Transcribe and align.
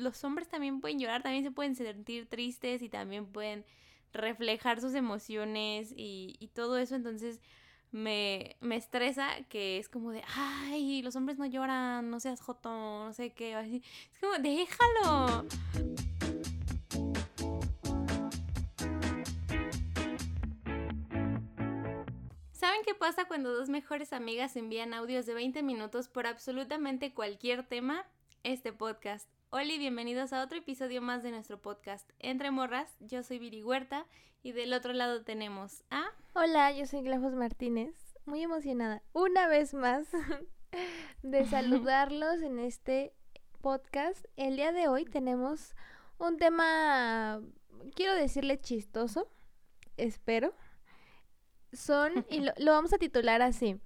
los 0.00 0.24
hombres 0.24 0.48
también 0.48 0.80
pueden 0.80 0.98
llorar, 0.98 1.22
también 1.22 1.44
se 1.44 1.50
pueden 1.50 1.76
sentir 1.76 2.28
tristes 2.28 2.82
y 2.82 2.88
también 2.88 3.26
pueden 3.26 3.64
reflejar 4.12 4.80
sus 4.80 4.94
emociones 4.94 5.92
y, 5.96 6.50
todo 6.54 6.78
eso. 6.78 6.94
Entonces 6.94 7.40
me, 7.92 8.56
me 8.60 8.76
estresa 8.76 9.28
que 9.48 9.78
es 9.78 9.88
como 9.88 10.10
de, 10.10 10.22
ay, 10.36 11.02
los 11.02 11.16
hombres 11.16 11.38
no 11.38 11.46
lloran, 11.46 12.10
no 12.10 12.20
seas 12.20 12.40
jotón, 12.40 13.06
no 13.06 13.12
sé 13.12 13.30
qué. 13.30 13.54
Así. 13.54 13.82
Es 14.12 14.18
como, 14.18 14.34
déjalo. 14.38 15.46
¿Saben 22.52 22.82
qué 22.84 22.94
pasa 22.94 23.24
cuando 23.24 23.54
dos 23.54 23.70
mejores 23.70 24.12
amigas 24.12 24.54
envían 24.54 24.92
audios 24.92 25.24
de 25.24 25.32
20 25.32 25.62
minutos 25.62 26.08
por 26.08 26.26
absolutamente 26.26 27.14
cualquier 27.14 27.66
tema? 27.66 28.04
Este 28.42 28.70
podcast. 28.70 29.39
Hola 29.52 29.72
y 29.72 29.78
bienvenidos 29.78 30.32
a 30.32 30.44
otro 30.44 30.58
episodio 30.58 31.02
más 31.02 31.24
de 31.24 31.32
nuestro 31.32 31.60
podcast 31.60 32.08
Entre 32.20 32.52
Morras. 32.52 32.96
Yo 33.00 33.24
soy 33.24 33.40
Viri 33.40 33.64
Huerta 33.64 34.06
y 34.44 34.52
del 34.52 34.72
otro 34.72 34.92
lado 34.92 35.24
tenemos 35.24 35.82
a... 35.90 36.04
Hola, 36.34 36.70
yo 36.70 36.86
soy 36.86 37.02
Glafos 37.02 37.34
Martínez. 37.34 37.96
Muy 38.26 38.44
emocionada 38.44 39.02
una 39.12 39.48
vez 39.48 39.74
más 39.74 40.06
de 41.24 41.44
saludarlos 41.50 42.42
en 42.42 42.60
este 42.60 43.12
podcast. 43.60 44.24
El 44.36 44.54
día 44.54 44.70
de 44.70 44.86
hoy 44.86 45.04
tenemos 45.04 45.74
un 46.18 46.36
tema, 46.36 47.42
quiero 47.96 48.14
decirle 48.14 48.60
chistoso, 48.60 49.28
espero 49.96 50.54
son, 51.72 52.24
y 52.30 52.38
lo, 52.38 52.52
lo 52.58 52.70
vamos 52.70 52.92
a 52.92 52.98
titular 52.98 53.42
así, 53.42 53.80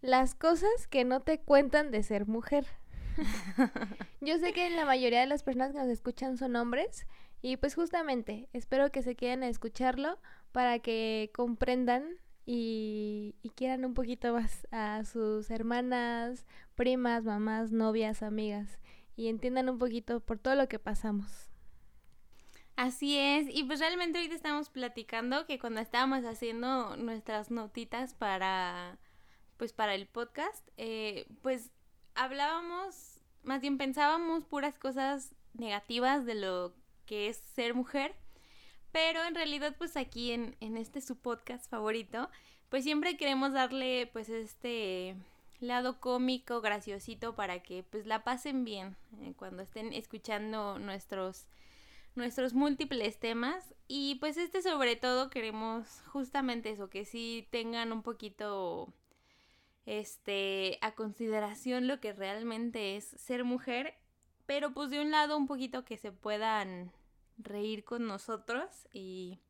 las 0.00 0.36
cosas 0.36 0.86
que 0.86 1.04
no 1.04 1.22
te 1.22 1.40
cuentan 1.40 1.90
de 1.90 2.04
ser 2.04 2.28
mujer. 2.28 2.68
Yo 4.20 4.38
sé 4.38 4.52
que 4.52 4.70
la 4.70 4.84
mayoría 4.84 5.20
de 5.20 5.26
las 5.26 5.42
personas 5.42 5.72
que 5.72 5.78
nos 5.78 5.88
escuchan 5.88 6.36
son 6.36 6.56
hombres 6.56 7.06
y 7.40 7.56
pues 7.56 7.74
justamente 7.74 8.48
espero 8.52 8.90
que 8.92 9.02
se 9.02 9.16
queden 9.16 9.42
a 9.42 9.48
escucharlo 9.48 10.18
para 10.52 10.78
que 10.78 11.30
comprendan 11.34 12.04
y, 12.46 13.34
quieran 13.54 13.84
un 13.84 13.94
poquito 13.94 14.32
más 14.32 14.66
a 14.70 15.04
sus 15.04 15.50
hermanas, 15.50 16.46
primas, 16.74 17.24
mamás, 17.24 17.70
novias, 17.70 18.22
amigas 18.22 18.78
y 19.16 19.28
entiendan 19.28 19.68
un 19.68 19.78
poquito 19.78 20.20
por 20.20 20.38
todo 20.38 20.54
lo 20.54 20.68
que 20.68 20.78
pasamos. 20.78 21.48
Así 22.74 23.18
es, 23.18 23.46
y 23.50 23.64
pues 23.64 23.80
realmente 23.80 24.18
ahorita 24.18 24.34
estamos 24.34 24.70
platicando 24.70 25.46
que 25.46 25.58
cuando 25.58 25.80
estábamos 25.80 26.24
haciendo 26.24 26.96
nuestras 26.96 27.50
notitas 27.50 28.14
para, 28.14 28.98
pues 29.58 29.74
para 29.74 29.94
el 29.94 30.06
podcast, 30.06 30.66
eh, 30.78 31.26
pues 31.42 31.70
hablábamos, 32.14 33.20
más 33.42 33.60
bien 33.60 33.78
pensábamos 33.78 34.44
puras 34.44 34.78
cosas 34.78 35.34
negativas 35.54 36.24
de 36.24 36.34
lo 36.34 36.72
que 37.06 37.28
es 37.28 37.36
ser 37.54 37.74
mujer, 37.74 38.14
pero 38.92 39.24
en 39.24 39.34
realidad 39.34 39.74
pues 39.76 39.96
aquí 39.96 40.32
en, 40.32 40.56
en 40.60 40.76
este 40.76 41.00
su 41.00 41.16
podcast 41.16 41.68
favorito, 41.68 42.30
pues 42.68 42.84
siempre 42.84 43.16
queremos 43.16 43.52
darle 43.52 44.08
pues 44.12 44.28
este 44.28 45.16
lado 45.60 46.00
cómico, 46.00 46.60
graciosito 46.60 47.34
para 47.34 47.62
que 47.62 47.84
pues 47.84 48.06
la 48.06 48.24
pasen 48.24 48.64
bien 48.64 48.96
eh, 49.20 49.32
cuando 49.36 49.62
estén 49.62 49.92
escuchando 49.92 50.78
nuestros 50.78 51.46
nuestros 52.14 52.52
múltiples 52.52 53.18
temas. 53.18 53.74
Y 53.88 54.16
pues 54.16 54.36
este 54.36 54.62
sobre 54.62 54.96
todo 54.96 55.30
queremos 55.30 56.02
justamente 56.08 56.70
eso, 56.70 56.90
que 56.90 57.04
sí 57.04 57.48
tengan 57.50 57.92
un 57.92 58.02
poquito 58.02 58.92
este 59.86 60.78
a 60.80 60.94
consideración 60.94 61.88
lo 61.88 62.00
que 62.00 62.12
realmente 62.12 62.96
es 62.96 63.04
ser 63.04 63.44
mujer, 63.44 63.94
pero 64.46 64.72
pues 64.72 64.90
de 64.90 65.00
un 65.00 65.10
lado 65.10 65.36
un 65.36 65.46
poquito 65.46 65.84
que 65.84 65.96
se 65.96 66.12
puedan 66.12 66.92
reír 67.38 67.84
con 67.84 68.06
nosotros 68.06 68.88
y, 68.92 69.40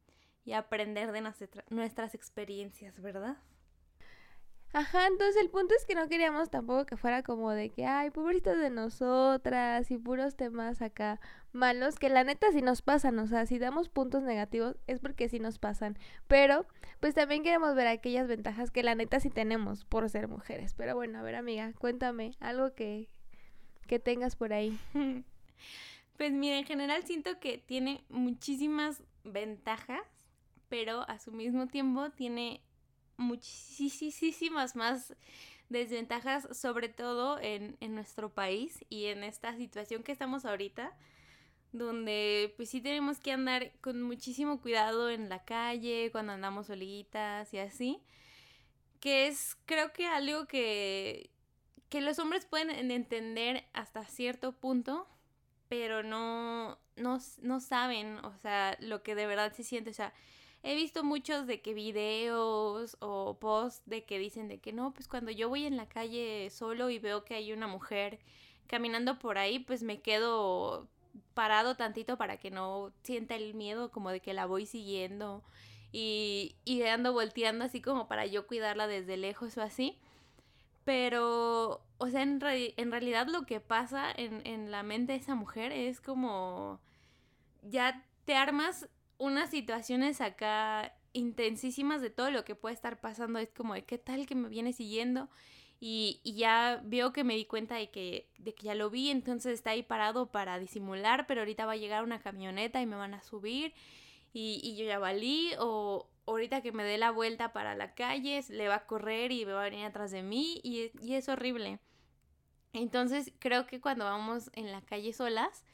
y 0.44 0.52
aprender 0.52 1.12
de 1.12 1.22
nuestras 1.70 2.14
experiencias, 2.14 3.00
¿verdad? 3.00 3.36
Ajá, 4.74 5.06
entonces 5.06 5.36
el 5.42 5.50
punto 5.50 5.74
es 5.74 5.84
que 5.84 5.94
no 5.94 6.08
queríamos 6.08 6.48
tampoco 6.48 6.86
que 6.86 6.96
fuera 6.96 7.22
como 7.22 7.50
de 7.50 7.68
que, 7.68 7.84
ay, 7.84 8.10
pobrecitas 8.10 8.56
de 8.58 8.70
nosotras 8.70 9.90
y 9.90 9.98
puros 9.98 10.34
temas 10.34 10.80
acá 10.80 11.20
malos, 11.52 11.98
que 11.98 12.08
la 12.08 12.24
neta 12.24 12.50
sí 12.52 12.62
nos 12.62 12.80
pasan, 12.80 13.18
o 13.18 13.26
sea, 13.26 13.44
si 13.44 13.58
damos 13.58 13.90
puntos 13.90 14.22
negativos 14.22 14.76
es 14.86 14.98
porque 14.98 15.28
sí 15.28 15.40
nos 15.40 15.58
pasan, 15.58 15.98
pero 16.26 16.66
pues 17.00 17.14
también 17.14 17.42
queremos 17.42 17.74
ver 17.74 17.86
aquellas 17.86 18.28
ventajas 18.28 18.70
que 18.70 18.82
la 18.82 18.94
neta 18.94 19.20
sí 19.20 19.28
tenemos 19.28 19.84
por 19.84 20.08
ser 20.08 20.26
mujeres. 20.28 20.72
Pero 20.74 20.94
bueno, 20.94 21.18
a 21.18 21.22
ver 21.22 21.34
amiga, 21.34 21.74
cuéntame 21.78 22.32
algo 22.40 22.74
que, 22.74 23.10
que 23.86 23.98
tengas 23.98 24.36
por 24.36 24.52
ahí. 24.52 24.78
Pues 26.18 26.30
mira, 26.32 26.56
en 26.56 26.64
general 26.64 27.02
siento 27.04 27.40
que 27.40 27.58
tiene 27.58 28.04
muchísimas 28.08 29.02
ventajas, 29.24 30.02
pero 30.68 31.08
a 31.08 31.18
su 31.18 31.32
mismo 31.32 31.66
tiempo 31.66 32.10
tiene 32.10 32.60
muchísimas 33.16 34.76
más 34.76 35.14
desventajas, 35.68 36.48
sobre 36.56 36.88
todo 36.88 37.38
en, 37.40 37.76
en, 37.80 37.94
nuestro 37.94 38.32
país 38.32 38.84
y 38.88 39.06
en 39.06 39.24
esta 39.24 39.56
situación 39.56 40.02
que 40.02 40.12
estamos 40.12 40.44
ahorita, 40.44 40.96
donde 41.72 42.52
pues 42.56 42.68
sí 42.68 42.80
tenemos 42.80 43.18
que 43.18 43.32
andar 43.32 43.72
con 43.80 44.02
muchísimo 44.02 44.60
cuidado 44.60 45.10
en 45.10 45.28
la 45.28 45.44
calle, 45.44 46.10
cuando 46.12 46.32
andamos 46.32 46.66
solitas 46.66 47.52
y 47.54 47.58
así, 47.58 48.02
que 49.00 49.26
es 49.26 49.56
creo 49.66 49.92
que 49.92 50.06
algo 50.06 50.46
que, 50.46 51.30
que 51.88 52.00
los 52.00 52.18
hombres 52.18 52.44
pueden 52.44 52.90
entender 52.90 53.64
hasta 53.72 54.04
cierto 54.04 54.52
punto, 54.52 55.08
pero 55.68 56.02
no, 56.02 56.78
no, 56.96 57.18
no 57.40 57.60
saben, 57.60 58.18
o 58.18 58.36
sea, 58.38 58.76
lo 58.80 59.02
que 59.02 59.14
de 59.14 59.26
verdad 59.26 59.52
se 59.54 59.64
siente, 59.64 59.90
o 59.90 59.94
sea, 59.94 60.12
he 60.62 60.74
visto 60.74 61.04
muchos 61.04 61.46
de 61.46 61.60
que 61.60 61.74
videos 61.74 62.96
o 63.00 63.38
posts 63.38 63.82
de 63.86 64.04
que 64.04 64.18
dicen 64.18 64.48
de 64.48 64.58
que 64.58 64.72
no, 64.72 64.92
pues 64.92 65.08
cuando 65.08 65.30
yo 65.30 65.48
voy 65.48 65.64
en 65.64 65.76
la 65.76 65.88
calle 65.88 66.48
solo 66.50 66.90
y 66.90 66.98
veo 66.98 67.24
que 67.24 67.34
hay 67.34 67.52
una 67.52 67.66
mujer 67.66 68.20
caminando 68.66 69.18
por 69.18 69.38
ahí, 69.38 69.58
pues 69.58 69.82
me 69.82 70.00
quedo 70.00 70.88
parado 71.34 71.76
tantito 71.76 72.16
para 72.16 72.38
que 72.38 72.50
no 72.50 72.92
sienta 73.02 73.34
el 73.34 73.54
miedo 73.54 73.90
como 73.90 74.10
de 74.10 74.20
que 74.20 74.34
la 74.34 74.46
voy 74.46 74.66
siguiendo 74.66 75.42
y, 75.92 76.56
y 76.64 76.82
ando 76.84 77.12
volteando 77.12 77.64
así 77.64 77.82
como 77.82 78.08
para 78.08 78.26
yo 78.26 78.46
cuidarla 78.46 78.86
desde 78.86 79.16
lejos 79.16 79.56
o 79.58 79.62
así. 79.62 79.98
Pero, 80.84 81.80
o 81.98 82.08
sea, 82.08 82.22
en, 82.22 82.40
en 82.42 82.90
realidad 82.90 83.28
lo 83.28 83.46
que 83.46 83.60
pasa 83.60 84.10
en, 84.16 84.44
en 84.46 84.70
la 84.70 84.82
mente 84.82 85.12
de 85.12 85.18
esa 85.18 85.34
mujer 85.34 85.70
es 85.72 86.00
como 86.00 86.80
ya 87.62 88.04
te 88.24 88.34
armas 88.34 88.88
unas 89.18 89.50
situaciones 89.50 90.20
acá 90.20 90.94
intensísimas 91.12 92.00
de 92.00 92.10
todo 92.10 92.30
lo 92.30 92.44
que 92.44 92.54
puede 92.54 92.74
estar 92.74 93.00
pasando. 93.00 93.38
Es 93.38 93.50
como 93.50 93.74
de 93.74 93.84
qué 93.84 93.98
tal 93.98 94.26
que 94.26 94.34
me 94.34 94.48
viene 94.48 94.72
siguiendo. 94.72 95.28
Y, 95.80 96.20
y, 96.22 96.34
ya 96.34 96.80
veo 96.84 97.12
que 97.12 97.24
me 97.24 97.34
di 97.34 97.44
cuenta 97.44 97.74
de 97.74 97.90
que, 97.90 98.28
de 98.38 98.54
que 98.54 98.66
ya 98.66 98.76
lo 98.76 98.88
vi, 98.88 99.10
entonces 99.10 99.54
está 99.54 99.70
ahí 99.70 99.82
parado 99.82 100.30
para 100.30 100.60
disimular, 100.60 101.26
pero 101.26 101.40
ahorita 101.40 101.66
va 101.66 101.72
a 101.72 101.76
llegar 101.76 102.04
una 102.04 102.20
camioneta 102.20 102.80
y 102.80 102.86
me 102.86 102.94
van 102.94 103.14
a 103.14 103.22
subir 103.22 103.74
y, 104.32 104.60
y 104.62 104.76
yo 104.76 104.84
ya 104.84 104.98
valí, 104.98 105.50
o 105.58 106.08
ahorita 106.26 106.62
que 106.62 106.72
me 106.72 106.84
dé 106.84 106.98
la 106.98 107.10
vuelta 107.10 107.52
para 107.52 107.74
la 107.74 107.94
calle, 107.94 108.40
le 108.48 108.68
va 108.68 108.76
a 108.76 108.86
correr 108.86 109.32
y 109.32 109.44
me 109.44 109.52
va 109.52 109.62
a 109.62 109.70
venir 109.70 109.84
atrás 109.84 110.10
de 110.10 110.22
mí 110.22 110.60
y, 110.62 110.92
y 111.00 111.14
es 111.14 111.28
horrible. 111.28 111.80
Entonces 112.72 113.32
creo 113.38 113.66
que 113.66 113.80
cuando 113.80 114.04
vamos 114.04 114.50
en 114.54 114.72
la 114.72 114.82
calle 114.82 115.12
solas, 115.12 115.64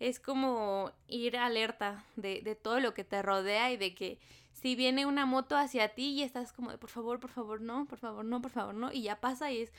es 0.00 0.20
como 0.20 0.92
ir 1.08 1.36
alerta 1.36 2.04
de, 2.16 2.40
de, 2.42 2.54
todo 2.54 2.80
lo 2.80 2.94
que 2.94 3.04
te 3.04 3.22
rodea 3.22 3.72
y 3.72 3.76
de 3.76 3.94
que 3.94 4.18
si 4.52 4.76
viene 4.76 5.06
una 5.06 5.26
moto 5.26 5.56
hacia 5.56 5.94
ti 5.94 6.10
y 6.10 6.22
estás 6.22 6.52
como 6.52 6.70
de 6.70 6.78
por 6.78 6.90
favor, 6.90 7.20
por 7.20 7.30
favor, 7.30 7.60
no, 7.60 7.86
por 7.86 7.98
favor, 7.98 8.24
no, 8.24 8.40
por 8.40 8.50
favor, 8.50 8.74
no, 8.74 8.92
y 8.92 9.02
ya 9.02 9.20
pasa 9.20 9.50
y 9.50 9.62
es 9.62 9.72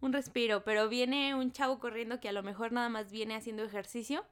un 0.00 0.12
respiro, 0.12 0.64
pero 0.64 0.88
viene 0.88 1.34
un 1.34 1.52
chavo 1.52 1.78
corriendo 1.78 2.20
que 2.20 2.28
a 2.28 2.32
lo 2.32 2.42
mejor 2.42 2.72
nada 2.72 2.88
más 2.88 3.10
viene 3.10 3.34
haciendo 3.34 3.62
ejercicio 3.64 4.24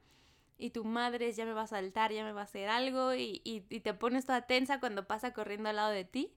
y 0.57 0.69
tu 0.69 0.83
madre 0.85 1.31
ya 1.33 1.45
me 1.45 1.53
va 1.53 1.63
a 1.63 1.67
saltar, 1.67 2.11
ya 2.11 2.23
me 2.23 2.31
va 2.31 2.41
a 2.41 2.45
hacer 2.45 2.69
algo 2.69 3.13
y, 3.13 3.41
y, 3.43 3.65
y 3.69 3.79
te 3.81 3.93
pones 3.93 4.25
toda 4.25 4.43
tensa 4.43 4.79
cuando 4.79 5.07
pasa 5.07 5.33
corriendo 5.33 5.69
al 5.69 5.77
lado 5.77 5.91
de 5.91 6.05
ti. 6.05 6.33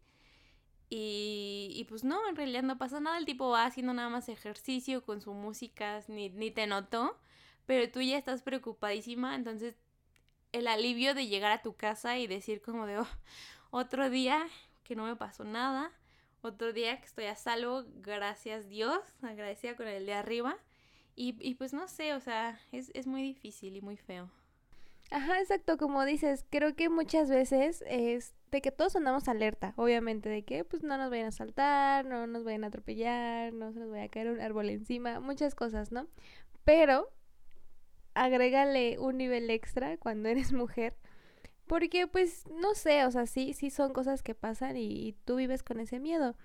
Y, 0.90 1.70
y, 1.74 1.84
pues 1.84 2.02
no, 2.02 2.26
en 2.30 2.34
realidad 2.34 2.62
no 2.62 2.78
pasa 2.78 2.98
nada, 2.98 3.18
el 3.18 3.26
tipo 3.26 3.50
va 3.50 3.66
haciendo 3.66 3.92
nada 3.92 4.08
más 4.08 4.30
ejercicio 4.30 5.04
con 5.04 5.20
su 5.20 5.34
música, 5.34 6.00
ni, 6.08 6.30
ni 6.30 6.50
te 6.50 6.66
notó 6.66 7.18
pero 7.68 7.90
tú 7.92 8.00
ya 8.00 8.16
estás 8.16 8.40
preocupadísima, 8.40 9.34
entonces 9.34 9.76
el 10.52 10.66
alivio 10.68 11.12
de 11.12 11.26
llegar 11.26 11.52
a 11.52 11.60
tu 11.60 11.76
casa 11.76 12.16
y 12.16 12.26
decir 12.26 12.62
como 12.62 12.86
de, 12.86 12.98
oh, 12.98 13.08
otro 13.68 14.08
día 14.08 14.46
que 14.84 14.96
no 14.96 15.04
me 15.04 15.16
pasó 15.16 15.44
nada, 15.44 15.92
otro 16.40 16.72
día 16.72 16.98
que 16.98 17.04
estoy 17.04 17.26
a 17.26 17.36
salvo, 17.36 17.84
gracias 17.96 18.70
Dios, 18.70 19.00
agradecida 19.20 19.76
con 19.76 19.86
el 19.86 20.06
de 20.06 20.14
arriba. 20.14 20.56
Y, 21.14 21.36
y 21.46 21.56
pues 21.56 21.74
no 21.74 21.88
sé, 21.88 22.14
o 22.14 22.20
sea, 22.20 22.58
es, 22.72 22.90
es 22.94 23.06
muy 23.06 23.20
difícil 23.20 23.76
y 23.76 23.82
muy 23.82 23.98
feo. 23.98 24.30
Ajá, 25.10 25.38
exacto, 25.38 25.76
como 25.76 26.06
dices, 26.06 26.46
creo 26.48 26.74
que 26.74 26.88
muchas 26.88 27.28
veces 27.28 27.84
es 27.86 28.32
de 28.50 28.62
que 28.62 28.70
todos 28.72 28.96
andamos 28.96 29.28
alerta, 29.28 29.74
obviamente, 29.76 30.30
de 30.30 30.42
que 30.42 30.64
pues 30.64 30.82
no 30.82 30.96
nos 30.96 31.10
vayan 31.10 31.26
a 31.26 31.32
saltar, 31.32 32.06
no 32.06 32.26
nos 32.26 32.44
vayan 32.44 32.64
a 32.64 32.68
atropellar, 32.68 33.52
no 33.52 33.72
se 33.72 33.80
nos 33.80 33.90
vaya 33.90 34.04
a 34.04 34.08
caer 34.08 34.30
un 34.30 34.40
árbol 34.40 34.70
encima, 34.70 35.20
muchas 35.20 35.54
cosas, 35.54 35.92
¿no? 35.92 36.06
Pero 36.64 37.10
agrégale 38.24 38.98
un 38.98 39.18
nivel 39.18 39.50
extra 39.50 39.96
cuando 39.96 40.28
eres 40.28 40.52
mujer. 40.52 40.96
Porque 41.66 42.06
pues 42.06 42.44
no 42.48 42.74
sé, 42.74 43.04
o 43.04 43.10
sea, 43.10 43.26
sí, 43.26 43.52
sí 43.52 43.70
son 43.70 43.92
cosas 43.92 44.22
que 44.22 44.34
pasan 44.34 44.76
y, 44.76 45.14
tú 45.24 45.36
vives 45.36 45.62
con 45.62 45.80
ese 45.80 46.00
miedo. 46.00 46.36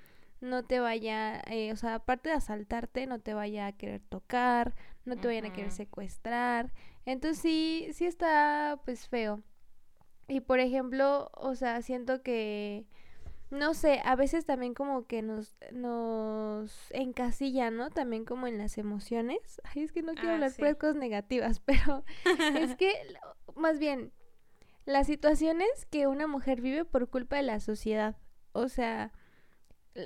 No 0.41 0.63
te 0.63 0.79
vaya, 0.81 1.41
eh, 1.47 1.71
o 1.71 1.77
sea, 1.77 1.95
aparte 1.95 2.29
de 2.29 2.35
asaltarte, 2.35 3.07
no 3.07 3.19
te 3.19 3.33
vaya 3.33 3.67
a 3.67 3.71
querer 3.71 4.01
tocar, 4.09 4.75
no 5.05 5.15
te 5.15 5.27
vayan 5.27 5.45
a 5.45 5.53
querer 5.53 5.71
secuestrar. 5.71 6.73
Entonces 7.05 7.39
sí, 7.41 7.87
sí 7.93 8.05
está 8.05 8.79
pues 8.85 9.07
feo. 9.07 9.41
Y 10.27 10.41
por 10.41 10.59
ejemplo, 10.59 11.29
o 11.35 11.55
sea, 11.55 11.81
siento 11.81 12.21
que 12.23 12.85
no 13.53 13.73
sé, 13.73 14.01
a 14.03 14.15
veces 14.15 14.45
también 14.45 14.73
como 14.73 15.05
que 15.05 15.21
nos, 15.21 15.55
nos 15.71 16.91
encasilla, 16.91 17.71
¿no? 17.71 17.89
También 17.89 18.25
como 18.25 18.47
en 18.47 18.57
las 18.57 18.77
emociones. 18.77 19.61
Ay, 19.63 19.83
es 19.83 19.91
que 19.91 20.01
no 20.01 20.13
quiero 20.13 20.31
ah, 20.31 20.33
hablar 20.33 20.51
de 20.51 20.75
cosas 20.75 20.95
negativas, 20.95 21.59
pero 21.65 22.03
es 22.55 22.75
que, 22.75 22.93
más 23.55 23.79
bien, 23.79 24.11
las 24.85 25.07
situaciones 25.07 25.85
que 25.89 26.07
una 26.07 26.27
mujer 26.27 26.61
vive 26.61 26.83
por 26.83 27.09
culpa 27.09 27.37
de 27.37 27.43
la 27.43 27.59
sociedad. 27.59 28.17
O 28.53 28.69
sea, 28.69 29.11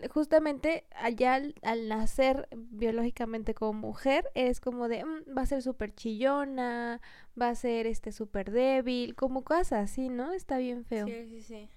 justamente 0.09 0.85
allá 0.91 1.41
al, 1.61 1.87
nacer 1.87 2.49
biológicamente 2.55 3.53
como 3.53 3.73
mujer, 3.73 4.29
es 4.35 4.59
como 4.59 4.89
de, 4.89 5.05
mm, 5.05 5.37
va 5.37 5.43
a 5.43 5.45
ser 5.45 5.61
súper 5.61 5.95
chillona, 5.95 7.01
va 7.39 7.49
a 7.49 7.55
ser 7.55 7.87
este 7.87 8.11
súper 8.11 8.51
débil, 8.51 9.15
como 9.15 9.43
cosas 9.43 9.89
así, 9.91 10.09
¿no? 10.09 10.33
Está 10.33 10.57
bien 10.57 10.83
feo. 10.83 11.07
Sí, 11.07 11.27
sí, 11.29 11.41
sí. 11.41 11.69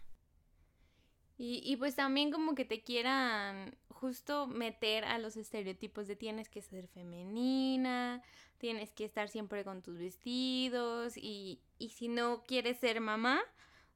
Y, 1.43 1.63
y 1.65 1.77
pues 1.77 1.97
también 1.97 2.31
como 2.31 2.55
que 2.55 2.67
te 2.67 2.83
quieran 2.83 3.75
justo 3.89 4.47
meter 4.47 5.07
a 5.07 5.19
los 5.19 5.39
estereotipos 5.39 6.07
de 6.07 6.15
tienes 6.15 6.51
que 6.51 6.61
ser 6.61 6.87
femenina, 6.87 8.23
tienes 8.59 8.93
que 8.93 9.07
estar 9.07 9.31
siempre 9.31 9.65
con 9.65 9.81
tus 9.81 9.97
vestidos 9.97 11.17
y, 11.17 11.63
y 11.79 11.89
si 11.89 12.09
no 12.09 12.45
quieres 12.45 12.77
ser 12.77 13.01
mamá, 13.01 13.41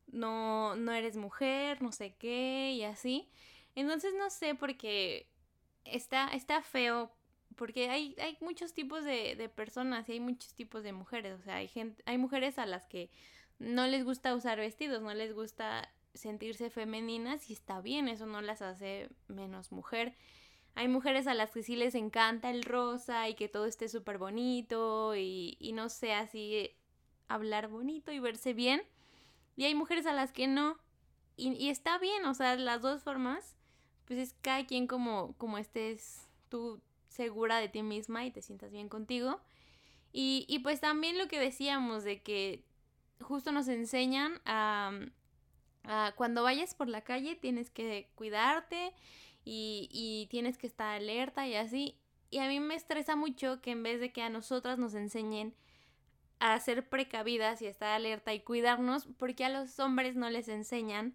no, 0.06 0.74
no 0.76 0.92
eres 0.92 1.18
mujer, 1.18 1.82
no 1.82 1.92
sé 1.92 2.14
qué 2.14 2.72
y 2.72 2.84
así. 2.84 3.28
Entonces 3.74 4.14
no 4.18 4.30
sé 4.30 4.54
porque 4.54 5.28
está, 5.84 6.28
está 6.28 6.62
feo 6.62 7.12
porque 7.56 7.90
hay, 7.90 8.16
hay 8.22 8.38
muchos 8.40 8.72
tipos 8.72 9.04
de, 9.04 9.36
de, 9.36 9.50
personas 9.50 10.08
y 10.08 10.12
hay 10.12 10.20
muchos 10.20 10.54
tipos 10.54 10.82
de 10.82 10.94
mujeres. 10.94 11.38
O 11.38 11.42
sea, 11.42 11.56
hay 11.56 11.68
gente, 11.68 12.02
hay 12.06 12.16
mujeres 12.16 12.58
a 12.58 12.64
las 12.64 12.86
que 12.86 13.10
no 13.58 13.86
les 13.86 14.02
gusta 14.02 14.34
usar 14.34 14.58
vestidos, 14.58 15.02
no 15.02 15.12
les 15.12 15.34
gusta 15.34 15.92
sentirse 16.14 16.70
femeninas 16.70 17.50
y 17.50 17.52
está 17.52 17.80
bien, 17.80 18.08
eso 18.08 18.26
no 18.26 18.40
las 18.40 18.62
hace 18.62 19.10
menos 19.28 19.72
mujer. 19.72 20.16
Hay 20.76 20.88
mujeres 20.88 21.26
a 21.26 21.34
las 21.34 21.52
que 21.52 21.62
sí 21.62 21.76
les 21.76 21.94
encanta 21.94 22.50
el 22.50 22.64
rosa 22.64 23.28
y 23.28 23.34
que 23.34 23.48
todo 23.48 23.66
esté 23.66 23.88
súper 23.88 24.18
bonito 24.18 25.14
y, 25.14 25.56
y 25.60 25.72
no 25.72 25.88
sé, 25.88 26.14
así 26.14 26.70
hablar 27.28 27.68
bonito 27.68 28.12
y 28.12 28.18
verse 28.18 28.54
bien. 28.54 28.82
Y 29.56 29.64
hay 29.64 29.74
mujeres 29.74 30.06
a 30.06 30.12
las 30.12 30.32
que 30.32 30.46
no. 30.48 30.78
Y, 31.36 31.52
y, 31.52 31.68
está 31.68 31.98
bien, 31.98 32.24
o 32.26 32.34
sea, 32.34 32.56
las 32.56 32.82
dos 32.82 33.02
formas, 33.02 33.56
pues 34.04 34.18
es 34.18 34.34
cada 34.40 34.66
quien 34.66 34.86
como, 34.86 35.34
como 35.36 35.58
estés 35.58 36.28
tú 36.48 36.80
segura 37.08 37.58
de 37.58 37.68
ti 37.68 37.82
misma 37.82 38.24
y 38.24 38.30
te 38.30 38.42
sientas 38.42 38.72
bien 38.72 38.88
contigo. 38.88 39.40
Y, 40.12 40.44
y 40.48 40.60
pues 40.60 40.80
también 40.80 41.18
lo 41.18 41.26
que 41.28 41.40
decíamos 41.40 42.04
de 42.04 42.22
que 42.22 42.64
justo 43.20 43.52
nos 43.52 43.68
enseñan 43.68 44.40
a, 44.44 44.92
Ah, 45.84 46.12
cuando 46.16 46.42
vayas 46.42 46.74
por 46.74 46.88
la 46.88 47.02
calle 47.02 47.36
tienes 47.36 47.70
que 47.70 48.08
cuidarte 48.14 48.92
y, 49.44 49.88
y 49.92 50.26
tienes 50.30 50.56
que 50.58 50.66
estar 50.66 50.96
alerta 50.96 51.46
y 51.46 51.54
así. 51.54 51.98
Y 52.30 52.38
a 52.38 52.48
mí 52.48 52.58
me 52.60 52.74
estresa 52.74 53.16
mucho 53.16 53.60
que 53.60 53.70
en 53.70 53.82
vez 53.82 54.00
de 54.00 54.12
que 54.12 54.22
a 54.22 54.30
nosotras 54.30 54.78
nos 54.78 54.94
enseñen 54.94 55.54
a 56.40 56.58
ser 56.60 56.88
precavidas 56.88 57.62
y 57.62 57.66
estar 57.66 57.90
alerta 57.90 58.34
y 58.34 58.40
cuidarnos, 58.40 59.06
porque 59.18 59.44
a 59.44 59.48
los 59.48 59.78
hombres 59.78 60.16
no 60.16 60.30
les 60.30 60.48
enseñan 60.48 61.14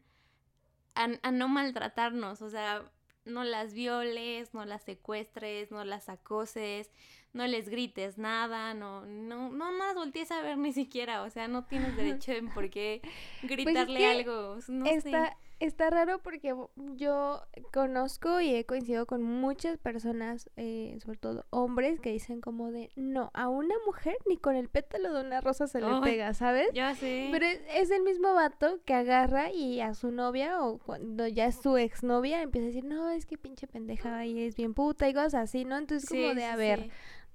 a, 0.95 1.09
a, 1.21 1.31
no 1.31 1.47
maltratarnos, 1.47 2.41
o 2.41 2.49
sea, 2.49 2.89
no 3.25 3.43
las 3.43 3.73
violes, 3.73 4.53
no 4.53 4.65
las 4.65 4.83
secuestres, 4.83 5.71
no 5.71 5.83
las 5.83 6.09
acoses, 6.09 6.89
no 7.33 7.45
les 7.47 7.69
grites 7.69 8.17
nada, 8.17 8.73
no, 8.73 9.05
no, 9.05 9.51
no 9.51 9.71
más 9.71 9.95
voltees 9.95 10.31
a 10.31 10.41
ver 10.41 10.57
ni 10.57 10.73
siquiera, 10.73 11.23
o 11.23 11.29
sea, 11.29 11.47
no 11.47 11.65
tienes 11.65 11.95
derecho 11.95 12.31
en 12.31 12.49
por 12.49 12.69
qué 12.69 13.01
pues 13.41 13.51
gritarle 13.51 14.05
algo, 14.05 14.57
no 14.67 14.85
está, 14.85 15.37
Está 15.59 15.89
raro 15.89 16.19
porque 16.19 16.55
yo 16.95 17.41
conozco 17.73 18.39
y 18.39 18.55
he 18.55 18.65
coincidido 18.65 19.05
con 19.05 19.21
muchas 19.23 19.77
personas, 19.77 20.49
eh, 20.55 20.97
sobre 21.03 21.17
todo 21.17 21.45
hombres, 21.49 21.99
que 21.99 22.13
dicen 22.13 22.39
como 22.39 22.71
de, 22.71 22.91
no, 22.95 23.29
a 23.33 23.49
una 23.49 23.75
mujer 23.85 24.15
ni 24.25 24.37
con 24.37 24.55
el 24.55 24.69
pétalo 24.69 25.13
de 25.13 25.19
una 25.19 25.41
rosa 25.41 25.67
se 25.67 25.81
le 25.81 25.87
pega, 26.01 26.33
¿sabes? 26.33 26.69
Ya 26.73 26.95
sé. 26.95 27.27
Pero 27.33 27.45
es, 27.45 27.91
el 27.91 28.03
mismo 28.03 28.33
vato 28.33 28.79
que 28.85 28.93
agarra 28.93 29.51
y 29.51 29.81
a 29.81 29.93
su 29.95 30.11
novia 30.11 30.63
o 30.63 30.77
cuando 30.77 31.27
ya 31.27 31.47
es 31.47 31.61
su 31.61 31.75
exnovia 31.75 32.41
empieza 32.41 32.67
a 32.67 32.67
decir, 32.67 32.85
no, 32.85 33.09
es 33.09 33.25
que 33.25 33.37
pinche 33.37 33.67
pendeja 33.67 34.25
y 34.25 34.41
es 34.41 34.55
bien 34.55 34.73
puta 34.73 35.09
y 35.09 35.13
cosas 35.13 35.33
así, 35.35 35.65
¿no? 35.65 35.77
Entonces 35.77 36.07
como 36.07 36.35
de, 36.35 36.45
a 36.45 36.55
ver 36.55 36.89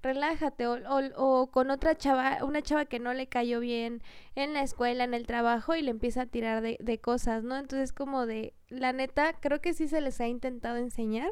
relájate 0.05 0.67
o, 0.67 0.77
o, 1.17 1.47
con 1.47 1.71
otra 1.71 1.97
chava, 1.97 2.37
una 2.43 2.61
chava 2.61 2.85
que 2.85 2.99
no 2.99 3.13
le 3.13 3.27
cayó 3.27 3.59
bien 3.59 4.03
en 4.35 4.53
la 4.53 4.61
escuela, 4.61 5.03
en 5.03 5.15
el 5.15 5.25
trabajo 5.25 5.75
y 5.75 5.81
le 5.81 5.89
empieza 5.91 6.21
a 6.21 6.25
tirar 6.27 6.61
de, 6.61 6.77
de 6.79 6.99
cosas, 6.99 7.43
¿no? 7.43 7.57
Entonces 7.57 7.91
como 7.91 8.27
de, 8.27 8.53
la 8.69 8.93
neta, 8.93 9.33
creo 9.39 9.61
que 9.61 9.73
sí 9.73 9.87
se 9.87 10.01
les 10.01 10.21
ha 10.21 10.27
intentado 10.27 10.77
enseñar, 10.77 11.31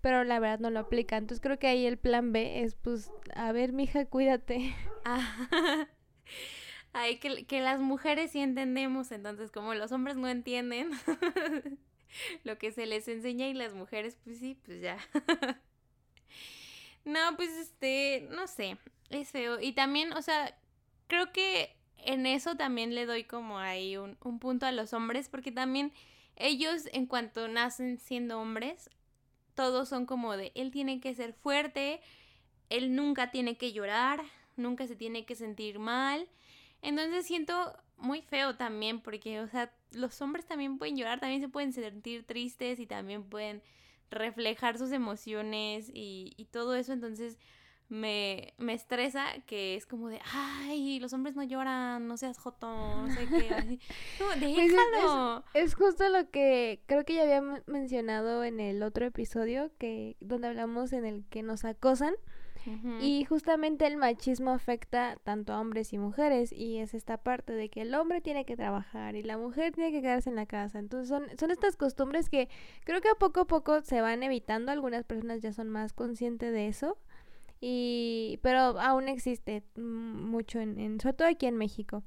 pero 0.00 0.22
la 0.22 0.38
verdad 0.38 0.60
no 0.60 0.70
lo 0.70 0.78
aplica. 0.80 1.16
Entonces 1.16 1.42
creo 1.42 1.58
que 1.58 1.66
ahí 1.66 1.84
el 1.84 1.98
plan 1.98 2.32
B 2.32 2.62
es 2.62 2.76
pues, 2.76 3.10
a 3.34 3.50
ver, 3.52 3.72
mija, 3.72 4.06
cuídate. 4.06 4.74
Ah, 5.04 5.48
ay, 6.92 7.18
que, 7.18 7.44
que 7.44 7.60
las 7.60 7.80
mujeres 7.80 8.30
sí 8.30 8.38
entendemos, 8.38 9.10
entonces 9.10 9.50
como 9.50 9.74
los 9.74 9.90
hombres 9.90 10.16
no 10.16 10.28
entienden 10.28 10.90
lo 12.44 12.56
que 12.56 12.70
se 12.70 12.86
les 12.86 13.08
enseña 13.08 13.48
y 13.48 13.54
las 13.54 13.74
mujeres 13.74 14.16
pues 14.22 14.38
sí, 14.38 14.56
pues 14.64 14.80
ya. 14.80 14.96
No, 17.04 17.36
pues 17.36 17.50
este, 17.50 18.28
no 18.30 18.46
sé, 18.46 18.78
es 19.10 19.30
feo. 19.30 19.60
Y 19.60 19.72
también, 19.72 20.12
o 20.12 20.22
sea, 20.22 20.56
creo 21.08 21.32
que 21.32 21.74
en 21.96 22.26
eso 22.26 22.56
también 22.56 22.94
le 22.94 23.06
doy 23.06 23.24
como 23.24 23.58
ahí 23.58 23.96
un, 23.96 24.16
un 24.22 24.38
punto 24.38 24.66
a 24.66 24.72
los 24.72 24.92
hombres, 24.92 25.28
porque 25.28 25.52
también 25.52 25.92
ellos 26.36 26.88
en 26.92 27.06
cuanto 27.06 27.48
nacen 27.48 27.98
siendo 27.98 28.40
hombres, 28.40 28.90
todos 29.54 29.88
son 29.88 30.06
como 30.06 30.36
de, 30.36 30.52
él 30.54 30.70
tiene 30.70 31.00
que 31.00 31.14
ser 31.14 31.34
fuerte, 31.34 32.00
él 32.70 32.94
nunca 32.94 33.30
tiene 33.30 33.56
que 33.56 33.72
llorar, 33.72 34.22
nunca 34.56 34.86
se 34.86 34.96
tiene 34.96 35.24
que 35.26 35.34
sentir 35.34 35.78
mal. 35.78 36.28
Entonces 36.80 37.26
siento 37.26 37.76
muy 37.96 38.22
feo 38.22 38.56
también 38.56 39.00
porque, 39.00 39.40
o 39.40 39.48
sea, 39.48 39.72
los 39.92 40.20
hombres 40.22 40.46
también 40.46 40.78
pueden 40.78 40.96
llorar, 40.96 41.20
también 41.20 41.40
se 41.40 41.48
pueden 41.48 41.72
sentir 41.72 42.26
tristes 42.26 42.80
y 42.80 42.86
también 42.86 43.24
pueden 43.24 43.62
reflejar 44.12 44.78
sus 44.78 44.92
emociones 44.92 45.90
y, 45.92 46.32
y 46.36 46.44
todo 46.46 46.74
eso, 46.74 46.92
entonces 46.92 47.38
me, 47.92 48.54
me, 48.56 48.72
estresa 48.72 49.26
que 49.46 49.74
es 49.74 49.84
como 49.84 50.08
de, 50.08 50.18
ay, 50.32 50.98
los 50.98 51.12
hombres 51.12 51.36
no 51.36 51.42
lloran, 51.42 52.06
no 52.08 52.16
seas 52.16 52.38
joto, 52.38 52.66
no 52.66 53.12
sé 53.14 53.28
qué, 53.28 53.54
así. 53.54 53.80
Pues 54.18 54.40
déjalo. 54.40 55.44
es, 55.52 55.74
justo 55.74 56.08
lo 56.08 56.30
que 56.30 56.80
creo 56.86 57.04
que 57.04 57.16
ya 57.16 57.22
había 57.22 57.42
mencionado 57.66 58.44
en 58.44 58.60
el 58.60 58.82
otro 58.82 59.04
episodio, 59.04 59.70
que 59.78 60.16
donde 60.20 60.48
hablamos 60.48 60.94
en 60.94 61.04
el 61.04 61.24
que 61.28 61.42
nos 61.42 61.66
acosan. 61.66 62.14
Y 63.00 63.24
justamente 63.24 63.86
el 63.86 63.96
machismo 63.96 64.50
afecta 64.50 65.16
tanto 65.24 65.52
a 65.52 65.60
hombres 65.60 65.92
y 65.92 65.98
mujeres 65.98 66.52
y 66.52 66.78
es 66.78 66.94
esta 66.94 67.16
parte 67.16 67.52
de 67.52 67.68
que 67.68 67.82
el 67.82 67.94
hombre 67.94 68.20
tiene 68.20 68.44
que 68.44 68.56
trabajar 68.56 69.16
y 69.16 69.22
la 69.22 69.38
mujer 69.38 69.72
tiene 69.72 69.90
que 69.90 70.02
quedarse 70.02 70.30
en 70.30 70.36
la 70.36 70.46
casa. 70.46 70.78
Entonces 70.78 71.08
son, 71.08 71.26
son 71.38 71.50
estas 71.50 71.76
costumbres 71.76 72.28
que 72.30 72.48
creo 72.84 73.00
que 73.00 73.08
a 73.08 73.14
poco 73.14 73.40
a 73.40 73.46
poco 73.46 73.80
se 73.82 74.00
van 74.00 74.22
evitando. 74.22 74.72
Algunas 74.72 75.04
personas 75.04 75.40
ya 75.40 75.52
son 75.52 75.68
más 75.68 75.92
conscientes 75.92 76.52
de 76.52 76.68
eso. 76.68 76.98
Y, 77.60 78.40
pero 78.42 78.58
aún 78.80 79.08
existe 79.08 79.62
mucho 79.76 80.58
en, 80.60 80.78
en, 80.78 81.00
sobre 81.00 81.14
todo 81.14 81.28
aquí 81.28 81.46
en 81.46 81.56
México. 81.56 82.02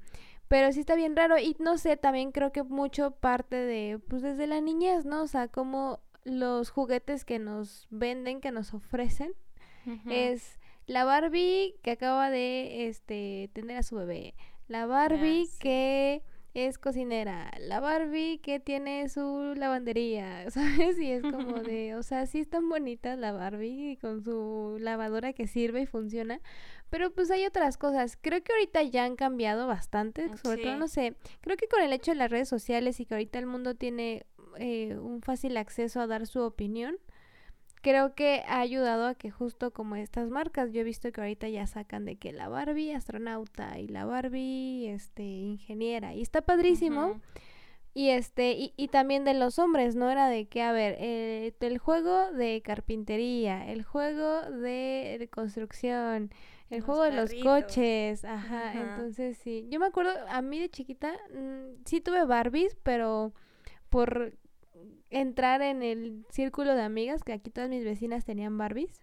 Pero 0.48 0.70
sí 0.72 0.80
está 0.80 0.94
bien 0.94 1.16
raro 1.16 1.38
y 1.38 1.56
no 1.58 1.76
sé, 1.76 1.96
también 1.96 2.30
creo 2.30 2.52
que 2.52 2.62
mucho 2.62 3.10
parte 3.10 3.56
de, 3.56 3.98
pues 3.98 4.22
desde 4.22 4.46
la 4.46 4.60
niñez, 4.60 5.04
¿no? 5.04 5.22
O 5.22 5.26
sea, 5.26 5.48
como 5.48 6.00
los 6.24 6.70
juguetes 6.70 7.24
que 7.24 7.38
nos 7.38 7.86
venden, 7.90 8.40
que 8.40 8.52
nos 8.52 8.74
ofrecen, 8.74 9.32
es 10.08 10.58
la 10.86 11.04
Barbie 11.04 11.74
que 11.82 11.92
acaba 11.92 12.30
de 12.30 12.88
este 12.88 13.50
tener 13.52 13.76
a 13.76 13.82
su 13.82 13.96
bebé, 13.96 14.34
la 14.68 14.86
Barbie 14.86 15.46
ah, 15.48 15.56
que 15.60 16.22
es 16.54 16.78
cocinera, 16.78 17.52
la 17.60 17.80
Barbie 17.80 18.38
que 18.38 18.60
tiene 18.60 19.08
su 19.10 19.54
lavandería, 19.56 20.50
¿sabes? 20.50 20.98
Y 20.98 21.10
es 21.10 21.22
como 21.22 21.54
de, 21.62 21.94
o 21.96 22.02
sea, 22.02 22.26
sí 22.26 22.40
están 22.40 22.68
bonitas 22.68 23.18
la 23.18 23.32
Barbie 23.32 23.98
con 24.00 24.22
su 24.22 24.76
lavadora 24.80 25.32
que 25.34 25.46
sirve 25.46 25.82
y 25.82 25.86
funciona, 25.86 26.40
pero 26.88 27.12
pues 27.12 27.30
hay 27.30 27.44
otras 27.44 27.76
cosas. 27.76 28.16
Creo 28.20 28.42
que 28.42 28.52
ahorita 28.52 28.82
ya 28.84 29.04
han 29.04 29.16
cambiado 29.16 29.66
bastante, 29.66 30.34
sobre 30.38 30.62
todo, 30.62 30.76
no 30.76 30.88
sé, 30.88 31.14
creo 31.42 31.56
que 31.56 31.68
con 31.68 31.82
el 31.82 31.92
hecho 31.92 32.12
de 32.12 32.16
las 32.16 32.30
redes 32.30 32.48
sociales 32.48 33.00
y 33.00 33.06
que 33.06 33.14
ahorita 33.14 33.38
el 33.38 33.46
mundo 33.46 33.74
tiene 33.74 34.24
eh, 34.58 34.96
un 34.98 35.20
fácil 35.20 35.56
acceso 35.58 36.00
a 36.00 36.06
dar 36.06 36.26
su 36.26 36.40
opinión, 36.40 36.96
creo 37.82 38.14
que 38.14 38.42
ha 38.46 38.60
ayudado 38.60 39.06
a 39.06 39.14
que 39.14 39.30
justo 39.30 39.72
como 39.72 39.96
estas 39.96 40.30
marcas, 40.30 40.72
yo 40.72 40.80
he 40.80 40.84
visto 40.84 41.10
que 41.12 41.20
ahorita 41.20 41.48
ya 41.48 41.66
sacan 41.66 42.04
de 42.04 42.16
que 42.16 42.32
la 42.32 42.48
Barbie 42.48 42.94
astronauta 42.94 43.78
y 43.78 43.88
la 43.88 44.04
Barbie 44.04 44.88
este 44.88 45.22
ingeniera 45.22 46.14
y 46.14 46.22
está 46.22 46.42
padrísimo. 46.42 47.20
Y 47.94 48.10
este, 48.10 48.52
y, 48.52 48.74
y, 48.76 48.88
también 48.88 49.24
de 49.24 49.32
los 49.32 49.58
hombres, 49.58 49.96
¿no? 49.96 50.10
Era 50.10 50.28
de 50.28 50.48
que, 50.48 50.60
a 50.60 50.70
ver, 50.70 50.96
eh, 50.98 51.54
el 51.60 51.78
juego 51.78 52.30
de 52.32 52.60
carpintería, 52.62 53.72
el 53.72 53.84
juego 53.84 54.42
de, 54.42 55.30
construcción, 55.32 56.30
el 56.68 56.82
juego 56.82 57.04
de 57.04 57.12
los 57.12 57.32
coches, 57.42 58.22
ajá, 58.26 58.74
entonces 58.74 59.38
sí. 59.38 59.66
Yo 59.70 59.80
me 59.80 59.86
acuerdo, 59.86 60.10
a 60.28 60.42
mí 60.42 60.60
de 60.60 60.68
chiquita, 60.68 61.14
mm, 61.34 61.84
sí 61.86 62.02
tuve 62.02 62.26
Barbies, 62.26 62.76
pero 62.82 63.32
por 63.88 64.34
entrar 65.10 65.62
en 65.62 65.82
el 65.82 66.26
círculo 66.30 66.74
de 66.74 66.82
amigas, 66.82 67.22
que 67.22 67.32
aquí 67.32 67.50
todas 67.50 67.70
mis 67.70 67.84
vecinas 67.84 68.24
tenían 68.24 68.58
Barbies. 68.58 69.02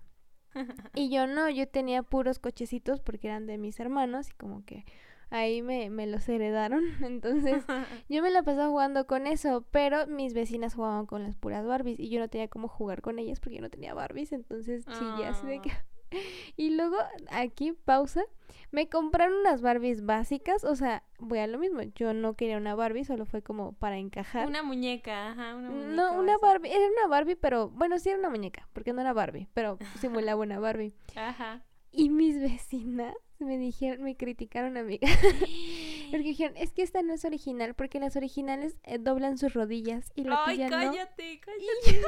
y 0.95 1.09
yo 1.09 1.27
no, 1.27 1.49
yo 1.49 1.67
tenía 1.67 2.03
puros 2.03 2.39
cochecitos 2.39 3.01
porque 3.01 3.27
eran 3.27 3.47
de 3.47 3.57
mis 3.57 3.79
hermanos 3.79 4.29
y 4.29 4.33
como 4.33 4.63
que 4.65 4.85
ahí 5.29 5.61
me, 5.61 5.89
me 5.89 6.07
los 6.07 6.27
heredaron. 6.29 6.83
Entonces 7.03 7.63
yo 8.09 8.21
me 8.21 8.29
la 8.29 8.43
pasaba 8.43 8.69
jugando 8.69 9.07
con 9.07 9.27
eso, 9.27 9.65
pero 9.71 10.07
mis 10.07 10.33
vecinas 10.33 10.75
jugaban 10.75 11.05
con 11.05 11.23
las 11.23 11.35
puras 11.35 11.65
Barbies 11.65 11.99
y 11.99 12.09
yo 12.09 12.19
no 12.19 12.27
tenía 12.27 12.47
cómo 12.47 12.67
jugar 12.67 13.01
con 13.01 13.19
ellas 13.19 13.39
porque 13.39 13.55
yo 13.55 13.61
no 13.61 13.69
tenía 13.69 13.93
Barbies. 13.93 14.31
Entonces 14.31 14.85
chillé 14.85 15.25
así 15.25 15.47
de 15.47 15.59
que... 15.59 15.71
Y 16.57 16.71
luego 16.71 16.97
aquí, 17.29 17.73
pausa, 17.73 18.23
me 18.71 18.89
compraron 18.89 19.37
unas 19.39 19.61
Barbies 19.61 20.05
básicas, 20.05 20.63
o 20.63 20.75
sea, 20.75 21.03
voy 21.19 21.39
a 21.39 21.47
lo 21.47 21.57
mismo, 21.57 21.81
yo 21.95 22.13
no 22.13 22.35
quería 22.35 22.57
una 22.57 22.75
Barbie, 22.75 23.05
solo 23.05 23.25
fue 23.25 23.41
como 23.41 23.73
para 23.73 23.97
encajar. 23.97 24.47
Una 24.47 24.63
muñeca, 24.63 25.31
ajá, 25.31 25.55
una 25.55 25.69
muñeca. 25.69 25.93
No, 25.93 26.13
una 26.19 26.37
Barbie, 26.37 26.69
era 26.71 26.85
una 26.85 27.07
Barbie, 27.07 27.35
pero 27.35 27.69
bueno, 27.69 27.99
sí 27.99 28.09
era 28.09 28.19
una 28.19 28.29
muñeca, 28.29 28.67
porque 28.73 28.93
no 28.93 29.01
era 29.01 29.13
Barbie, 29.13 29.47
pero 29.53 29.77
simulaba 29.99 30.41
una 30.43 30.59
Barbie. 30.59 30.93
Ajá. 31.15 31.63
Y 31.91 32.09
mis 32.09 32.39
vecinas 32.39 33.15
me 33.39 33.57
dijeron, 33.57 34.03
me 34.03 34.15
criticaron 34.15 34.77
a 34.77 34.83
mí. 34.83 34.99
porque 36.13 36.27
dijeron, 36.27 36.55
es 36.57 36.71
que 36.71 36.83
esta 36.83 37.01
no 37.01 37.15
es 37.15 37.25
original, 37.25 37.73
porque 37.73 37.99
las 37.99 38.15
originales 38.15 38.77
eh, 38.83 38.99
doblan 38.99 39.39
sus 39.39 39.55
rodillas 39.55 40.11
y 40.13 40.25
la 40.25 40.43
Ay, 40.45 40.63
cállate, 40.69 41.39
cállate. 41.39 42.05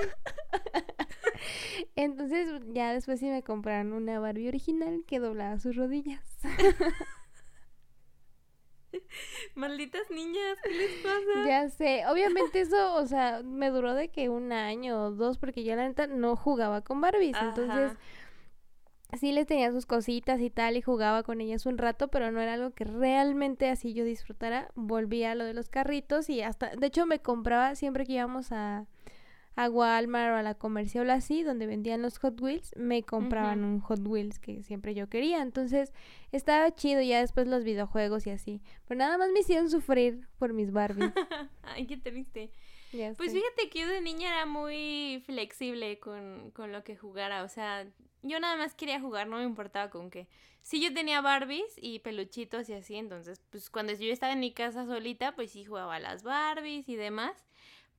Entonces 1.96 2.52
ya 2.68 2.94
después 2.94 3.20
sí 3.20 3.26
me 3.26 3.42
compraron 3.42 3.94
una 3.94 4.20
Barbie 4.20 4.48
original 4.48 5.04
que 5.08 5.18
doblaba 5.18 5.58
sus 5.58 5.76
rodillas. 5.76 6.22
Malditas 9.56 10.12
niñas, 10.12 10.60
¿qué 10.62 10.70
les 10.70 10.92
pasa? 11.02 11.48
Ya 11.48 11.68
sé, 11.70 12.04
obviamente 12.08 12.62
eso, 12.62 12.98
o 12.98 13.08
sea, 13.08 13.42
me 13.44 13.72
duró 13.72 13.96
de 13.96 14.10
que 14.10 14.30
un 14.30 14.52
año 14.52 15.06
o 15.06 15.10
dos 15.10 15.40
porque 15.40 15.64
ya 15.64 15.76
la 15.76 15.88
neta 15.88 16.06
no 16.06 16.36
jugaba 16.36 16.82
con 16.82 17.02
Barbies, 17.02 17.38
entonces 17.42 17.98
sí 19.18 19.32
les 19.32 19.48
tenía 19.48 19.72
sus 19.72 19.86
cositas 19.86 20.42
y 20.42 20.50
tal 20.50 20.78
y 20.78 20.82
jugaba 20.82 21.24
con 21.24 21.42
ellas 21.42 21.66
un 21.66 21.78
rato, 21.78 22.08
pero 22.10 22.32
no 22.32 22.40
era 22.42 22.54
algo 22.54 22.72
que 22.72 22.84
realmente 22.84 23.70
así 23.70 23.94
yo 23.94 24.04
disfrutara. 24.06 24.70
Volvía 24.76 25.32
a 25.32 25.36
lo 25.36 25.46
de 25.46 25.54
los 25.54 25.70
carritos 25.70 26.30
y 26.30 26.42
hasta, 26.42 26.76
de 26.76 26.88
hecho 26.88 27.06
me 27.06 27.20
compraba 27.20 27.76
siempre 27.76 28.06
que 28.06 28.14
íbamos 28.14 28.52
a, 28.52 28.86
a 29.56 29.70
Walmart 29.70 30.34
o 30.34 30.36
a 30.38 30.44
la 30.44 30.56
comercial 30.56 31.10
así, 31.10 31.44
donde 31.44 31.66
vendían 31.66 32.02
los 32.02 32.18
Hot 32.20 32.40
Wheels, 32.42 32.74
me 32.76 33.04
compraban 33.04 33.64
un 33.64 33.80
Hot 33.80 34.06
Wheels 34.06 34.40
que 34.40 34.64
siempre 34.64 34.94
yo 34.94 35.08
quería. 35.08 35.42
Entonces 35.42 35.94
estaba 36.32 36.74
chido 36.76 37.02
ya 37.02 37.22
después 37.22 37.48
los 37.48 37.64
videojuegos 37.64 38.28
y 38.28 38.32
así. 38.32 38.62
Pero 38.88 39.00
nada 39.00 39.18
más 39.18 39.30
me 39.32 39.40
hicieron 39.40 39.70
sufrir 39.70 40.28
por 40.38 40.54
mis 40.54 40.72
Barbies. 40.72 41.12
Ay, 41.64 41.88
qué 41.88 41.98
triste. 41.98 42.52
Pues 43.18 43.34
fíjate 43.34 43.70
que 43.70 43.80
yo 43.80 43.88
de 43.88 44.02
niña 44.02 44.30
era 44.30 44.46
muy 44.46 45.22
flexible 45.26 46.00
con, 46.00 46.52
con 46.52 46.72
lo 46.72 46.84
que 46.84 46.96
jugara. 46.96 47.44
O 47.44 47.50
sea, 47.50 47.88
yo 48.22 48.40
nada 48.40 48.56
más 48.58 48.74
quería 48.74 49.00
jugar, 49.00 49.28
no 49.28 49.38
me 49.38 49.44
importaba 49.44 49.90
con 49.90 50.10
qué. 50.10 50.28
Sí, 50.62 50.82
yo 50.82 50.94
tenía 50.94 51.22
Barbies 51.22 51.74
y 51.78 52.00
peluchitos 52.00 52.68
y 52.70 52.74
así, 52.74 52.96
entonces, 52.96 53.40
pues 53.52 53.70
cuando 53.70 53.94
yo 53.94 54.12
estaba 54.12 54.34
en 54.34 54.40
mi 54.40 54.52
casa 54.52 54.86
solita, 54.86 55.36
pues 55.36 55.52
sí 55.52 55.64
jugaba 55.64 55.96
a 55.96 56.00
las 56.00 56.24
Barbies 56.24 56.90
y 56.90 56.96
demás. 56.96 57.46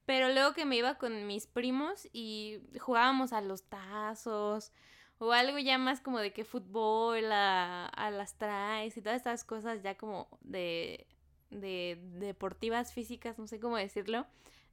Pero 0.05 0.29
luego 0.33 0.53
que 0.53 0.65
me 0.65 0.77
iba 0.77 0.97
con 0.99 1.27
mis 1.27 1.47
primos 1.47 2.09
y 2.13 2.61
jugábamos 2.79 3.33
a 3.33 3.41
los 3.41 3.65
tazos 3.65 4.73
o 5.19 5.33
algo 5.33 5.59
ya 5.59 5.79
más 5.79 6.01
como 6.01 6.19
de 6.21 6.33
que 6.33 6.45
fútbol, 6.45 7.31
a, 7.33 7.87
a 7.87 8.11
las 8.11 8.37
traes 8.37 8.97
y 8.97 9.03
todas 9.03 9.17
estas 9.17 9.45
cosas 9.45 9.83
ya 9.83 9.97
como 9.97 10.29
de, 10.43 11.07
de 11.51 11.99
deportivas 12.19 12.93
físicas, 12.93 13.39
no 13.39 13.47
sé 13.47 13.59
cómo 13.59 13.77
decirlo. 13.77 14.27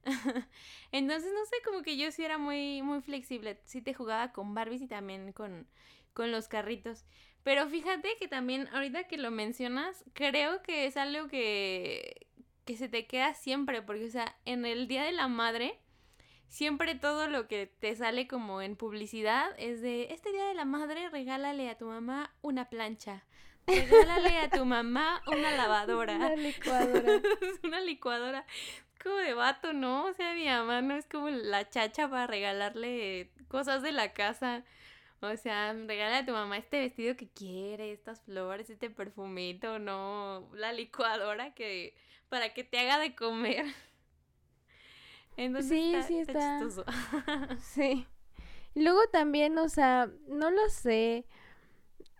Entonces, 0.92 1.32
no 1.32 1.44
sé, 1.46 1.56
como 1.64 1.82
que 1.82 1.96
yo 1.96 2.10
sí 2.12 2.24
era 2.24 2.38
muy, 2.38 2.82
muy 2.82 3.00
flexible. 3.00 3.60
Sí 3.64 3.82
te 3.82 3.94
jugaba 3.94 4.32
con 4.32 4.54
Barbies 4.54 4.82
y 4.82 4.86
también 4.86 5.32
con, 5.32 5.66
con 6.12 6.32
los 6.32 6.48
carritos. 6.48 7.04
Pero 7.42 7.68
fíjate 7.68 8.08
que 8.18 8.28
también, 8.28 8.68
ahorita 8.72 9.04
que 9.04 9.18
lo 9.18 9.30
mencionas, 9.30 10.04
creo 10.14 10.62
que 10.62 10.86
es 10.86 10.96
algo 10.96 11.28
que, 11.28 12.26
que 12.64 12.76
se 12.76 12.88
te 12.88 13.06
queda 13.06 13.34
siempre. 13.34 13.82
Porque, 13.82 14.06
o 14.06 14.10
sea, 14.10 14.36
en 14.44 14.64
el 14.64 14.88
Día 14.88 15.04
de 15.04 15.12
la 15.12 15.28
Madre, 15.28 15.78
siempre 16.48 16.94
todo 16.94 17.28
lo 17.28 17.48
que 17.48 17.66
te 17.66 17.94
sale 17.96 18.26
como 18.28 18.62
en 18.62 18.76
publicidad 18.76 19.50
es 19.58 19.82
de, 19.82 20.08
este 20.10 20.32
Día 20.32 20.46
de 20.46 20.54
la 20.54 20.64
Madre, 20.64 21.08
regálale 21.10 21.68
a 21.68 21.76
tu 21.76 21.86
mamá 21.86 22.34
una 22.42 22.68
plancha. 22.70 23.24
Regálale 23.66 24.38
a 24.38 24.50
tu 24.50 24.64
mamá 24.64 25.22
una 25.26 25.50
lavadora. 25.50 26.16
Una 26.16 26.36
licuadora. 26.36 27.22
una 27.62 27.80
licuadora 27.80 28.46
como 29.04 29.16
de 29.16 29.34
vato, 29.34 29.72
¿no? 29.72 30.06
O 30.06 30.12
sea, 30.14 30.34
mi 30.34 30.46
mamá 30.46 30.82
no 30.82 30.96
es 30.96 31.06
como 31.06 31.28
la 31.30 31.68
chacha 31.70 32.08
para 32.08 32.26
regalarle 32.26 33.30
cosas 33.48 33.82
de 33.82 33.92
la 33.92 34.12
casa. 34.12 34.64
O 35.20 35.36
sea, 35.36 35.72
regala 35.72 36.18
a 36.18 36.26
tu 36.26 36.32
mamá 36.32 36.58
este 36.58 36.80
vestido 36.80 37.16
que 37.16 37.28
quiere, 37.28 37.92
estas 37.92 38.20
flores, 38.22 38.68
este 38.68 38.90
perfumito, 38.90 39.78
no, 39.78 40.48
la 40.54 40.72
licuadora 40.72 41.54
que 41.54 41.94
para 42.28 42.52
que 42.52 42.64
te 42.64 42.78
haga 42.78 42.98
de 42.98 43.14
comer. 43.14 43.66
Entonces 45.36 45.70
sí, 45.70 45.94
sí 46.08 46.18
está. 46.18 46.60
sí. 47.60 48.06
Luego 48.74 49.00
también, 49.12 49.56
o 49.58 49.68
sea, 49.68 50.10
no 50.26 50.50
lo 50.50 50.68
sé. 50.68 51.26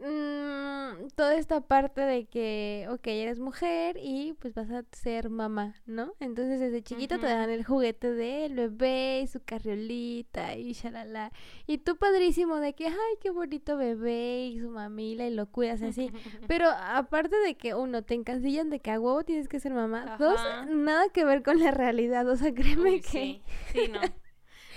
Mm, 0.05 1.09
toda 1.17 1.35
esta 1.35 1.63
parte 1.63 2.03
de 2.03 2.27
que, 2.27 2.87
ok, 2.91 3.07
eres 3.07 3.39
mujer 3.39 3.97
y 3.99 4.35
pues 4.35 4.53
vas 4.53 4.71
a 4.71 4.85
ser 4.93 5.31
mamá, 5.31 5.77
¿no? 5.87 6.13
Entonces 6.21 6.61
desde 6.61 6.83
chiquito 6.83 7.19
te 7.19 7.27
dan 7.27 7.49
el 7.49 7.65
juguete 7.65 8.13
del 8.13 8.55
bebé 8.55 9.23
y 9.23 9.27
su 9.27 9.41
carriolita 9.43 10.57
y 10.57 10.75
shalala. 10.75 11.33
Y 11.67 11.79
tú 11.79 11.97
padrísimo 11.97 12.57
de 12.57 12.75
que, 12.75 12.89
ay, 12.89 13.17
qué 13.23 13.31
bonito 13.31 13.79
bebé 13.79 14.49
y 14.49 14.61
su 14.61 14.69
mamila 14.69 15.27
y 15.27 15.35
lo 15.35 15.47
cuidas 15.47 15.81
así. 15.81 16.11
Pero 16.49 16.69
aparte 16.69 17.37
de 17.37 17.57
que 17.57 17.75
uno, 17.75 18.03
te 18.03 18.13
encasillan 18.13 18.69
de 18.69 18.81
que 18.81 18.91
a 18.91 19.01
huevo 19.01 19.25
tienes 19.25 19.49
que 19.49 19.59
ser 19.59 19.73
mamá. 19.73 20.17
Dos, 20.19 20.39
nada 20.69 21.09
que 21.09 21.25
ver 21.25 21.43
con 21.43 21.61
la 21.61 21.71
realidad. 21.71 22.29
O 22.29 22.37
sea, 22.37 22.53
créeme 22.55 23.01
que... 23.01 23.09
Sí, 23.09 23.43
sí, 23.73 23.89
no. 23.89 24.01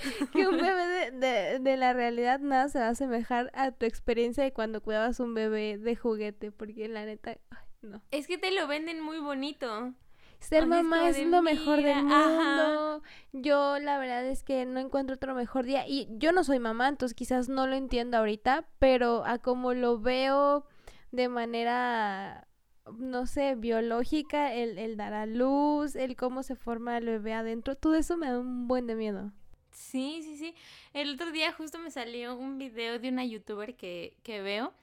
que 0.34 0.48
un 0.48 0.58
bebé 0.58 1.12
de, 1.12 1.60
de, 1.60 1.78
la 1.78 1.94
realidad 1.94 2.40
nada 2.40 2.70
se 2.70 2.80
va 2.80 2.88
a 2.88 2.90
asemejar 2.90 3.52
a 3.54 3.72
tu 3.72 3.86
experiencia 3.86 4.44
de 4.44 4.54
cuando 4.54 4.82
cuidabas 4.82 5.20
un 5.20 5.34
bebé 5.34 5.78
de 5.78 5.96
juguete, 5.96 6.52
porque 6.52 6.88
la 6.88 7.06
neta, 7.06 7.38
no. 7.82 8.02
Es 8.12 8.28
que 8.28 8.38
te 8.38 8.52
lo 8.52 8.68
venden 8.68 9.02
muy 9.02 9.20
bonito. 9.20 9.94
Ser 10.40 10.68
mamá 10.68 11.10
es, 11.10 11.26
lo 11.26 11.42
mejor 11.42 11.82
del 11.82 12.04
mundo. 12.04 13.02
Yo 13.34 13.80
la 13.80 13.98
verdad 13.98 14.26
es 14.26 14.44
que 14.44 14.66
no 14.66 14.80
encuentro 14.80 15.16
otro 15.16 15.34
mejor 15.34 15.66
día. 15.66 15.88
Y 15.88 16.08
yo 16.12 16.32
no 16.32 16.44
soy 16.44 16.60
mamá, 16.60 16.88
entonces 16.88 17.16
quizás 17.16 17.50
no 17.50 17.66
lo 17.66 17.76
entiendo 17.76 18.18
ahorita, 18.18 18.68
pero 18.78 19.26
a 19.26 19.40
como 19.40 19.74
lo 19.74 20.00
veo 20.00 20.66
de 21.12 21.28
manera 21.28 22.48
no 22.96 23.26
sé, 23.26 23.56
biológica, 23.56 24.54
el, 24.54 24.78
el 24.78 24.98
dar 24.98 25.14
a 25.14 25.26
luz, 25.26 25.96
el 25.96 26.16
cómo 26.16 26.44
se 26.44 26.56
forma 26.56 26.98
el 26.98 27.06
bebé 27.06 27.34
adentro, 27.34 27.76
todo 27.76 27.96
eso 27.96 28.18
me 28.18 28.30
da 28.30 28.40
un 28.40 28.68
buen 28.68 28.88
de 28.88 28.96
miedo. 28.96 29.32
Sí, 29.78 30.22
sí, 30.24 30.38
sí. 30.38 30.56
El 30.94 31.14
otro 31.14 31.32
día 31.32 31.54
justo 31.54 31.78
me 31.78 31.92
salió 31.92 32.36
un 32.36 32.58
video 32.58 32.98
de 33.00 33.10
una 33.10 33.24
youtuber 33.24 33.76
que, 33.76 34.18
que 34.24 34.42
veo 34.42 34.74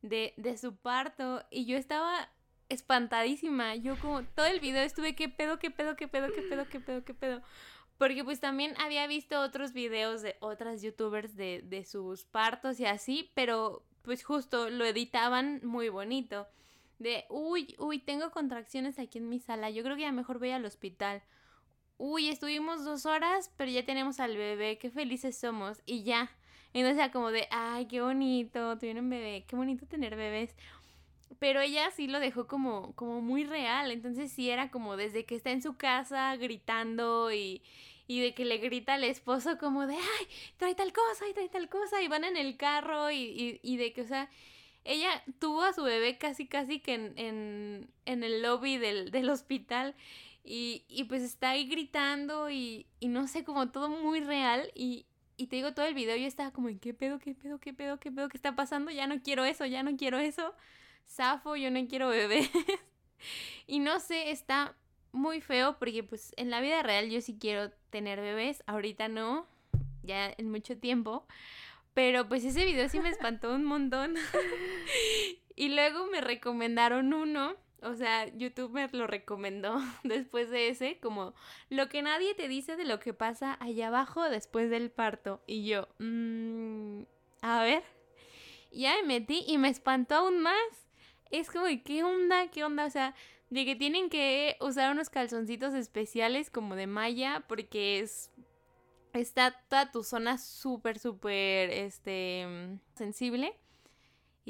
de, 0.00 0.32
de 0.38 0.56
su 0.56 0.74
parto 0.74 1.44
y 1.50 1.66
yo 1.66 1.76
estaba 1.76 2.30
espantadísima. 2.70 3.76
Yo 3.76 3.98
como 3.98 4.24
todo 4.24 4.46
el 4.46 4.58
video 4.58 4.82
estuve, 4.82 5.14
¿qué 5.14 5.28
pedo, 5.28 5.58
qué 5.58 5.70
pedo, 5.70 5.94
qué 5.94 6.08
pedo, 6.08 6.32
qué 6.32 6.42
pedo, 6.42 6.66
qué 6.68 6.80
pedo, 6.80 7.04
qué 7.04 7.14
pedo? 7.14 7.42
Porque 7.98 8.24
pues 8.24 8.40
también 8.40 8.74
había 8.80 9.06
visto 9.06 9.40
otros 9.40 9.74
videos 9.74 10.22
de 10.22 10.36
otras 10.40 10.80
youtubers 10.80 11.36
de, 11.36 11.62
de 11.62 11.84
sus 11.84 12.24
partos 12.24 12.80
y 12.80 12.86
así, 12.86 13.30
pero 13.34 13.84
pues 14.02 14.24
justo 14.24 14.70
lo 14.70 14.86
editaban 14.86 15.60
muy 15.62 15.90
bonito. 15.90 16.48
De, 16.98 17.26
uy, 17.28 17.76
uy, 17.78 17.98
tengo 17.98 18.30
contracciones 18.30 18.98
aquí 18.98 19.18
en 19.18 19.28
mi 19.28 19.38
sala, 19.38 19.68
yo 19.70 19.82
creo 19.82 19.96
que 19.96 20.02
ya 20.02 20.12
mejor 20.12 20.38
voy 20.38 20.50
al 20.50 20.64
hospital 20.64 21.22
uy, 22.00 22.30
estuvimos 22.30 22.84
dos 22.84 23.04
horas, 23.04 23.52
pero 23.58 23.70
ya 23.70 23.84
tenemos 23.84 24.20
al 24.20 24.34
bebé, 24.36 24.78
qué 24.78 24.90
felices 24.90 25.38
somos, 25.38 25.82
y 25.84 26.02
ya. 26.02 26.30
Entonces 26.72 26.96
era 26.98 27.12
como 27.12 27.30
de, 27.30 27.46
ay, 27.50 27.86
qué 27.86 28.00
bonito, 28.00 28.78
tuvieron 28.78 29.10
bebé, 29.10 29.44
qué 29.46 29.54
bonito 29.54 29.86
tener 29.86 30.16
bebés. 30.16 30.56
Pero 31.38 31.60
ella 31.60 31.90
sí 31.90 32.06
lo 32.06 32.18
dejó 32.18 32.46
como, 32.46 32.94
como 32.94 33.20
muy 33.20 33.44
real, 33.44 33.90
entonces 33.90 34.32
sí 34.32 34.48
era 34.50 34.70
como 34.70 34.96
desde 34.96 35.26
que 35.26 35.34
está 35.34 35.50
en 35.50 35.62
su 35.62 35.76
casa 35.76 36.34
gritando 36.36 37.32
y, 37.32 37.62
y 38.06 38.20
de 38.20 38.34
que 38.34 38.46
le 38.46 38.58
grita 38.58 38.94
al 38.94 39.04
esposo 39.04 39.58
como 39.58 39.86
de, 39.86 39.94
ay, 39.94 40.26
trae 40.56 40.74
tal 40.74 40.92
cosa 40.94 41.28
y 41.28 41.34
trae 41.34 41.48
tal 41.50 41.68
cosa 41.68 42.02
y 42.02 42.08
van 42.08 42.24
en 42.24 42.36
el 42.38 42.56
carro 42.56 43.10
y, 43.10 43.60
y, 43.62 43.76
de 43.76 43.92
que, 43.92 44.02
o 44.02 44.06
sea, 44.06 44.30
ella 44.84 45.22
tuvo 45.38 45.62
a 45.62 45.74
su 45.74 45.82
bebé 45.82 46.16
casi, 46.16 46.46
casi 46.46 46.80
que 46.80 46.94
en, 46.94 47.12
en, 47.18 47.90
en 48.06 48.24
el 48.24 48.40
lobby 48.40 48.78
del, 48.78 49.10
del 49.10 49.28
hospital 49.28 49.94
y, 50.44 50.84
y, 50.88 51.04
pues 51.04 51.22
está 51.22 51.50
ahí 51.50 51.68
gritando 51.68 52.50
y, 52.50 52.86
y 52.98 53.08
no 53.08 53.28
sé, 53.28 53.44
como 53.44 53.70
todo 53.70 53.88
muy 53.88 54.20
real 54.20 54.70
y, 54.74 55.06
y 55.36 55.46
te 55.46 55.56
digo 55.56 55.72
todo 55.72 55.86
el 55.86 55.94
video, 55.94 56.16
yo 56.16 56.26
estaba 56.26 56.50
como, 56.50 56.68
¿qué 56.80 56.92
pedo, 56.92 57.18
qué 57.18 57.34
pedo, 57.34 57.58
qué 57.58 57.72
pedo, 57.72 57.98
qué 57.98 58.10
pedo, 58.12 58.28
qué 58.28 58.36
está 58.36 58.54
pasando? 58.56 58.90
Ya 58.90 59.06
no 59.06 59.22
quiero 59.22 59.44
eso, 59.44 59.64
ya 59.64 59.82
no 59.82 59.96
quiero 59.96 60.18
eso. 60.18 60.54
Zafo, 61.08 61.56
yo 61.56 61.70
no 61.70 61.86
quiero 61.88 62.08
bebés. 62.08 62.50
y 63.66 63.78
no 63.78 64.00
sé, 64.00 64.30
está 64.30 64.76
muy 65.12 65.40
feo 65.40 65.78
porque 65.78 66.02
pues 66.04 66.32
en 66.36 66.50
la 66.50 66.60
vida 66.60 66.82
real 66.82 67.10
yo 67.10 67.20
sí 67.20 67.36
quiero 67.40 67.70
tener 67.90 68.20
bebés, 68.20 68.62
ahorita 68.66 69.08
no, 69.08 69.46
ya 70.02 70.32
en 70.36 70.50
mucho 70.50 70.76
tiempo. 70.76 71.26
Pero 71.94 72.28
pues 72.28 72.44
ese 72.44 72.64
video 72.64 72.88
sí 72.88 73.00
me 73.00 73.08
espantó 73.10 73.54
un 73.54 73.64
montón. 73.64 74.16
y 75.56 75.70
luego 75.70 76.06
me 76.06 76.20
recomendaron 76.20 77.14
uno 77.14 77.56
o 77.82 77.94
sea, 77.94 78.26
YouTube 78.36 78.88
lo 78.92 79.06
recomendó 79.06 79.78
después 80.04 80.50
de 80.50 80.68
ese, 80.68 80.98
como 81.00 81.34
lo 81.68 81.88
que 81.88 82.02
nadie 82.02 82.34
te 82.34 82.48
dice 82.48 82.76
de 82.76 82.84
lo 82.84 83.00
que 83.00 83.14
pasa 83.14 83.56
allá 83.60 83.88
abajo 83.88 84.28
después 84.28 84.70
del 84.70 84.90
parto. 84.90 85.42
Y 85.46 85.66
yo, 85.66 85.88
mmm, 85.98 87.02
a 87.42 87.62
ver, 87.62 87.82
ya 88.72 88.94
me 89.02 89.20
metí 89.20 89.44
y 89.46 89.58
me 89.58 89.68
espantó 89.68 90.16
aún 90.16 90.40
más. 90.40 90.54
Es 91.30 91.50
como, 91.50 91.66
¿qué 91.84 92.02
onda? 92.02 92.48
¿Qué 92.50 92.64
onda? 92.64 92.86
O 92.86 92.90
sea, 92.90 93.14
de 93.50 93.64
que 93.64 93.76
tienen 93.76 94.10
que 94.10 94.56
usar 94.60 94.92
unos 94.92 95.10
calzoncitos 95.10 95.74
especiales 95.74 96.50
como 96.50 96.76
de 96.76 96.86
malla 96.86 97.44
porque 97.48 98.00
es... 98.00 98.30
Está 99.12 99.50
toda 99.68 99.90
tu 99.90 100.04
zona 100.04 100.38
súper, 100.38 101.00
súper, 101.00 101.70
este, 101.70 102.78
sensible 102.94 103.58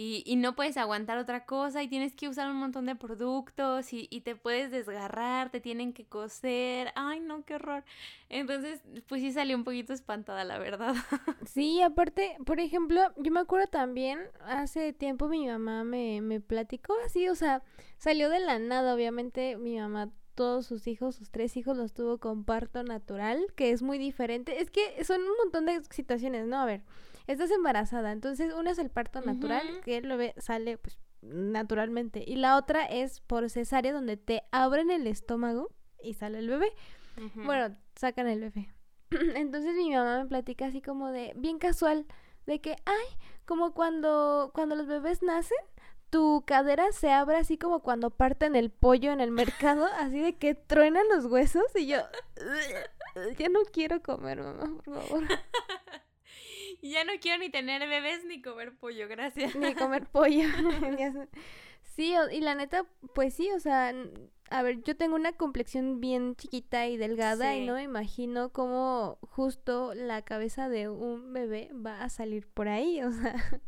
y, 0.03 0.37
no 0.37 0.57
puedes 0.57 0.79
aguantar 0.79 1.19
otra 1.19 1.45
cosa 1.45 1.83
y 1.83 1.89
tienes 1.89 2.15
que 2.15 2.27
usar 2.27 2.51
un 2.51 2.57
montón 2.57 2.87
de 2.87 2.95
productos 2.97 3.93
y, 3.93 4.07
te 4.23 4.35
puedes 4.35 4.71
desgarrar, 4.71 5.51
te 5.51 5.61
tienen 5.61 5.93
que 5.93 6.07
coser. 6.07 6.91
Ay, 6.95 7.21
no, 7.21 7.45
qué 7.45 7.57
horror. 7.57 7.85
Entonces, 8.31 8.81
pues 9.09 9.21
sí 9.21 9.31
salí 9.31 9.53
un 9.53 9.63
poquito 9.63 9.93
espantada, 9.93 10.45
la 10.45 10.59
verdad. 10.59 10.95
Sí, 11.47 11.83
aparte, 11.83 12.37
por 12.47 12.61
ejemplo, 12.61 13.01
yo 13.19 13.31
me 13.31 13.41
acuerdo 13.41 13.67
también, 13.67 14.21
hace 14.47 14.93
tiempo 14.93 15.29
mi 15.29 15.47
mamá 15.47 15.85
me, 15.85 16.21
me 16.23 16.41
platicó 16.41 16.95
así, 17.05 17.29
o 17.29 17.35
sea, 17.35 17.63
salió 17.99 18.31
de 18.31 18.41
la 18.41 18.59
nada, 18.59 18.95
obviamente 18.95 19.57
mi 19.57 19.79
mamá 19.79 20.11
todos 20.35 20.65
sus 20.65 20.87
hijos, 20.87 21.17
sus 21.17 21.31
tres 21.31 21.57
hijos 21.57 21.77
los 21.77 21.93
tuvo 21.93 22.19
con 22.19 22.45
parto 22.45 22.83
natural, 22.85 23.45
que 23.57 23.73
es 23.73 23.83
muy 23.83 23.99
diferente. 23.99 24.61
Es 24.63 24.71
que 24.71 25.05
son 25.05 25.21
un 25.21 25.37
montón 25.43 25.67
de 25.67 25.83
situaciones, 25.91 26.47
¿no? 26.47 26.57
A 26.57 26.65
ver, 26.65 26.83
estás 27.33 27.51
embarazada. 27.51 28.13
Entonces, 28.13 28.53
uno 28.55 28.71
es 28.71 28.79
el 28.79 28.91
parto 28.91 29.21
natural, 29.21 29.81
que 29.85 29.97
el 29.97 30.09
bebé 30.09 30.35
sale 30.39 30.79
pues 30.79 30.99
naturalmente. 31.23 32.25
Y 32.27 32.37
la 32.37 32.57
otra 32.57 32.85
es 32.85 33.21
por 33.21 33.49
cesárea, 33.51 33.93
donde 33.93 34.17
te 34.17 34.43
abren 34.53 34.91
el 34.91 35.07
estómago 35.07 35.71
y 36.03 36.15
sale 36.15 36.39
el 36.39 36.49
bebé. 36.49 36.73
Bueno, 37.35 37.77
sacan 37.97 38.27
el 38.29 38.41
bebé. 38.41 38.73
Entonces 39.11 39.75
mi 39.75 39.91
mamá 39.91 40.23
me 40.23 40.27
platica 40.27 40.67
así 40.67 40.81
como 40.81 41.11
de, 41.11 41.33
bien 41.37 41.59
casual, 41.59 42.07
de 42.47 42.61
que, 42.61 42.77
ay, 42.85 43.07
como 43.45 43.75
cuando, 43.75 44.53
cuando 44.55 44.77
los 44.77 44.87
bebés 44.87 45.23
nacen, 45.23 45.59
tu 46.11 46.45
cadera 46.47 46.91
se 46.93 47.11
abre 47.13 47.37
así 47.37 47.57
como 47.57 47.81
cuando 47.81 48.11
parten 48.11 48.57
el 48.57 48.71
pollo 48.71 49.13
en 49.13 49.21
el 49.21 49.31
mercado, 49.31 49.87
así 49.99 50.21
de 50.21 50.37
que 50.37 50.55
truenan 50.55 51.09
los 51.09 51.27
huesos 51.27 51.65
y 51.75 51.87
yo, 51.87 51.99
ya 53.39 53.49
no 53.49 53.61
quiero 53.73 54.03
comer, 54.03 54.43
mamá, 54.43 54.81
por 54.85 54.95
favor. 54.95 55.25
ya 56.91 57.05
no 57.05 57.13
quiero 57.21 57.39
ni 57.39 57.51
tener 57.51 57.87
bebés 57.89 58.25
ni 58.25 58.41
comer 58.43 58.77
pollo, 58.77 59.09
gracias. 59.09 59.55
Ni 59.55 59.75
comer 59.75 60.07
pollo. 60.13 60.49
sí, 61.83 62.15
y 62.33 62.41
la 62.41 62.55
neta, 62.55 62.87
pues 63.15 63.35
sí, 63.35 63.51
o 63.53 63.61
sea, 63.61 63.95
a 64.51 64.63
ver, 64.63 64.83
yo 64.83 64.97
tengo 64.97 65.15
una 65.15 65.33
complexión 65.33 66.01
bien 66.01 66.37
chiquita 66.37 66.89
y 66.89 66.97
delgada 66.97 67.57
y 67.57 67.67
no 67.67 67.75
me 67.75 67.83
imagino 67.83 68.53
cómo 68.53 69.19
justo 69.23 69.95
la 69.95 70.23
cabeza 70.23 70.69
de 70.69 70.89
un 70.89 71.33
bebé 71.33 71.71
va 71.75 72.03
a 72.03 72.09
salir 72.09 72.49
por 72.49 72.69
ahí, 72.69 73.03
o 73.03 73.13
sea. 73.13 73.63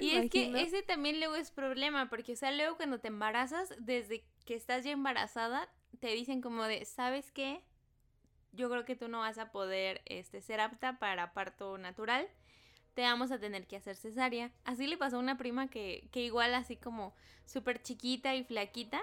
y 0.00 0.10
es 0.10 0.30
que 0.30 0.58
ese 0.60 0.82
también 0.82 1.18
luego 1.18 1.36
es 1.36 1.50
problema, 1.50 2.08
porque, 2.08 2.32
o 2.32 2.36
sea, 2.36 2.52
luego 2.52 2.76
cuando 2.76 2.98
te 2.98 3.08
embarazas, 3.08 3.74
desde 3.78 4.24
que 4.46 4.54
estás 4.54 4.84
ya 4.84 4.92
embarazada, 4.92 5.68
te 6.00 6.08
dicen 6.08 6.40
como 6.40 6.64
de, 6.64 6.84
¿sabes 6.84 7.30
qué? 7.32 7.62
Yo 8.56 8.70
creo 8.70 8.84
que 8.84 8.96
tú 8.96 9.08
no 9.08 9.20
vas 9.20 9.38
a 9.38 9.52
poder 9.52 10.02
este, 10.06 10.40
ser 10.40 10.60
apta 10.60 10.98
para 10.98 11.32
parto 11.32 11.78
natural. 11.78 12.28
Te 12.94 13.02
vamos 13.02 13.30
a 13.30 13.38
tener 13.38 13.66
que 13.66 13.76
hacer 13.76 13.96
cesárea. 13.96 14.50
Así 14.64 14.86
le 14.86 14.96
pasó 14.96 15.16
a 15.16 15.20
una 15.20 15.36
prima 15.36 15.68
que, 15.68 16.08
que 16.12 16.22
igual 16.22 16.54
así 16.54 16.76
como 16.76 17.14
súper 17.44 17.82
chiquita 17.82 18.34
y 18.34 18.44
flaquita. 18.44 19.02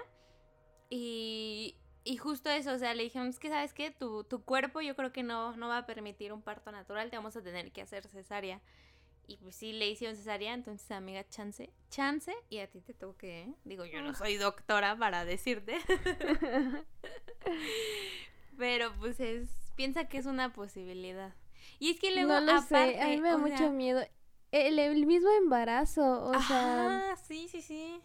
Y, 0.90 1.76
y 2.02 2.16
justo 2.16 2.50
eso, 2.50 2.72
o 2.72 2.78
sea, 2.78 2.94
le 2.94 3.04
dijeron, 3.04 3.28
es 3.28 3.38
que 3.38 3.48
sabes 3.48 3.72
qué, 3.72 3.90
tu, 3.90 4.24
tu 4.24 4.44
cuerpo 4.44 4.80
yo 4.80 4.94
creo 4.94 5.12
que 5.12 5.22
no, 5.22 5.56
no 5.56 5.68
va 5.68 5.78
a 5.78 5.86
permitir 5.86 6.32
un 6.32 6.42
parto 6.42 6.70
natural, 6.70 7.08
te 7.08 7.16
vamos 7.16 7.36
a 7.36 7.42
tener 7.42 7.72
que 7.72 7.82
hacer 7.82 8.06
cesárea. 8.08 8.60
Y 9.26 9.38
pues 9.38 9.56
sí, 9.56 9.72
le 9.72 9.88
hicieron 9.88 10.16
cesárea, 10.16 10.52
entonces 10.52 10.90
amiga, 10.90 11.26
chance, 11.30 11.72
chance, 11.88 12.34
y 12.50 12.58
a 12.58 12.70
ti 12.70 12.82
te 12.82 12.92
toque, 12.92 13.44
¿eh? 13.44 13.54
Digo, 13.64 13.86
yo 13.86 14.02
no 14.02 14.10
ah. 14.10 14.14
soy 14.14 14.36
doctora 14.36 14.96
para 14.98 15.24
decirte. 15.24 15.78
Pero 18.56 18.92
pues 18.98 19.20
es, 19.20 19.48
piensa 19.76 20.08
que 20.08 20.18
es 20.18 20.26
una 20.26 20.52
posibilidad. 20.52 21.34
Y 21.78 21.90
es 21.90 22.00
que 22.00 22.14
luego 22.14 22.40
no 22.40 22.40
lo 22.40 22.62
sé, 22.62 23.00
a 23.00 23.08
mí 23.08 23.20
me 23.20 23.30
da 23.30 23.38
mucho 23.38 23.70
miedo. 23.70 24.02
El, 24.52 25.06
mismo 25.06 25.30
embarazo, 25.30 26.26
o 26.26 26.40
sea. 26.42 27.10
Ah, 27.10 27.16
sí, 27.16 27.48
sí, 27.48 27.60
sí. 27.60 28.00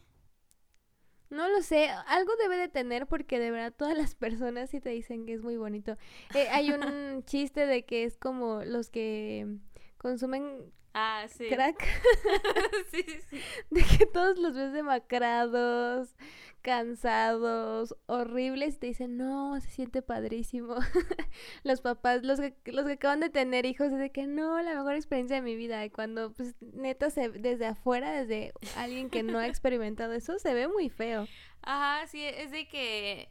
No 1.30 1.48
lo 1.48 1.62
sé, 1.62 1.90
algo 2.08 2.36
debe 2.38 2.58
de 2.58 2.70
tener 2.70 3.06
porque 3.06 3.38
de 3.38 3.52
verdad 3.52 3.72
todas 3.72 3.96
las 3.96 4.16
personas 4.16 4.72
sí 4.72 4.80
te 4.80 4.90
dicen 4.90 5.28
que 5.28 5.34
es 5.34 5.42
muy 5.44 5.58
bonito. 5.58 5.96
Eh, 6.34 6.48
hay 6.50 6.72
un 6.72 6.82
chiste 7.26 7.68
de 7.68 7.86
que 7.86 8.04
es 8.04 8.18
como 8.18 8.64
los 8.64 8.90
que 8.90 9.60
consumen 10.00 10.74
ah, 10.93 11.25
sí. 11.30 11.49
crack. 11.49 11.84
sí, 12.91 13.04
sí. 13.30 13.41
De 13.69 13.84
que 13.84 14.06
todos 14.06 14.38
los 14.38 14.54
ves 14.54 14.73
demacrados, 14.73 16.15
cansados, 16.62 17.95
horribles, 18.06 18.75
y 18.75 18.80
te 18.80 18.88
dicen, 18.88 19.17
no, 19.17 19.60
se 19.62 19.69
siente 19.69 20.02
padrísimo. 20.02 20.75
los 21.63 21.82
papás, 21.82 22.23
los 22.23 22.39
que, 22.39 22.56
los 22.65 22.86
que 22.86 22.93
acaban 22.93 23.19
de 23.19 23.30
tener 23.30 23.65
hijos, 23.65 23.91
es 23.91 23.99
de 23.99 24.12
que 24.12 24.28
no, 24.28 24.62
la 24.62 24.75
mejor 24.75 24.95
experiencia 24.95 25.38
de 25.38 25.41
mi 25.41 25.56
vida. 25.56 25.84
Y 25.86 25.89
cuando, 25.89 26.34
pues, 26.34 26.56
neta, 26.62 27.10
se, 27.10 27.30
desde 27.30 27.67
afuera, 27.67 28.12
desde 28.12 28.54
alguien 28.75 29.10
que 29.10 29.23
no 29.23 29.39
ha 29.39 29.47
experimentado 29.47 30.13
eso, 30.13 30.39
se 30.39 30.54
ve 30.54 30.67
muy 30.67 30.89
feo. 30.89 31.28
Ajá, 31.62 32.08
sí, 32.08 32.23
es 32.23 32.52
de 32.52 32.67
que 32.67 33.30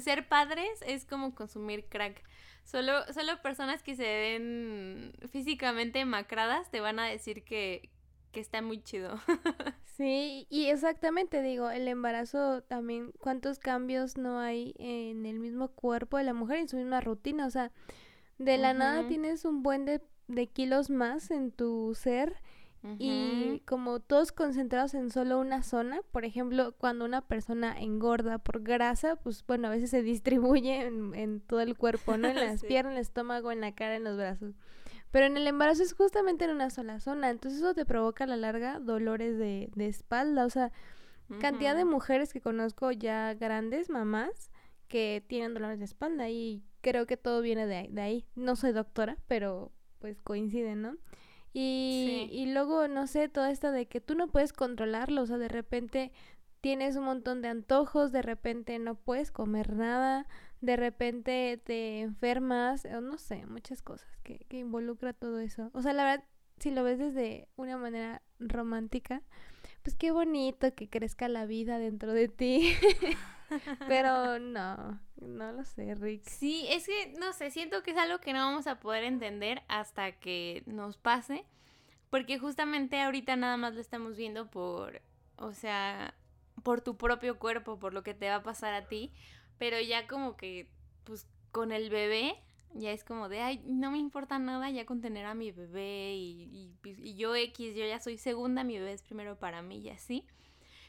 ser 0.00 0.28
padres 0.28 0.68
es 0.86 1.06
como 1.06 1.34
consumir 1.34 1.86
crack. 1.88 2.22
Solo, 2.66 2.92
solo 3.14 3.40
personas 3.42 3.84
que 3.84 3.94
se 3.94 4.02
ven 4.02 5.12
físicamente 5.30 6.04
macradas 6.04 6.68
te 6.68 6.80
van 6.80 6.98
a 6.98 7.06
decir 7.06 7.44
que, 7.44 7.90
que 8.32 8.40
está 8.40 8.60
muy 8.60 8.82
chido. 8.82 9.20
sí, 9.84 10.48
y 10.50 10.66
exactamente 10.66 11.42
digo, 11.42 11.70
el 11.70 11.86
embarazo 11.86 12.62
también, 12.62 13.12
cuántos 13.20 13.60
cambios 13.60 14.18
no 14.18 14.40
hay 14.40 14.74
en 14.78 15.26
el 15.26 15.38
mismo 15.38 15.68
cuerpo 15.68 16.16
de 16.18 16.24
la 16.24 16.34
mujer, 16.34 16.58
en 16.58 16.68
su 16.68 16.76
misma 16.76 17.00
rutina, 17.00 17.46
o 17.46 17.50
sea, 17.50 17.70
de 18.38 18.58
la 18.58 18.74
nada 18.74 19.06
tienes 19.06 19.44
un 19.44 19.62
buen 19.62 19.84
de, 19.84 20.02
de, 20.26 20.48
kilos 20.48 20.90
más 20.90 21.30
en 21.30 21.52
tu 21.52 21.94
ser 21.94 22.34
y 22.98 23.62
como 23.66 24.00
todos 24.00 24.32
concentrados 24.32 24.94
en 24.94 25.10
solo 25.10 25.38
una 25.38 25.62
zona, 25.62 26.00
por 26.12 26.24
ejemplo, 26.24 26.72
cuando 26.78 27.04
una 27.04 27.22
persona 27.22 27.78
engorda 27.80 28.38
por 28.38 28.62
grasa, 28.62 29.16
pues 29.16 29.44
bueno, 29.46 29.68
a 29.68 29.70
veces 29.70 29.90
se 29.90 30.02
distribuye 30.02 30.86
en, 30.86 31.14
en 31.14 31.40
todo 31.40 31.60
el 31.60 31.76
cuerpo, 31.76 32.16
¿no? 32.16 32.28
En 32.28 32.34
las 32.36 32.62
piernas, 32.62 32.92
en 32.92 32.96
el 32.98 33.02
estómago, 33.02 33.52
en 33.52 33.60
la 33.60 33.74
cara, 33.74 33.96
en 33.96 34.04
los 34.04 34.16
brazos. 34.16 34.54
Pero 35.10 35.26
en 35.26 35.36
el 35.36 35.46
embarazo 35.46 35.82
es 35.82 35.94
justamente 35.94 36.44
en 36.44 36.50
una 36.50 36.70
sola 36.70 37.00
zona, 37.00 37.30
entonces 37.30 37.60
eso 37.60 37.74
te 37.74 37.86
provoca 37.86 38.24
a 38.24 38.26
la 38.26 38.36
larga 38.36 38.78
dolores 38.80 39.38
de, 39.38 39.70
de 39.74 39.86
espalda, 39.86 40.44
o 40.44 40.50
sea, 40.50 40.72
cantidad 41.40 41.74
de 41.74 41.84
mujeres 41.84 42.32
que 42.32 42.40
conozco 42.40 42.92
ya 42.92 43.34
grandes, 43.34 43.88
mamás, 43.90 44.50
que 44.88 45.24
tienen 45.26 45.54
dolores 45.54 45.78
de 45.78 45.84
espalda 45.84 46.28
y 46.28 46.62
creo 46.80 47.06
que 47.06 47.16
todo 47.16 47.40
viene 47.40 47.66
de, 47.66 47.88
de 47.90 48.00
ahí. 48.00 48.26
No 48.34 48.56
soy 48.56 48.72
doctora, 48.72 49.16
pero 49.26 49.72
pues 49.98 50.20
coincide, 50.20 50.76
¿no? 50.76 50.96
Y, 51.58 52.28
y 52.32 52.52
luego, 52.52 52.86
no 52.86 53.06
sé, 53.06 53.30
todo 53.30 53.46
esto 53.46 53.72
de 53.72 53.86
que 53.86 54.02
tú 54.02 54.14
no 54.14 54.28
puedes 54.28 54.52
controlarlo, 54.52 55.22
o 55.22 55.26
sea, 55.26 55.38
de 55.38 55.48
repente 55.48 56.12
tienes 56.60 56.96
un 56.96 57.04
montón 57.04 57.40
de 57.40 57.48
antojos, 57.48 58.12
de 58.12 58.20
repente 58.20 58.78
no 58.78 58.94
puedes 58.94 59.32
comer 59.32 59.74
nada, 59.74 60.26
de 60.60 60.76
repente 60.76 61.58
te 61.64 62.00
enfermas, 62.00 62.84
o 62.84 63.00
no 63.00 63.16
sé, 63.16 63.46
muchas 63.46 63.80
cosas 63.80 64.06
que, 64.22 64.44
que 64.50 64.58
involucra 64.58 65.14
todo 65.14 65.40
eso. 65.40 65.70
O 65.72 65.80
sea, 65.80 65.94
la 65.94 66.04
verdad, 66.04 66.24
si 66.58 66.70
lo 66.72 66.84
ves 66.84 66.98
desde 66.98 67.48
una 67.56 67.78
manera 67.78 68.20
romántica, 68.38 69.22
pues 69.82 69.96
qué 69.96 70.10
bonito 70.10 70.74
que 70.74 70.90
crezca 70.90 71.26
la 71.26 71.46
vida 71.46 71.78
dentro 71.78 72.12
de 72.12 72.28
ti. 72.28 72.74
Pero 73.88 74.38
no, 74.38 75.00
no 75.20 75.52
lo 75.52 75.64
sé, 75.64 75.94
Rick. 75.94 76.22
Sí, 76.28 76.66
es 76.68 76.86
que, 76.86 77.14
no 77.18 77.32
sé, 77.32 77.50
siento 77.50 77.82
que 77.82 77.92
es 77.92 77.96
algo 77.96 78.18
que 78.18 78.32
no 78.32 78.40
vamos 78.40 78.66
a 78.66 78.80
poder 78.80 79.04
entender 79.04 79.62
hasta 79.68 80.12
que 80.12 80.62
nos 80.66 80.96
pase. 80.96 81.44
Porque 82.10 82.38
justamente 82.38 83.00
ahorita 83.00 83.36
nada 83.36 83.56
más 83.56 83.74
lo 83.74 83.80
estamos 83.80 84.16
viendo 84.16 84.48
por, 84.48 85.02
o 85.36 85.52
sea, 85.52 86.14
por 86.62 86.80
tu 86.80 86.96
propio 86.96 87.38
cuerpo, 87.38 87.78
por 87.78 87.92
lo 87.92 88.02
que 88.02 88.14
te 88.14 88.28
va 88.28 88.36
a 88.36 88.42
pasar 88.42 88.74
a 88.74 88.88
ti. 88.88 89.12
Pero 89.58 89.80
ya 89.80 90.06
como 90.06 90.36
que, 90.36 90.68
pues 91.04 91.26
con 91.50 91.72
el 91.72 91.90
bebé, 91.90 92.36
ya 92.74 92.92
es 92.92 93.04
como 93.04 93.28
de, 93.28 93.40
ay, 93.40 93.62
no 93.64 93.90
me 93.90 93.98
importa 93.98 94.38
nada 94.38 94.70
ya 94.70 94.84
con 94.84 95.00
tener 95.00 95.26
a 95.26 95.34
mi 95.34 95.50
bebé 95.52 96.14
y, 96.14 96.70
y, 96.84 97.14
yo 97.16 97.34
X, 97.34 97.74
yo 97.74 97.86
ya 97.86 97.98
soy 98.00 98.18
segunda, 98.18 98.64
mi 98.64 98.78
bebé 98.78 98.92
es 98.92 99.02
primero 99.02 99.38
para 99.38 99.62
mí 99.62 99.78
y 99.78 99.90
así. 99.90 100.24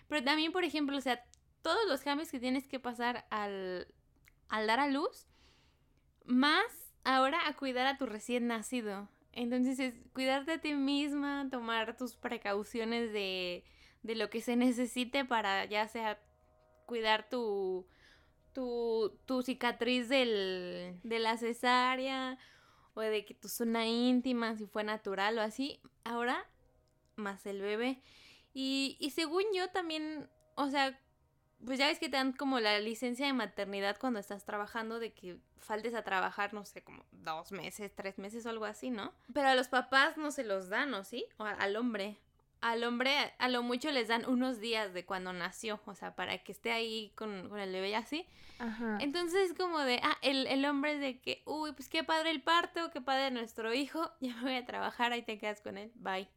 Pero 0.07 0.23
también, 0.23 0.51
por 0.51 0.63
ejemplo, 0.63 0.97
o 0.97 1.01
sea, 1.01 1.23
todos 1.61 1.87
los 1.87 2.01
cambios 2.01 2.31
que 2.31 2.39
tienes 2.39 2.65
que 2.65 2.79
pasar 2.79 3.25
al, 3.29 3.87
al 4.49 4.67
dar 4.67 4.79
a 4.79 4.87
luz, 4.87 5.27
más 6.25 6.65
ahora 7.03 7.47
a 7.47 7.55
cuidar 7.55 7.87
a 7.87 7.97
tu 7.97 8.05
recién 8.05 8.47
nacido. 8.47 9.09
Entonces 9.33 9.79
es 9.79 9.93
cuidarte 10.13 10.53
a 10.53 10.61
ti 10.61 10.73
misma, 10.73 11.47
tomar 11.51 11.95
tus 11.95 12.15
precauciones 12.15 13.13
de, 13.13 13.63
de 14.03 14.15
lo 14.15 14.29
que 14.29 14.41
se 14.41 14.55
necesite 14.55 15.25
para 15.25 15.65
ya 15.65 15.87
sea 15.87 16.19
cuidar 16.85 17.29
tu, 17.29 17.85
tu, 18.53 19.15
tu 19.25 19.43
cicatriz 19.43 20.09
del, 20.09 20.99
de 21.03 21.19
la 21.19 21.37
cesárea 21.37 22.39
o 22.95 23.01
de 23.01 23.25
que 23.25 23.35
tu 23.35 23.47
zona 23.47 23.85
íntima, 23.85 24.55
si 24.55 24.65
fue 24.65 24.83
natural 24.83 25.37
o 25.37 25.41
así. 25.41 25.79
Ahora, 26.03 26.49
más 27.15 27.45
el 27.45 27.61
bebé. 27.61 28.01
Y, 28.53 28.97
y 28.99 29.11
según 29.11 29.43
yo 29.53 29.69
también, 29.69 30.27
o 30.55 30.69
sea, 30.69 30.99
pues 31.65 31.79
ya 31.79 31.87
ves 31.87 31.99
que 31.99 32.09
te 32.09 32.17
dan 32.17 32.33
como 32.33 32.59
la 32.59 32.79
licencia 32.79 33.25
de 33.25 33.33
maternidad 33.33 33.97
cuando 33.99 34.19
estás 34.19 34.45
trabajando, 34.45 34.99
de 34.99 35.13
que 35.13 35.37
faltes 35.57 35.93
a 35.95 36.03
trabajar, 36.03 36.53
no 36.53 36.65
sé, 36.65 36.83
como 36.83 37.03
dos 37.11 37.51
meses, 37.51 37.93
tres 37.95 38.17
meses 38.17 38.45
o 38.45 38.49
algo 38.49 38.65
así, 38.65 38.89
¿no? 38.89 39.13
Pero 39.33 39.49
a 39.49 39.55
los 39.55 39.67
papás 39.67 40.17
no 40.17 40.31
se 40.31 40.43
los 40.43 40.69
dan, 40.69 40.93
¿o 40.93 41.03
sí? 41.03 41.25
O 41.37 41.43
al 41.43 41.75
hombre. 41.75 42.17
Al 42.61 42.83
hombre 42.83 43.33
a 43.37 43.49
lo 43.49 43.61
mucho 43.61 43.91
les 43.91 44.07
dan 44.07 44.27
unos 44.27 44.59
días 44.59 44.93
de 44.93 45.05
cuando 45.05 45.31
nació, 45.31 45.79
o 45.85 45.93
sea, 45.93 46.15
para 46.15 46.39
que 46.39 46.51
esté 46.51 46.71
ahí 46.71 47.11
con, 47.15 47.49
con 47.49 47.59
el 47.59 47.71
bebé 47.71 47.91
y 47.91 47.93
así. 47.93 48.25
Ajá. 48.59 48.97
Entonces 48.99 49.51
es 49.51 49.57
como 49.57 49.79
de, 49.79 49.99
ah, 50.03 50.17
el, 50.23 50.47
el 50.47 50.65
hombre 50.65 50.93
es 50.93 50.99
de 50.99 51.19
que, 51.19 51.43
uy, 51.45 51.73
pues 51.73 51.87
qué 51.87 52.03
padre 52.03 52.31
el 52.31 52.41
parto, 52.41 52.89
qué 52.91 52.99
padre 52.99 53.29
nuestro 53.29 53.73
hijo, 53.73 54.11
ya 54.21 54.35
me 54.37 54.41
voy 54.43 54.55
a 54.55 54.65
trabajar, 54.65 55.11
ahí 55.11 55.21
te 55.21 55.37
quedas 55.37 55.61
con 55.61 55.77
él, 55.77 55.91
bye. 55.95 56.27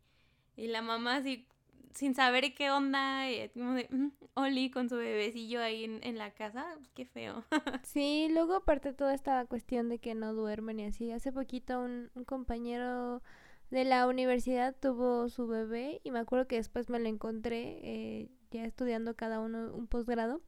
Y 0.57 0.67
la 0.67 0.83
mamá 0.83 1.17
así, 1.17 1.47
sin 1.95 2.15
saber 2.15 2.55
qué 2.55 2.71
onda, 2.71 3.31
y 3.31 3.49
como 3.51 3.75
de, 3.75 3.89
mm, 3.91 4.09
Oli 4.35 4.71
con 4.71 4.89
su 4.89 4.97
bebecillo 4.97 5.61
ahí 5.61 5.85
en, 5.85 6.19
la 6.19 6.31
casa, 6.33 6.67
pues, 6.77 6.89
qué 6.95 7.05
feo. 7.05 7.45
sí, 7.85 8.29
luego 8.31 8.57
aparte 8.57 8.93
toda 8.93 9.15
esta 9.15 9.45
cuestión 9.47 9.89
de 9.89 9.99
que 9.99 10.15
no 10.15 10.35
duermen 10.35 10.81
y 10.81 10.87
así, 10.87 11.11
hace 11.13 11.33
poquito 11.33 11.81
un, 11.81 12.11
compañero 12.27 13.23
de 13.71 13.85
la 13.85 14.07
universidad 14.07 14.75
tuvo 14.79 15.29
su 15.29 15.47
bebé 15.47 16.01
y 16.05 16.11
me 16.11 16.19
acuerdo 16.19 16.47
que 16.47 16.57
después 16.57 16.91
me 16.91 16.99
lo 16.99 17.09
encontré 17.09 17.79
eh, 17.83 18.29
ya 18.51 18.65
estudiando 18.65 19.15
cada 19.15 19.41
uno 19.41 19.73
un 19.73 19.87
posgrado 19.87 20.41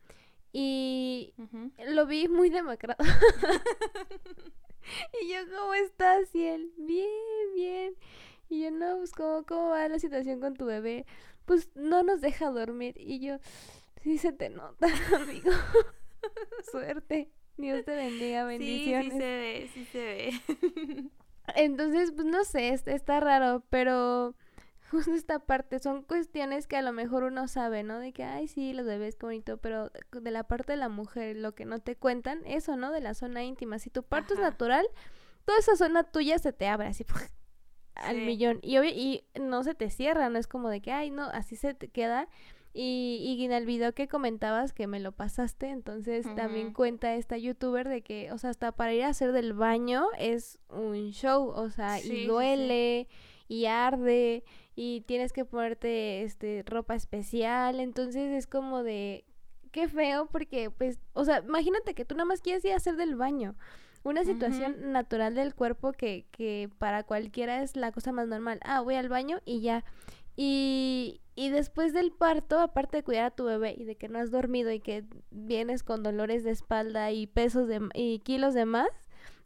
y 0.52 1.33
lo 1.88 2.07
vi 2.07 2.28
muy 2.28 2.50
demacrado. 2.50 2.98
y 5.22 5.28
yo, 5.28 5.38
¿cómo 5.57 5.74
estás? 5.74 6.35
Y 6.35 6.44
él, 6.44 6.72
bien, 6.76 7.09
bien. 7.55 7.94
Y 8.50 8.64
yo, 8.64 8.70
no, 8.70 8.98
pues, 8.98 9.12
¿cómo, 9.12 9.44
¿cómo 9.46 9.70
va 9.70 9.88
la 9.88 9.98
situación 9.98 10.40
con 10.40 10.55
tu 10.55 10.66
bebé? 10.66 11.07
Pues 11.44 11.70
no 11.74 12.02
nos 12.02 12.20
deja 12.20 12.50
dormir. 12.50 12.94
Y 12.98 13.20
yo, 13.20 13.38
sí 14.02 14.18
se 14.18 14.33
te 14.33 14.50
nota, 14.50 14.87
amigo. 15.16 15.50
Suerte. 16.70 17.31
Dios 17.57 17.85
te 17.85 17.94
bendiga, 17.94 18.44
bendiciones. 18.44 19.05
Sí, 19.05 19.11
sí 19.11 19.18
se 19.18 19.37
ve, 19.37 19.70
sí 19.74 19.85
se 19.85 19.98
ve. 19.98 21.11
Entonces, 21.57 22.12
pues 22.12 22.26
no 22.26 22.44
sé, 22.44 22.68
está 22.68 23.20
raro, 23.20 23.64
pero 23.68 24.35
justo 24.90 25.12
esta 25.12 25.38
parte 25.38 25.78
son 25.78 26.02
cuestiones 26.02 26.66
que 26.66 26.76
a 26.76 26.83
lo 26.83 26.92
mejor 26.92 27.24
uno 27.24 27.48
sabe, 27.48 27.83
¿no? 27.83 27.98
De 27.98 28.12
que, 28.12 28.24
ay, 28.24 28.48
sí, 28.48 28.72
los 28.72 28.87
bebés, 28.87 29.16
qué 29.16 29.26
bonito, 29.26 29.59
pero 29.59 29.90
de 30.12 30.31
la 30.31 30.44
parte 30.44 30.72
de 30.72 30.78
la 30.78 30.88
mujer, 30.88 31.37
lo 31.37 31.55
que 31.55 31.64
no 31.64 31.81
te 31.81 31.96
cuentan, 31.96 32.40
eso, 32.46 32.76
¿no? 32.76 32.92
De 32.92 33.00
la 33.00 33.14
zona 33.14 33.42
íntima. 33.42 33.78
Si 33.78 33.90
tu 33.90 34.02
parto 34.02 34.35
es 34.35 34.40
natural, 34.40 34.87
toda 35.44 35.59
esa 35.59 35.76
zona 35.76 36.05
tuya 36.05 36.38
se 36.38 36.52
te 36.52 36.68
abre 36.68 36.88
así 36.88 37.05
al 37.94 38.22
millón. 38.22 38.59
Y, 38.62 38.78
y 38.78 39.24
no 39.40 39.62
se 39.64 39.74
te 39.74 39.90
cierra, 39.90 40.28
no 40.28 40.38
es 40.38 40.46
como 40.46 40.68
de 40.68 40.81
que, 40.81 40.92
ay, 40.92 41.11
no, 41.11 41.24
así 41.24 41.57
se 41.57 41.74
te 41.74 41.88
queda. 41.88 42.28
Y, 42.74 43.37
y 43.38 43.44
en 43.44 43.52
el 43.52 43.66
video 43.66 43.92
que 43.92 44.09
comentabas 44.09 44.72
que 44.72 44.87
me 44.87 44.98
lo 44.98 45.12
pasaste, 45.12 45.68
entonces 45.68 46.26
también 46.37 46.72
cuenta 46.72 47.14
esta 47.16 47.37
youtuber 47.37 47.87
de 47.87 48.00
que, 48.00 48.33
o 48.33 48.38
sea, 48.38 48.48
hasta 48.48 48.72
para 48.72 48.94
ir 48.94 49.02
a 49.02 49.09
hacer 49.09 49.33
del 49.33 49.52
baño 49.52 50.07
es 50.18 50.59
un 50.70 51.11
show, 51.11 51.48
o 51.48 51.68
sea, 51.68 52.00
y 52.00 52.26
duele, 52.26 53.09
y 53.46 53.66
arde, 53.66 54.42
y 54.74 55.02
tienes 55.02 55.35
que 55.35 55.44
ponerte 55.44 56.22
este 56.22 56.62
ropa 56.66 56.94
especial, 56.94 57.78
entonces 57.78 58.33
es 58.33 58.46
como 58.46 58.83
de 58.83 59.26
qué 59.70 59.87
feo 59.87 60.31
porque 60.33 60.70
pues, 60.70 60.98
o 61.12 61.26
sea, 61.26 61.42
imagínate 61.46 61.94
que 61.94 62.07
tú 62.07 62.14
nada 62.14 62.24
más 62.24 62.40
quieres 62.40 62.64
ir 62.64 62.72
a 62.72 62.76
hacer 62.76 62.96
del 62.96 63.16
baño 63.16 63.55
una 64.05 64.25
situación 64.25 64.93
natural 64.93 65.35
del 65.35 65.55
cuerpo 65.55 65.93
que, 65.93 66.27
que 66.33 66.69
para 66.79 67.05
cualquiera 67.05 67.62
es 67.62 67.77
la 67.77 67.93
cosa 67.93 68.12
más 68.12 68.29
normal. 68.29 68.61
Ah, 68.65 68.81
voy 68.81 68.97
al 68.97 69.09
baño 69.09 69.41
y 69.45 69.61
ya. 69.61 69.85
Y, 70.37 71.21
y 71.35 71.51
después 71.51 71.93
del 71.93 72.12
parto, 72.12 72.59
aparte 72.59 72.99
de 72.99 73.05
cuidar 73.05 73.25
a 73.27 73.31
tu 73.31 73.45
bebé 73.45 73.75
y 73.77 73.85
de 73.85 73.97
que 73.97 74.09
no 74.09 74.19
has 74.19 74.31
dormido 74.31 74.71
y 74.71 74.81
que 74.81 75.05
vienes 75.31 75.83
con 75.83 76.03
dolores 76.03 76.43
de 76.45 76.51
espalda 76.51 77.12
y 77.12 77.27
pesos 77.27 77.69
de, 77.69 77.81
y 77.95 78.19
kilos 78.21 78.55
de 78.55 78.65
más, 78.65 78.88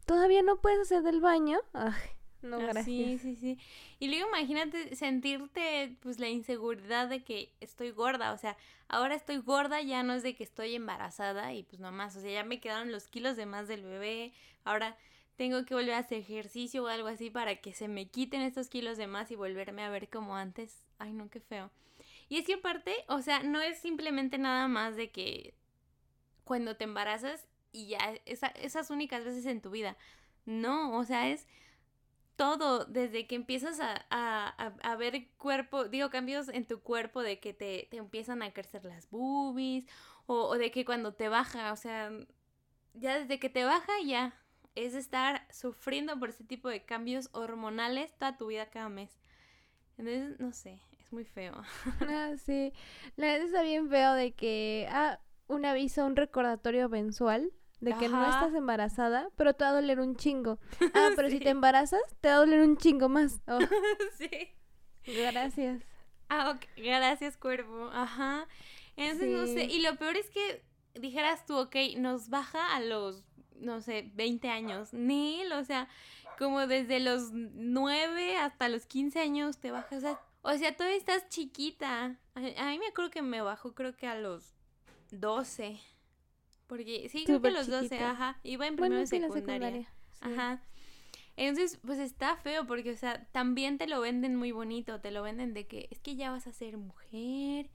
todavía 0.05 0.41
no 0.41 0.57
puedes 0.57 0.79
hacer 0.79 1.03
del 1.03 1.21
baño. 1.21 1.59
Ay, 1.73 1.93
no, 2.41 2.57
ah, 2.57 2.59
gracias. 2.59 2.85
Sí, 2.85 3.17
sí, 3.17 3.35
sí. 3.35 3.57
Y 3.99 4.07
luego 4.09 4.27
imagínate 4.29 4.95
sentirte 4.95 5.95
pues 6.01 6.19
la 6.19 6.29
inseguridad 6.29 7.09
de 7.09 7.23
que 7.23 7.51
estoy 7.59 7.91
gorda, 7.91 8.33
o 8.33 8.37
sea, 8.37 8.57
ahora 8.87 9.15
estoy 9.15 9.37
gorda, 9.37 9.81
ya 9.81 10.03
no 10.03 10.13
es 10.13 10.23
de 10.23 10.35
que 10.35 10.43
estoy 10.43 10.75
embarazada 10.75 11.53
y 11.53 11.63
pues 11.63 11.79
nomás, 11.79 12.15
o 12.15 12.21
sea, 12.21 12.31
ya 12.31 12.43
me 12.43 12.59
quedaron 12.59 12.91
los 12.91 13.07
kilos 13.07 13.37
de 13.37 13.45
más 13.45 13.67
del 13.67 13.83
bebé, 13.83 14.33
ahora 14.63 14.97
tengo 15.35 15.65
que 15.65 15.75
volver 15.75 15.93
a 15.93 15.99
hacer 15.99 16.19
ejercicio 16.19 16.83
o 16.83 16.87
algo 16.87 17.07
así 17.07 17.29
para 17.29 17.55
que 17.57 17.73
se 17.73 17.87
me 17.87 18.07
quiten 18.07 18.41
estos 18.41 18.69
kilos 18.69 18.97
de 18.97 19.07
más 19.07 19.31
y 19.31 19.35
volverme 19.35 19.83
a 19.83 19.89
ver 19.89 20.09
como 20.09 20.35
antes. 20.35 20.83
Ay, 20.97 21.13
no, 21.13 21.29
qué 21.29 21.39
feo. 21.39 21.69
Y 22.27 22.37
es 22.37 22.45
que 22.45 22.55
aparte, 22.55 22.93
o 23.07 23.21
sea, 23.21 23.43
no 23.43 23.61
es 23.61 23.77
simplemente 23.77 24.37
nada 24.37 24.67
más 24.67 24.95
de 24.95 25.11
que 25.11 25.53
cuando 26.43 26.75
te 26.75 26.85
embarazas 26.85 27.47
y 27.71 27.87
ya 27.87 28.15
esas 28.25 28.89
únicas 28.89 29.23
veces 29.23 29.45
en 29.45 29.61
tu 29.61 29.69
vida. 29.69 29.95
No, 30.45 30.97
o 30.97 31.03
sea, 31.03 31.29
es 31.29 31.45
todo, 32.37 32.85
desde 32.85 33.27
que 33.27 33.35
empiezas 33.35 33.79
a, 33.81 34.05
a, 34.09 34.73
a, 34.83 34.95
ver 34.95 35.27
cuerpo, 35.37 35.85
digo, 35.85 36.09
cambios 36.09 36.47
en 36.49 36.65
tu 36.65 36.81
cuerpo 36.81 37.21
de 37.21 37.39
que 37.39 37.53
te, 37.53 37.87
te 37.89 37.97
empiezan 37.97 38.43
a 38.43 38.53
crecer 38.53 38.85
las 38.85 39.09
boobies 39.09 39.85
o, 40.27 40.55
de 40.55 40.71
que 40.71 40.85
cuando 40.85 41.13
te 41.13 41.29
baja, 41.29 41.73
o 41.73 41.75
sea, 41.75 42.11
ya 42.93 43.19
desde 43.19 43.39
que 43.39 43.49
te 43.49 43.63
baja 43.65 43.91
ya 44.05 44.33
es 44.75 44.93
estar 44.93 45.47
sufriendo 45.51 46.17
por 46.19 46.29
ese 46.29 46.43
tipo 46.43 46.69
de 46.69 46.85
cambios 46.85 47.29
hormonales 47.33 48.13
toda 48.17 48.37
tu 48.37 48.47
vida 48.47 48.69
cada 48.69 48.89
mes. 48.89 49.19
Entonces, 49.97 50.39
no 50.39 50.53
sé, 50.53 50.79
es 50.99 51.11
muy 51.11 51.25
feo. 51.25 51.55
Ah, 52.01 52.33
sí. 52.37 52.71
La 53.15 53.27
verdad 53.27 53.47
está 53.47 53.63
bien 53.63 53.89
feo 53.89 54.13
de 54.13 54.33
que, 54.33 54.87
ah, 54.91 55.19
un 55.47 55.65
aviso, 55.65 56.05
un 56.05 56.15
recordatorio 56.15 56.87
mensual 56.87 57.51
de 57.79 57.93
que 57.95 58.09
no 58.09 58.23
estás 58.23 58.53
embarazada, 58.53 59.29
pero 59.35 59.53
te 59.53 59.63
va 59.63 59.71
a 59.71 59.73
doler 59.73 59.99
un 59.99 60.15
chingo. 60.15 60.59
Ah, 60.93 61.09
pero 61.15 61.29
si 61.29 61.39
te 61.39 61.49
embarazas, 61.49 62.01
te 62.21 62.29
va 62.29 62.35
a 62.35 62.39
doler 62.39 62.61
un 62.61 62.77
chingo 62.77 63.09
más. 63.09 63.39
Oh. 63.47 63.59
sí. 64.17 64.29
Gracias. 65.05 65.83
Ah, 66.29 66.51
ok. 66.55 66.65
Gracias, 66.77 67.37
cuerpo. 67.37 67.89
Ajá. 67.93 68.47
Entonces, 68.95 69.29
no 69.29 69.45
sé. 69.45 69.65
Y 69.65 69.81
lo 69.81 69.95
peor 69.97 70.17
es 70.17 70.29
que 70.29 70.63
dijeras 70.95 71.45
tú, 71.45 71.57
ok, 71.57 71.75
nos 71.97 72.29
baja 72.29 72.75
a 72.75 72.79
los, 72.79 73.23
no 73.55 73.81
sé, 73.81 74.11
20 74.15 74.49
años. 74.49 74.93
Nil, 74.93 75.51
o 75.53 75.63
sea, 75.63 75.87
como 76.37 76.67
desde 76.67 76.99
los 76.99 77.31
9 77.31 78.37
hasta 78.37 78.69
los 78.69 78.85
15 78.85 79.19
años 79.19 79.59
te 79.59 79.71
baja. 79.71 79.95
O 79.95 79.99
sea, 79.99 80.19
o 80.41 80.53
sea 80.53 80.75
todavía 80.75 80.97
estás 80.97 81.29
chiquita. 81.29 82.17
A, 82.33 82.39
a 82.39 82.41
mí 82.41 82.79
me 82.79 82.87
acuerdo 82.87 83.11
que 83.11 83.21
me 83.21 83.41
bajó, 83.41 83.73
creo 83.73 83.95
que 83.95 84.07
a 84.07 84.15
los 84.15 84.55
12. 85.11 85.79
Porque 86.67 87.07
sí, 87.09 87.23
creo 87.25 87.41
que 87.41 87.51
los 87.51 87.67
12, 87.67 87.97
ajá. 87.99 88.39
Iba 88.43 88.67
en 88.67 88.75
primero 88.75 89.03
bueno, 89.09 89.33
secundaria. 89.33 89.89
Ajá. 90.19 90.61
Entonces, 91.37 91.79
pues 91.85 91.99
está 91.99 92.35
feo 92.35 92.65
porque, 92.65 92.91
o 92.91 92.97
sea, 92.97 93.25
también 93.31 93.77
te 93.77 93.87
lo 93.87 94.01
venden 94.01 94.35
muy 94.35 94.51
bonito, 94.51 94.99
te 94.99 95.11
lo 95.11 95.21
venden 95.21 95.53
de 95.53 95.67
que 95.67 95.87
es 95.91 95.99
que 95.99 96.15
ya 96.15 96.31
vas 96.31 96.47
a 96.47 96.51
ser 96.51 96.77
mujer. 96.77 97.69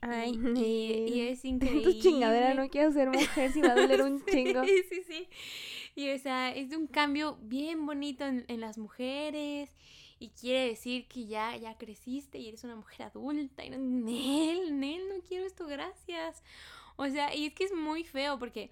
Ay, 0.00 0.32
y, 0.56 1.12
y, 1.12 1.20
es 1.28 1.44
increíble. 1.44 1.82
Tu 1.82 2.00
chingadera, 2.00 2.54
no 2.54 2.68
quiero 2.70 2.92
ser 2.92 3.10
mujer 3.10 3.52
si 3.52 3.60
va 3.60 3.72
a 3.72 3.74
doler 3.74 4.02
un 4.02 4.24
chingo. 4.26 4.64
Sí, 4.64 4.82
sí, 4.88 5.02
sí. 5.06 5.28
Y, 5.94 6.10
o 6.10 6.18
sea, 6.18 6.54
es 6.54 6.72
un 6.74 6.86
cambio 6.86 7.36
bien 7.42 7.84
bonito 7.84 8.24
en, 8.24 8.44
en 8.48 8.60
las 8.60 8.78
mujeres 8.78 9.70
y 10.20 10.28
quiere 10.28 10.68
decir 10.68 11.06
que 11.08 11.26
ya, 11.26 11.56
ya 11.56 11.76
creciste 11.76 12.38
y 12.38 12.48
eres 12.48 12.62
una 12.62 12.76
mujer 12.76 13.06
adulta. 13.06 13.64
Y 13.64 13.70
no, 13.70 13.78
Nel, 13.78 14.78
Nel, 14.78 15.08
no 15.08 15.20
quiero 15.26 15.44
esto, 15.46 15.66
gracias. 15.66 16.42
O 17.00 17.08
sea, 17.08 17.34
y 17.34 17.46
es 17.46 17.54
que 17.54 17.64
es 17.64 17.72
muy 17.72 18.04
feo 18.04 18.38
porque 18.38 18.70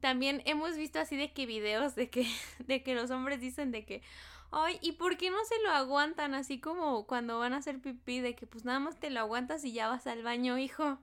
también 0.00 0.42
hemos 0.44 0.76
visto 0.76 1.00
así 1.00 1.16
de 1.16 1.32
que 1.32 1.46
videos 1.46 1.94
de 1.94 2.10
que, 2.10 2.26
de 2.58 2.82
que 2.82 2.94
los 2.94 3.10
hombres 3.10 3.40
dicen 3.40 3.70
de 3.70 3.86
que, 3.86 4.02
ay, 4.50 4.78
¿y 4.82 4.92
por 4.92 5.16
qué 5.16 5.30
no 5.30 5.42
se 5.46 5.58
lo 5.62 5.70
aguantan? 5.70 6.34
Así 6.34 6.60
como 6.60 7.06
cuando 7.06 7.38
van 7.38 7.54
a 7.54 7.56
hacer 7.56 7.80
pipí, 7.80 8.20
de 8.20 8.34
que 8.36 8.46
pues 8.46 8.66
nada 8.66 8.78
más 8.78 9.00
te 9.00 9.08
lo 9.08 9.20
aguantas 9.20 9.64
y 9.64 9.72
ya 9.72 9.88
vas 9.88 10.06
al 10.06 10.22
baño, 10.22 10.58
hijo. 10.58 10.98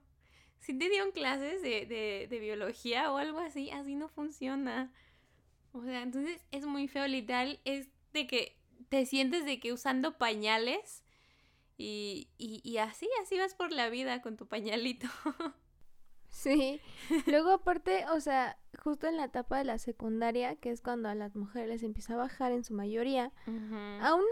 Si 0.59 0.77
te 0.77 0.89
dieron 0.89 1.11
clases 1.11 1.63
de, 1.63 1.87
de, 1.87 2.27
de 2.29 2.39
biología 2.39 3.11
o 3.11 3.17
algo 3.17 3.39
así, 3.39 3.71
así 3.71 3.95
no 3.95 4.07
funciona. 4.07 4.93
O 5.71 5.83
sea, 5.83 6.03
entonces 6.03 6.39
es 6.51 6.67
muy 6.67 6.87
feo, 6.87 7.07
literal, 7.07 7.59
es 7.65 7.87
de 8.13 8.27
que 8.27 8.55
te 8.89 9.07
sientes 9.07 9.43
de 9.43 9.59
que 9.59 9.73
usando 9.73 10.19
pañales 10.19 11.03
y, 11.79 12.27
y, 12.37 12.61
y 12.63 12.77
así, 12.77 13.09
así 13.23 13.39
vas 13.39 13.55
por 13.55 13.71
la 13.71 13.89
vida 13.89 14.21
con 14.21 14.37
tu 14.37 14.45
pañalito. 14.47 15.07
Sí. 16.29 16.79
Luego 17.27 17.51
aparte, 17.51 18.05
o 18.13 18.19
sea, 18.19 18.57
justo 18.83 19.07
en 19.07 19.17
la 19.17 19.25
etapa 19.25 19.57
de 19.57 19.65
la 19.65 19.77
secundaria, 19.77 20.55
que 20.55 20.71
es 20.71 20.81
cuando 20.81 21.09
a 21.09 21.15
las 21.15 21.35
mujeres 21.35 21.69
les 21.69 21.83
empieza 21.83 22.13
a 22.13 22.17
bajar 22.17 22.51
en 22.51 22.63
su 22.63 22.73
mayoría, 22.73 23.31
aún 24.01 24.25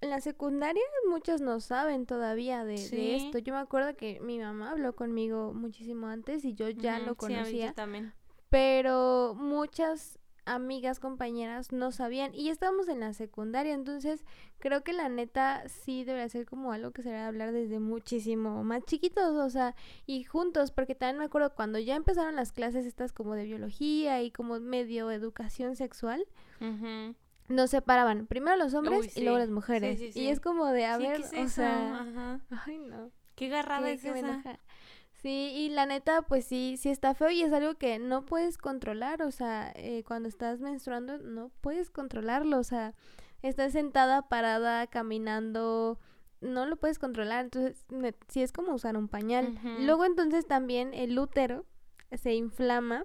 en 0.00 0.10
la 0.10 0.20
secundaria 0.20 0.82
muchos 1.08 1.40
no 1.40 1.60
saben 1.60 2.06
todavía 2.06 2.64
de, 2.64 3.16
esto. 3.16 3.38
Yo 3.38 3.54
me 3.54 3.60
acuerdo 3.60 3.96
que 3.96 4.20
mi 4.20 4.38
mamá 4.38 4.70
habló 4.70 4.94
conmigo 4.94 5.52
muchísimo 5.52 6.06
antes 6.06 6.44
y 6.44 6.54
yo 6.54 6.68
ya 6.70 6.98
lo 6.98 7.14
conocía. 7.16 7.72
también. 7.72 8.12
Pero 8.48 9.34
muchas 9.36 10.19
amigas, 10.54 11.00
compañeras 11.00 11.72
no 11.72 11.92
sabían 11.92 12.34
y 12.34 12.44
ya 12.44 12.52
estábamos 12.52 12.88
en 12.88 13.00
la 13.00 13.12
secundaria, 13.12 13.72
entonces 13.74 14.24
creo 14.58 14.82
que 14.82 14.92
la 14.92 15.08
neta 15.08 15.62
sí 15.68 16.04
debería 16.04 16.28
ser 16.28 16.46
como 16.46 16.72
algo 16.72 16.90
que 16.90 17.02
se 17.02 17.10
debe 17.10 17.22
hablar 17.22 17.52
desde 17.52 17.78
muchísimo 17.78 18.62
más 18.64 18.84
chiquitos, 18.84 19.34
o 19.36 19.50
sea, 19.50 19.74
y 20.06 20.24
juntos, 20.24 20.70
porque 20.70 20.94
también 20.94 21.18
me 21.18 21.24
acuerdo 21.24 21.54
cuando 21.54 21.78
ya 21.78 21.96
empezaron 21.96 22.36
las 22.36 22.52
clases 22.52 22.86
estas 22.86 23.12
como 23.12 23.34
de 23.34 23.44
biología 23.44 24.22
y 24.22 24.30
como 24.30 24.60
medio 24.60 25.10
educación 25.10 25.76
sexual. 25.76 26.26
Nos 27.48 27.70
separaban, 27.70 28.26
primero 28.26 28.56
los 28.56 28.74
hombres 28.74 29.16
y 29.16 29.22
luego 29.22 29.38
las 29.38 29.50
mujeres. 29.50 30.14
y 30.16 30.28
es 30.28 30.40
como 30.40 30.66
de, 30.66 30.86
a 30.86 30.98
ver, 30.98 31.20
o 31.20 31.48
sea, 31.48 32.40
ay 32.66 32.78
no. 32.78 33.10
Qué 33.34 33.48
garrada 33.48 33.90
es 33.90 34.04
esa. 34.04 34.60
Sí, 35.22 35.52
y 35.54 35.68
la 35.68 35.84
neta, 35.86 36.22
pues 36.22 36.46
sí, 36.46 36.76
sí 36.78 36.88
está 36.88 37.14
feo 37.14 37.30
y 37.30 37.42
es 37.42 37.52
algo 37.52 37.74
que 37.74 37.98
no 37.98 38.24
puedes 38.24 38.56
controlar, 38.56 39.22
o 39.22 39.30
sea, 39.30 39.70
eh, 39.76 40.02
cuando 40.06 40.28
estás 40.28 40.60
menstruando 40.60 41.18
no 41.18 41.50
puedes 41.60 41.90
controlarlo, 41.90 42.58
o 42.58 42.64
sea, 42.64 42.94
estás 43.42 43.72
sentada, 43.72 44.28
parada, 44.28 44.86
caminando, 44.86 45.98
no 46.40 46.64
lo 46.64 46.76
puedes 46.76 46.98
controlar, 46.98 47.44
entonces 47.44 47.84
sí 48.28 48.42
es 48.42 48.52
como 48.52 48.72
usar 48.72 48.96
un 48.96 49.08
pañal. 49.08 49.58
Luego 49.80 50.06
entonces 50.06 50.46
también 50.46 50.94
el 50.94 51.18
útero 51.18 51.66
se 52.12 52.34
inflama 52.34 53.04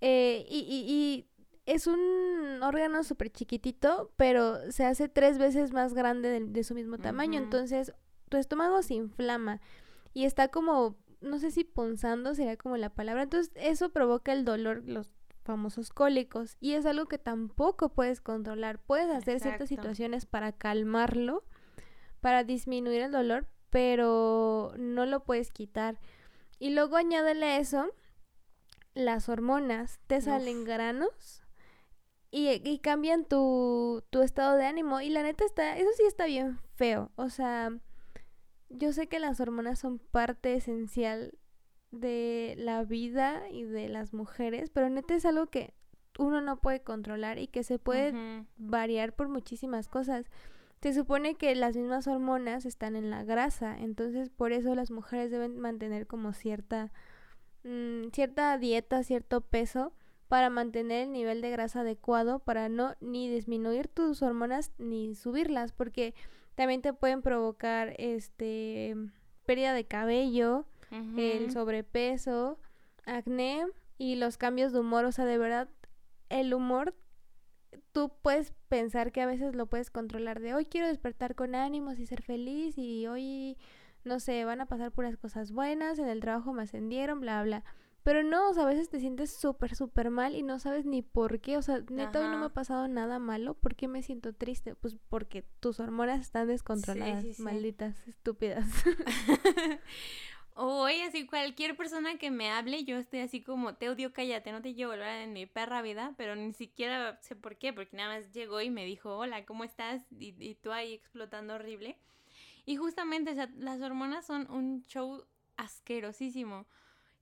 eh, 0.00 0.46
y, 0.48 0.60
y, 0.60 0.92
y 0.92 1.30
es 1.66 1.86
un 1.86 2.60
órgano 2.62 3.04
súper 3.04 3.30
chiquitito, 3.30 4.12
pero 4.16 4.70
se 4.70 4.84
hace 4.84 5.08
tres 5.08 5.38
veces 5.38 5.72
más 5.72 5.94
grande 5.94 6.40
de, 6.40 6.64
su 6.64 6.74
mismo 6.74 6.98
tamaño, 6.98 7.38
entonces 7.38 7.92
tu 8.28 8.36
estómago 8.36 8.82
se 8.82 8.94
inflama 8.94 9.60
y 10.14 10.24
está 10.24 10.48
como 10.48 10.96
no 11.20 11.38
sé 11.38 11.50
si 11.50 11.64
punzando 11.64 12.34
sería 12.34 12.56
como 12.56 12.76
la 12.76 12.90
palabra. 12.90 13.24
Entonces 13.24 13.52
eso 13.56 13.90
provoca 13.90 14.32
el 14.32 14.44
dolor, 14.44 14.82
los 14.84 15.12
famosos 15.42 15.90
cólicos. 15.90 16.56
Y 16.60 16.72
es 16.72 16.86
algo 16.86 17.06
que 17.06 17.18
tampoco 17.18 17.90
puedes 17.90 18.20
controlar. 18.20 18.78
Puedes 18.78 19.10
hacer 19.10 19.40
ciertas 19.40 19.68
situaciones 19.68 20.26
para 20.26 20.52
calmarlo, 20.52 21.44
para 22.20 22.44
disminuir 22.44 23.02
el 23.02 23.12
dolor, 23.12 23.46
pero 23.70 24.74
no 24.78 25.06
lo 25.06 25.24
puedes 25.24 25.50
quitar. 25.50 25.98
Y 26.58 26.70
luego 26.70 26.96
añádele 26.96 27.46
a 27.46 27.58
eso 27.58 27.90
las 28.94 29.28
hormonas, 29.28 30.00
te 30.08 30.20
salen 30.20 30.64
granos 30.64 31.42
y, 32.30 32.48
y 32.68 32.78
cambian 32.80 33.24
tu, 33.24 34.04
tu 34.10 34.22
estado 34.22 34.56
de 34.56 34.66
ánimo. 34.66 35.00
Y 35.00 35.10
la 35.10 35.22
neta 35.22 35.44
está, 35.44 35.76
eso 35.76 35.90
sí 35.96 36.04
está 36.06 36.26
bien 36.26 36.58
feo. 36.74 37.10
O 37.16 37.30
sea, 37.30 37.72
yo 38.70 38.92
sé 38.92 39.08
que 39.08 39.18
las 39.18 39.40
hormonas 39.40 39.78
son 39.78 39.98
parte 39.98 40.54
esencial 40.54 41.34
de 41.90 42.54
la 42.56 42.84
vida 42.84 43.42
y 43.50 43.64
de 43.64 43.88
las 43.88 44.14
mujeres, 44.14 44.70
pero 44.70 44.88
neta 44.88 45.14
es 45.14 45.26
algo 45.26 45.48
que 45.48 45.74
uno 46.18 46.40
no 46.40 46.60
puede 46.60 46.80
controlar 46.80 47.38
y 47.38 47.48
que 47.48 47.64
se 47.64 47.78
puede 47.78 48.46
variar 48.56 49.14
por 49.14 49.28
muchísimas 49.28 49.88
cosas. 49.88 50.26
Se 50.80 50.94
supone 50.94 51.34
que 51.34 51.54
las 51.54 51.76
mismas 51.76 52.06
hormonas 52.06 52.64
están 52.64 52.96
en 52.96 53.10
la 53.10 53.24
grasa, 53.24 53.76
entonces 53.78 54.30
por 54.30 54.52
eso 54.52 54.74
las 54.74 54.90
mujeres 54.90 55.30
deben 55.30 55.58
mantener 55.58 56.06
como 56.06 56.32
cierta 56.32 56.92
mm, 57.64 58.08
cierta 58.12 58.56
dieta, 58.56 59.02
cierto 59.02 59.40
peso 59.40 59.92
para 60.28 60.48
mantener 60.48 61.04
el 61.04 61.12
nivel 61.12 61.40
de 61.40 61.50
grasa 61.50 61.80
adecuado 61.80 62.38
para 62.38 62.68
no 62.68 62.94
ni 63.00 63.28
disminuir 63.28 63.88
tus 63.88 64.22
hormonas 64.22 64.72
ni 64.78 65.14
subirlas, 65.16 65.72
porque 65.72 66.14
también 66.60 66.82
te 66.82 66.92
pueden 66.92 67.22
provocar 67.22 67.94
este 67.96 68.94
pérdida 69.46 69.72
de 69.72 69.86
cabello, 69.86 70.66
el 71.16 71.50
sobrepeso, 71.52 72.58
acné 73.06 73.64
y 73.96 74.16
los 74.16 74.36
cambios 74.36 74.70
de 74.74 74.80
humor. 74.80 75.06
O 75.06 75.12
sea, 75.12 75.24
de 75.24 75.38
verdad, 75.38 75.70
el 76.28 76.52
humor 76.52 76.94
tú 77.92 78.12
puedes 78.20 78.52
pensar 78.68 79.10
que 79.10 79.22
a 79.22 79.26
veces 79.26 79.54
lo 79.54 79.68
puedes 79.70 79.90
controlar 79.90 80.40
de 80.40 80.52
hoy 80.52 80.66
quiero 80.66 80.86
despertar 80.86 81.34
con 81.34 81.54
ánimos 81.54 81.98
y 81.98 82.04
ser 82.04 82.20
feliz 82.20 82.76
y 82.76 83.06
hoy 83.06 83.56
no 84.04 84.20
sé, 84.20 84.44
van 84.44 84.60
a 84.60 84.66
pasar 84.66 84.92
puras 84.92 85.16
cosas 85.16 85.52
buenas, 85.52 85.98
en 85.98 86.08
el 86.08 86.20
trabajo 86.20 86.52
me 86.52 86.64
ascendieron, 86.64 87.20
bla 87.20 87.42
bla. 87.42 87.64
Pero 88.02 88.22
no, 88.22 88.48
o 88.48 88.54
sea, 88.54 88.62
a 88.62 88.66
veces 88.66 88.88
te 88.88 88.98
sientes 88.98 89.30
súper, 89.30 89.74
súper 89.76 90.10
mal 90.10 90.34
y 90.34 90.42
no 90.42 90.58
sabes 90.58 90.86
ni 90.86 91.02
por 91.02 91.40
qué. 91.40 91.56
O 91.56 91.62
sea, 91.62 91.82
neta, 91.90 92.20
hoy 92.20 92.28
no 92.28 92.38
me 92.38 92.46
ha 92.46 92.54
pasado 92.54 92.88
nada 92.88 93.18
malo. 93.18 93.54
¿Por 93.54 93.76
qué 93.76 93.88
me 93.88 94.02
siento 94.02 94.32
triste? 94.32 94.74
Pues 94.74 94.96
porque 95.08 95.44
tus 95.60 95.80
hormonas 95.80 96.20
están 96.20 96.48
descontroladas, 96.48 97.38
malditas, 97.38 98.06
estúpidas. 98.08 98.66
Hoy, 100.54 101.00
así 101.00 101.26
cualquier 101.26 101.76
persona 101.76 102.18
que 102.18 102.30
me 102.30 102.50
hable, 102.50 102.84
yo 102.84 102.98
estoy 102.98 103.20
así 103.20 103.42
como, 103.42 103.76
te 103.76 103.88
odio, 103.88 104.12
cállate, 104.12 104.52
no 104.52 104.60
te 104.60 104.74
quiero 104.74 104.90
volver 104.90 105.22
en 105.22 105.32
mi 105.32 105.46
perra 105.46 105.80
vida, 105.80 106.12
pero 106.18 106.36
ni 106.36 106.52
siquiera 106.52 107.18
sé 107.22 107.34
por 107.34 107.56
qué, 107.56 107.72
porque 107.72 107.96
nada 107.96 108.18
más 108.18 108.30
llegó 108.32 108.60
y 108.60 108.68
me 108.68 108.84
dijo, 108.84 109.16
hola, 109.16 109.46
¿cómo 109.46 109.64
estás? 109.64 110.02
Y, 110.10 110.34
y 110.38 110.56
tú 110.56 110.72
ahí 110.72 110.92
explotando 110.92 111.54
horrible. 111.54 111.96
Y 112.66 112.76
justamente, 112.76 113.30
o 113.30 113.34
sea, 113.34 113.48
las 113.56 113.80
hormonas 113.80 114.26
son 114.26 114.50
un 114.50 114.84
show 114.86 115.24
asquerosísimo. 115.56 116.66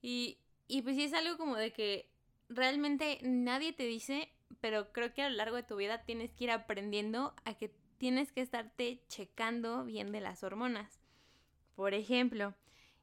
Y, 0.03 0.39
y 0.69 0.83
pues 0.83 0.97
sí 0.97 1.05
es 1.05 1.15
algo 1.15 1.37
como 1.39 1.57
de 1.57 1.73
que 1.73 2.09
realmente 2.49 3.19
nadie 3.23 3.73
te 3.73 3.85
dice, 3.85 4.31
pero 4.61 4.93
creo 4.93 5.13
que 5.13 5.23
a 5.23 5.31
lo 5.31 5.37
largo 5.37 5.57
de 5.57 5.63
tu 5.63 5.77
vida 5.77 6.05
tienes 6.05 6.33
que 6.33 6.45
ir 6.45 6.51
aprendiendo 6.51 7.35
a 7.45 7.55
que 7.55 7.75
tienes 7.97 8.33
que 8.33 8.43
estarte 8.43 9.03
checando 9.09 9.85
bien 9.85 10.13
de 10.13 10.21
las 10.21 10.45
hormonas. 10.45 11.01
Por 11.75 11.95
ejemplo, 11.95 12.55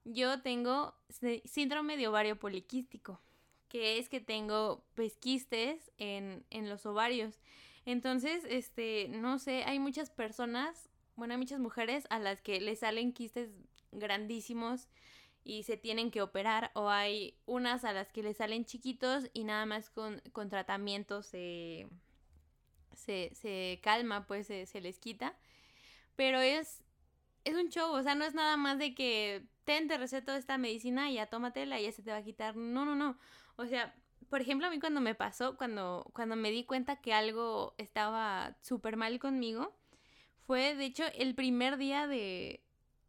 yo 0.04 0.42
tengo 0.42 0.96
síndrome 1.46 1.98
de 1.98 2.08
ovario 2.08 2.40
poliquístico, 2.40 3.20
que 3.68 3.98
es 3.98 4.10
que 4.10 4.22
tengo 4.22 4.86
pesquistes 4.94 5.92
en, 5.98 6.46
en 6.52 6.70
los 6.70 6.86
ovarios. 6.86 7.40
Entonces, 7.86 8.44
este, 8.48 9.08
no 9.10 9.40
sé, 9.40 9.64
hay 9.64 9.80
muchas 9.80 10.10
personas, 10.10 10.90
bueno, 11.16 11.34
hay 11.34 11.40
muchas 11.40 11.60
mujeres 11.60 12.06
a 12.10 12.20
las 12.20 12.42
que 12.42 12.62
les 12.62 12.80
salen 12.80 13.14
quistes 13.14 13.50
grandísimos 13.92 14.88
y 15.46 15.62
se 15.64 15.78
tienen 15.78 16.10
que 16.10 16.24
operar 16.24 16.72
o 16.74 16.90
hay 16.90 17.38
unas 17.46 17.86
a 17.86 17.94
las 17.94 18.12
que 18.12 18.24
les 18.24 18.38
salen 18.38 18.66
chiquitos 18.66 19.30
y 19.32 19.44
nada 19.44 19.68
más 19.68 19.92
con, 19.92 20.20
con 20.34 20.50
tratamiento 20.50 21.22
se, 21.22 21.88
se, 22.96 23.80
calma, 23.84 24.26
pues 24.26 24.48
se, 24.48 24.66
se, 24.66 24.82
les 24.82 24.98
quita. 24.98 25.38
Pero 26.16 26.40
es, 26.40 26.84
es 27.44 27.56
un 27.56 27.70
show, 27.70 27.92
o 27.94 28.02
sea, 28.02 28.16
no 28.16 28.26
es 28.26 28.34
nada 28.34 28.58
más 28.58 28.80
de 28.80 28.96
que 28.96 29.46
ten, 29.66 29.88
te 29.88 30.00
receto 30.00 30.34
esta 30.34 30.58
medicina 30.58 31.12
y 31.12 31.16
ya 31.16 31.28
tómatela 31.28 31.80
y 31.80 31.84
ya 31.84 31.92
se 31.92 32.02
te 32.02 32.10
va 32.10 32.18
a 32.18 32.24
quitar. 32.24 32.56
No, 32.56 32.84
no, 32.84 32.96
no. 32.96 33.20
O 33.56 33.68
sea, 33.68 33.94
por 34.30 34.42
ejemplo, 34.42 34.66
a 34.66 34.72
mí 34.72 34.80
cuando 34.80 35.00
me 35.00 35.14
pasó, 35.14 35.58
cuando, 35.58 36.10
cuando 36.14 36.36
me 36.36 36.50
di 36.50 36.64
cuenta 36.64 37.02
que 37.02 37.14
algo 37.14 37.76
estaba 37.78 38.58
súper 38.62 38.98
mal 38.98 39.20
conmigo, 39.20 39.76
fue 40.48 40.76
de 40.76 40.86
hecho 40.86 41.04
el 41.14 41.36
primer 41.36 41.78
día 41.78 42.08
de, 42.08 42.65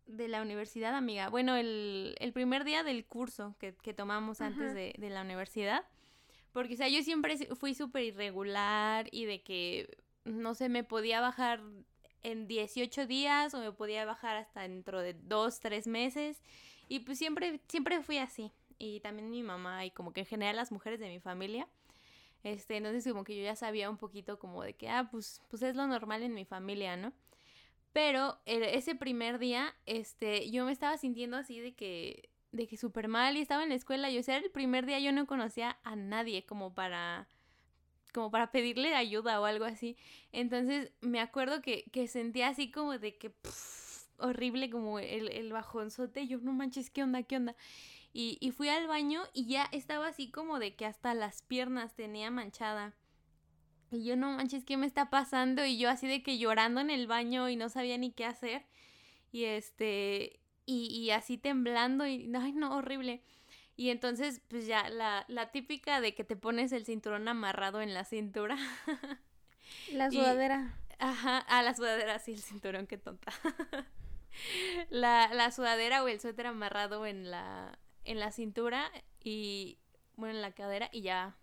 de 0.06 0.28
la 0.28 0.42
universidad, 0.42 0.94
amiga. 0.94 1.28
Bueno, 1.28 1.56
el, 1.56 2.16
el 2.20 2.32
primer 2.32 2.64
día 2.64 2.82
del 2.82 3.04
curso 3.04 3.54
que, 3.58 3.74
que 3.74 3.94
tomamos 3.94 4.40
antes 4.40 4.74
de, 4.74 4.94
de, 4.96 5.10
la 5.10 5.22
universidad. 5.22 5.84
Porque, 6.52 6.74
o 6.74 6.76
sea, 6.76 6.88
yo 6.88 7.02
siempre 7.02 7.36
fui 7.56 7.74
súper 7.74 8.04
irregular 8.04 9.08
y 9.10 9.24
de 9.26 9.42
que, 9.42 9.98
no 10.24 10.54
sé, 10.54 10.68
me 10.68 10.84
podía 10.84 11.20
bajar 11.20 11.60
en 12.22 12.46
18 12.46 13.06
días 13.06 13.54
o 13.54 13.60
me 13.60 13.72
podía 13.72 14.04
bajar 14.04 14.36
hasta 14.36 14.62
dentro 14.62 15.00
de 15.00 15.14
2, 15.14 15.60
3 15.60 15.86
meses. 15.86 16.42
Y 16.88 17.00
pues 17.00 17.18
siempre, 17.18 17.60
siempre 17.68 18.02
fui 18.02 18.18
así. 18.18 18.52
Y 18.78 19.00
también 19.00 19.30
mi 19.30 19.42
mamá 19.42 19.84
y 19.84 19.90
como 19.90 20.12
que 20.12 20.20
en 20.20 20.26
general 20.26 20.56
las 20.56 20.72
mujeres 20.72 21.00
de 21.00 21.08
mi 21.08 21.20
familia. 21.20 21.68
Este, 22.42 22.76
entonces 22.76 23.10
como 23.10 23.24
que 23.24 23.36
yo 23.36 23.42
ya 23.42 23.56
sabía 23.56 23.90
un 23.90 23.96
poquito 23.96 24.38
como 24.38 24.62
de 24.62 24.74
que, 24.74 24.88
ah, 24.88 25.08
pues, 25.10 25.42
pues 25.48 25.62
es 25.62 25.74
lo 25.74 25.86
normal 25.86 26.22
en 26.22 26.32
mi 26.32 26.44
familia, 26.44 26.96
¿no? 26.96 27.12
Pero 27.96 28.38
ese 28.44 28.94
primer 28.94 29.38
día, 29.38 29.74
este, 29.86 30.50
yo 30.50 30.66
me 30.66 30.72
estaba 30.72 30.98
sintiendo 30.98 31.38
así 31.38 31.60
de 31.60 31.74
que, 31.74 32.28
de 32.52 32.66
que 32.66 32.76
súper 32.76 33.08
mal 33.08 33.38
y 33.38 33.40
estaba 33.40 33.62
en 33.62 33.70
la 33.70 33.74
escuela. 33.74 34.10
Yo, 34.10 34.20
o 34.20 34.22
sea, 34.22 34.36
el 34.36 34.50
primer 34.50 34.84
día 34.84 34.98
yo 34.98 35.12
no 35.12 35.26
conocía 35.26 35.78
a 35.82 35.96
nadie 35.96 36.44
como 36.44 36.74
para 36.74 37.26
como 38.12 38.30
para 38.30 38.52
pedirle 38.52 38.94
ayuda 38.94 39.40
o 39.40 39.46
algo 39.46 39.64
así. 39.64 39.96
Entonces 40.30 40.92
me 41.00 41.20
acuerdo 41.20 41.62
que, 41.62 41.84
que 41.90 42.06
sentía 42.06 42.48
así 42.48 42.70
como 42.70 42.98
de 42.98 43.16
que 43.16 43.32
horrible 44.18 44.68
como 44.68 44.98
el, 44.98 45.30
el 45.30 45.50
bajonzote. 45.54 46.26
Yo 46.26 46.36
no 46.42 46.52
manches, 46.52 46.90
¿qué 46.90 47.02
onda? 47.02 47.22
¿Qué 47.22 47.36
onda? 47.38 47.56
Y, 48.12 48.36
y 48.42 48.50
fui 48.50 48.68
al 48.68 48.88
baño 48.88 49.22
y 49.32 49.46
ya 49.46 49.70
estaba 49.72 50.08
así 50.08 50.30
como 50.30 50.58
de 50.58 50.76
que 50.76 50.84
hasta 50.84 51.14
las 51.14 51.40
piernas 51.40 51.94
tenía 51.94 52.30
manchada. 52.30 52.92
Y 53.90 54.04
yo 54.04 54.16
no 54.16 54.32
manches, 54.32 54.64
¿qué 54.64 54.76
me 54.76 54.86
está 54.86 55.10
pasando? 55.10 55.64
Y 55.64 55.78
yo 55.78 55.88
así 55.88 56.06
de 56.08 56.22
que 56.22 56.38
llorando 56.38 56.80
en 56.80 56.90
el 56.90 57.06
baño 57.06 57.48
y 57.48 57.56
no 57.56 57.68
sabía 57.68 57.98
ni 57.98 58.10
qué 58.10 58.24
hacer. 58.24 58.64
Y 59.32 59.44
este, 59.44 60.40
y, 60.64 60.86
y 60.88 61.10
así 61.10 61.38
temblando 61.38 62.06
y, 62.06 62.30
ay 62.34 62.52
no, 62.52 62.76
horrible. 62.76 63.22
Y 63.76 63.90
entonces, 63.90 64.40
pues 64.48 64.66
ya, 64.66 64.88
la, 64.88 65.24
la 65.28 65.50
típica 65.52 66.00
de 66.00 66.14
que 66.14 66.24
te 66.24 66.36
pones 66.36 66.72
el 66.72 66.86
cinturón 66.86 67.28
amarrado 67.28 67.80
en 67.82 67.94
la 67.94 68.04
cintura. 68.04 68.56
La 69.92 70.10
sudadera. 70.10 70.78
ajá, 70.98 71.38
a 71.38 71.62
la 71.62 71.74
sudadera, 71.74 72.20
sí, 72.20 72.32
el 72.32 72.40
cinturón, 72.40 72.86
qué 72.86 72.98
tonta. 72.98 73.32
la, 74.90 75.28
la 75.34 75.50
sudadera 75.50 76.04
o 76.04 76.08
el 76.08 76.20
suéter 76.20 76.46
amarrado 76.46 77.04
en 77.04 77.30
la, 77.30 77.78
en 78.04 78.20
la 78.20 78.30
cintura 78.30 78.90
y, 79.22 79.78
bueno, 80.14 80.36
en 80.36 80.42
la 80.42 80.52
cadera 80.52 80.88
y 80.92 81.02
ya 81.02 81.36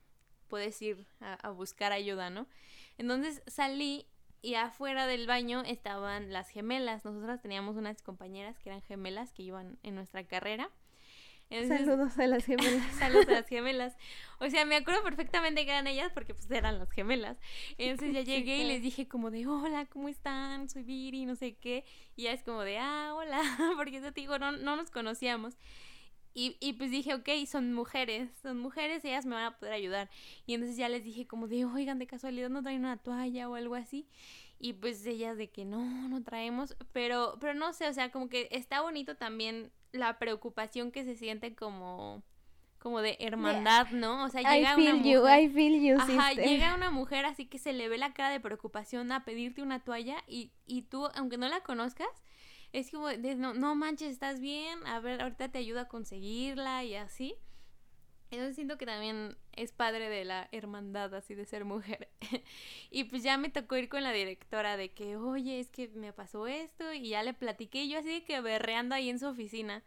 puedes 0.53 0.79
ir 0.83 1.07
a, 1.19 1.33
a 1.33 1.49
buscar 1.49 1.93
ayuda, 1.93 2.29
¿no? 2.29 2.45
Entonces 2.99 3.41
salí 3.47 4.05
y 4.43 4.53
afuera 4.53 5.07
del 5.07 5.25
baño 5.25 5.63
estaban 5.65 6.31
las 6.31 6.47
gemelas. 6.47 7.03
Nosotras 7.03 7.41
teníamos 7.41 7.75
unas 7.75 8.03
compañeras 8.03 8.59
que 8.59 8.69
eran 8.69 8.83
gemelas 8.83 9.33
que 9.33 9.41
iban 9.41 9.79
en 9.81 9.95
nuestra 9.95 10.23
carrera. 10.25 10.69
saludos 11.49 12.19
a 12.19 12.27
las 12.27 12.45
gemelas. 12.45 12.93
saludos 12.99 13.29
a 13.29 13.31
las 13.31 13.47
gemelas. 13.47 13.95
O 14.39 14.47
sea, 14.51 14.63
me 14.65 14.75
acuerdo 14.75 15.01
perfectamente 15.01 15.65
que 15.65 15.71
eran 15.71 15.87
ellas 15.87 16.11
porque 16.13 16.35
pues 16.35 16.51
eran 16.51 16.77
las 16.77 16.91
gemelas. 16.91 17.37
Entonces 17.79 18.13
ya 18.13 18.21
llegué 18.31 18.57
y 18.57 18.67
les 18.67 18.83
dije 18.83 19.07
como 19.07 19.31
de, 19.31 19.47
hola, 19.47 19.87
¿cómo 19.87 20.07
están? 20.07 20.69
Soy 20.69 20.83
Viri, 20.83 21.25
no 21.25 21.35
sé 21.35 21.55
qué. 21.55 21.83
Y 22.15 22.23
ya 22.23 22.31
es 22.31 22.43
como 22.43 22.61
de, 22.61 22.77
ah, 22.77 23.13
hola, 23.15 23.41
porque 23.75 23.93
yo 23.93 24.13
te 24.13 24.21
digo, 24.21 24.37
no, 24.37 24.51
no 24.51 24.75
nos 24.75 24.91
conocíamos. 24.91 25.57
Y, 26.33 26.57
y, 26.59 26.73
pues 26.73 26.89
dije, 26.89 27.13
ok, 27.13 27.29
son 27.47 27.73
mujeres, 27.73 28.31
son 28.41 28.59
mujeres, 28.59 29.05
ellas 29.05 29.25
me 29.25 29.35
van 29.35 29.45
a 29.45 29.57
poder 29.57 29.73
ayudar. 29.73 30.09
Y 30.47 30.55
entonces 30.55 30.77
ya 30.77 30.89
les 30.89 31.03
dije 31.03 31.27
como 31.27 31.47
de, 31.47 31.65
oigan, 31.65 31.99
de 31.99 32.07
casualidad 32.07 32.49
no 32.49 32.63
traen 32.63 32.79
una 32.79 32.97
toalla 32.97 33.49
o 33.49 33.55
algo 33.55 33.75
así. 33.75 34.07
Y 34.59 34.73
pues 34.73 35.05
ellas 35.05 35.37
de 35.37 35.49
que 35.49 35.65
no, 35.65 36.07
no 36.07 36.23
traemos. 36.23 36.75
Pero, 36.91 37.37
pero 37.39 37.53
no 37.53 37.73
sé, 37.73 37.87
o 37.87 37.93
sea, 37.93 38.11
como 38.11 38.29
que 38.29 38.47
está 38.51 38.81
bonito 38.81 39.15
también 39.15 39.71
la 39.91 40.17
preocupación 40.17 40.91
que 40.91 41.03
se 41.03 41.15
siente 41.15 41.55
como 41.55 42.23
como 42.83 43.01
de 43.01 43.15
hermandad, 43.21 43.87
¿no? 43.91 44.25
O 44.25 44.29
sea, 44.29 44.41
llega 44.41 44.75
una 44.75 44.95
mujer, 44.95 45.39
I 45.41 45.49
feel 45.49 45.81
you, 45.81 45.95
ajá, 45.97 46.33
llega 46.33 46.75
una 46.75 46.91
mujer 46.91 47.25
así 47.25 47.45
que 47.45 47.57
se 47.57 47.71
le 47.71 47.87
ve 47.87 47.97
la 47.97 48.13
cara 48.13 48.29
de 48.29 48.41
preocupación 48.41 49.09
a 49.13 49.23
pedirte 49.23 49.61
una 49.61 49.79
toalla 49.79 50.17
y, 50.27 50.51
y 50.65 50.81
tú, 50.81 51.07
aunque 51.15 51.37
no 51.37 51.47
la 51.47 51.61
conozcas, 51.61 52.09
es 52.73 52.89
como 52.91 53.07
de, 53.07 53.35
no, 53.35 53.53
no 53.53 53.75
manches, 53.75 54.11
estás 54.11 54.39
bien, 54.39 54.85
a 54.85 54.99
ver, 54.99 55.21
ahorita 55.21 55.49
te 55.49 55.59
ayuda 55.59 55.81
a 55.81 55.87
conseguirla 55.87 56.83
y 56.83 56.95
así. 56.95 57.35
Entonces 58.31 58.55
siento 58.55 58.79
que 58.79 58.87
también 58.87 59.37
es 59.55 59.71
padre 59.71 60.09
de 60.09 60.25
la 60.25 60.49
hermandad 60.51 61.13
así 61.13 61.35
de 61.35 61.45
ser 61.45 61.65
mujer. 61.65 62.09
y 62.89 63.03
pues 63.03 63.21
ya 63.21 63.37
me 63.37 63.49
tocó 63.49 63.77
ir 63.77 63.89
con 63.89 64.01
la 64.01 64.11
directora 64.11 64.75
de 64.75 64.91
que, 64.91 65.15
oye, 65.17 65.59
es 65.59 65.69
que 65.69 65.87
me 65.89 66.13
pasó 66.13 66.47
esto 66.47 66.91
y 66.93 67.09
ya 67.09 67.21
le 67.21 67.35
platiqué 67.35 67.87
yo 67.87 67.99
así 67.99 68.21
que 68.21 68.41
berreando 68.41 68.95
ahí 68.95 69.09
en 69.09 69.19
su 69.19 69.27
oficina. 69.27 69.83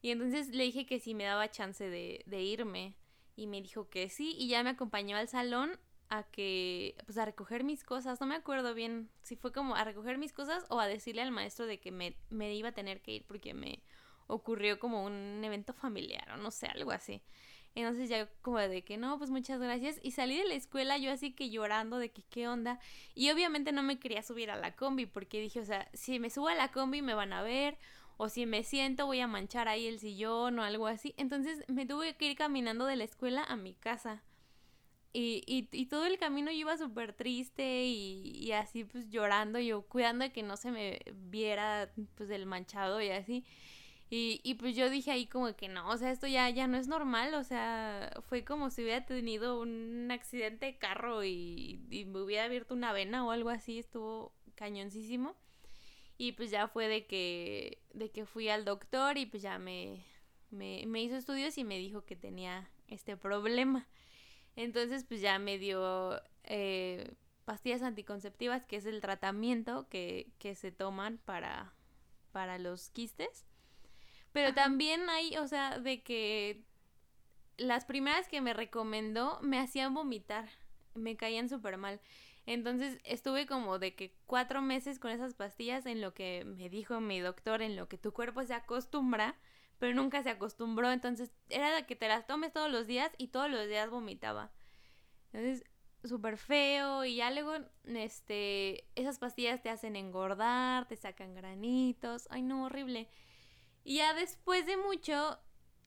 Y 0.00 0.10
entonces 0.10 0.48
le 0.48 0.64
dije 0.64 0.86
que 0.86 1.00
si 1.00 1.14
me 1.14 1.24
daba 1.24 1.50
chance 1.50 1.88
de 1.88 2.42
irme. 2.42 2.96
Y 3.36 3.46
me 3.46 3.62
dijo 3.62 3.88
que 3.88 4.08
sí 4.08 4.34
y 4.38 4.48
ya 4.48 4.62
me 4.62 4.70
acompañó 4.70 5.16
al 5.16 5.28
salón 5.28 5.78
a 6.12 6.24
que, 6.24 6.94
pues 7.06 7.16
a 7.16 7.24
recoger 7.24 7.64
mis 7.64 7.84
cosas, 7.84 8.20
no 8.20 8.26
me 8.26 8.34
acuerdo 8.34 8.74
bien 8.74 9.08
si 9.22 9.34
fue 9.34 9.50
como 9.50 9.76
a 9.76 9.82
recoger 9.82 10.18
mis 10.18 10.34
cosas 10.34 10.66
o 10.68 10.78
a 10.78 10.86
decirle 10.86 11.22
al 11.22 11.30
maestro 11.30 11.64
de 11.64 11.80
que 11.80 11.90
me, 11.90 12.14
me 12.28 12.54
iba 12.54 12.68
a 12.68 12.72
tener 12.72 13.00
que 13.00 13.12
ir 13.12 13.24
porque 13.26 13.54
me 13.54 13.82
ocurrió 14.26 14.78
como 14.78 15.04
un 15.04 15.42
evento 15.42 15.72
familiar 15.72 16.30
o 16.32 16.36
no 16.36 16.50
sé, 16.50 16.66
algo 16.66 16.90
así. 16.90 17.22
Entonces 17.74 18.10
ya 18.10 18.28
como 18.42 18.58
de 18.58 18.82
que 18.82 18.98
no, 18.98 19.16
pues 19.16 19.30
muchas 19.30 19.58
gracias. 19.58 19.98
Y 20.02 20.10
salí 20.10 20.36
de 20.36 20.44
la 20.44 20.52
escuela 20.52 20.98
yo 20.98 21.10
así 21.10 21.32
que 21.32 21.48
llorando 21.48 21.96
de 21.96 22.10
que 22.10 22.22
qué 22.24 22.46
onda. 22.46 22.78
Y 23.14 23.30
obviamente 23.30 23.72
no 23.72 23.82
me 23.82 23.98
quería 23.98 24.22
subir 24.22 24.50
a 24.50 24.56
la 24.56 24.76
combi 24.76 25.06
porque 25.06 25.40
dije, 25.40 25.60
o 25.60 25.64
sea, 25.64 25.88
si 25.94 26.18
me 26.18 26.28
subo 26.28 26.48
a 26.48 26.54
la 26.54 26.72
combi 26.72 27.00
me 27.00 27.14
van 27.14 27.32
a 27.32 27.42
ver. 27.42 27.78
O 28.18 28.28
si 28.28 28.44
me 28.44 28.64
siento 28.64 29.06
voy 29.06 29.20
a 29.20 29.26
manchar 29.26 29.66
ahí 29.66 29.86
el 29.86 29.98
sillón 29.98 30.58
o 30.58 30.62
algo 30.62 30.88
así. 30.88 31.14
Entonces 31.16 31.64
me 31.68 31.86
tuve 31.86 32.18
que 32.18 32.30
ir 32.30 32.36
caminando 32.36 32.84
de 32.84 32.96
la 32.96 33.04
escuela 33.04 33.44
a 33.44 33.56
mi 33.56 33.72
casa. 33.72 34.22
Y, 35.12 35.42
y, 35.46 35.68
y 35.72 35.86
todo 35.86 36.06
el 36.06 36.18
camino 36.18 36.50
yo 36.50 36.58
iba 36.58 36.76
súper 36.78 37.12
triste 37.12 37.84
y, 37.84 38.32
y, 38.34 38.52
así 38.52 38.84
pues 38.84 39.10
llorando, 39.10 39.58
yo 39.58 39.82
cuidando 39.82 40.24
de 40.24 40.32
que 40.32 40.42
no 40.42 40.56
se 40.56 40.70
me 40.70 41.00
viera 41.14 41.92
pues 42.14 42.30
el 42.30 42.46
manchado 42.46 43.00
y 43.02 43.10
así. 43.10 43.44
Y, 44.14 44.54
pues 44.56 44.76
yo 44.76 44.90
dije 44.90 45.10
ahí 45.10 45.26
como 45.26 45.56
que 45.56 45.68
no, 45.68 45.88
o 45.88 45.96
sea, 45.96 46.10
esto 46.10 46.26
ya, 46.26 46.50
ya 46.50 46.66
no 46.66 46.76
es 46.76 46.86
normal, 46.86 47.32
o 47.32 47.44
sea, 47.44 48.12
fue 48.28 48.44
como 48.44 48.68
si 48.68 48.82
hubiera 48.82 49.06
tenido 49.06 49.58
un 49.58 50.10
accidente 50.10 50.66
de 50.66 50.76
carro 50.76 51.24
y, 51.24 51.80
y 51.90 52.04
me 52.04 52.20
hubiera 52.20 52.44
abierto 52.44 52.74
una 52.74 52.92
vena 52.92 53.24
o 53.24 53.30
algo 53.30 53.48
así, 53.48 53.78
estuvo 53.78 54.34
cañoncísimo. 54.54 55.34
Y 56.18 56.32
pues 56.32 56.50
ya 56.50 56.68
fue 56.68 56.88
de 56.88 57.06
que, 57.06 57.78
de 57.94 58.10
que 58.10 58.26
fui 58.26 58.50
al 58.50 58.66
doctor 58.66 59.16
y 59.16 59.24
pues 59.24 59.42
ya 59.42 59.58
me, 59.58 60.04
me, 60.50 60.84
me 60.86 61.02
hizo 61.02 61.16
estudios 61.16 61.56
y 61.56 61.64
me 61.64 61.78
dijo 61.78 62.04
que 62.04 62.14
tenía 62.14 62.70
este 62.88 63.16
problema. 63.16 63.88
Entonces, 64.56 65.04
pues 65.04 65.20
ya 65.20 65.38
me 65.38 65.58
dio 65.58 66.20
eh, 66.44 67.14
pastillas 67.44 67.82
anticonceptivas, 67.82 68.66
que 68.66 68.76
es 68.76 68.86
el 68.86 69.00
tratamiento 69.00 69.88
que, 69.88 70.32
que 70.38 70.54
se 70.54 70.72
toman 70.72 71.18
para, 71.18 71.72
para 72.32 72.58
los 72.58 72.90
quistes. 72.90 73.46
Pero 74.32 74.54
también 74.54 75.08
hay, 75.10 75.36
o 75.36 75.46
sea, 75.46 75.78
de 75.78 76.02
que 76.02 76.64
las 77.56 77.84
primeras 77.84 78.28
que 78.28 78.40
me 78.40 78.54
recomendó 78.54 79.38
me 79.42 79.58
hacían 79.58 79.94
vomitar, 79.94 80.48
me 80.94 81.16
caían 81.16 81.48
súper 81.48 81.76
mal. 81.76 82.00
Entonces 82.44 82.98
estuve 83.04 83.46
como 83.46 83.78
de 83.78 83.94
que 83.94 84.16
cuatro 84.26 84.62
meses 84.62 84.98
con 84.98 85.10
esas 85.10 85.34
pastillas 85.34 85.86
en 85.86 86.00
lo 86.00 86.12
que 86.12 86.44
me 86.44 86.68
dijo 86.68 87.00
mi 87.00 87.20
doctor, 87.20 87.62
en 87.62 87.76
lo 87.76 87.88
que 87.88 87.98
tu 87.98 88.12
cuerpo 88.12 88.42
se 88.42 88.54
acostumbra 88.54 89.36
pero 89.82 89.96
nunca 89.96 90.22
se 90.22 90.30
acostumbró, 90.30 90.92
entonces 90.92 91.32
era 91.48 91.74
de 91.74 91.86
que 91.86 91.96
te 91.96 92.06
las 92.06 92.24
tomes 92.24 92.52
todos 92.52 92.70
los 92.70 92.86
días 92.86 93.10
y 93.18 93.26
todos 93.26 93.50
los 93.50 93.66
días 93.66 93.90
vomitaba. 93.90 94.52
Entonces, 95.32 95.64
súper 96.04 96.36
feo 96.36 97.04
y 97.04 97.16
ya 97.16 97.32
luego, 97.32 97.56
este, 97.86 98.86
esas 98.94 99.18
pastillas 99.18 99.60
te 99.60 99.70
hacen 99.70 99.96
engordar, 99.96 100.86
te 100.86 100.94
sacan 100.94 101.34
granitos, 101.34 102.28
ay 102.30 102.42
no, 102.42 102.66
horrible. 102.66 103.08
Y 103.82 103.96
ya 103.96 104.14
después 104.14 104.66
de 104.66 104.76
mucho 104.76 105.40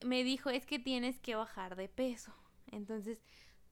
me 0.04 0.26
dijo, 0.26 0.50
es 0.50 0.66
que 0.66 0.78
tienes 0.78 1.18
que 1.22 1.36
bajar 1.36 1.78
de 1.78 1.88
peso. 1.88 2.36
Entonces, 2.74 3.22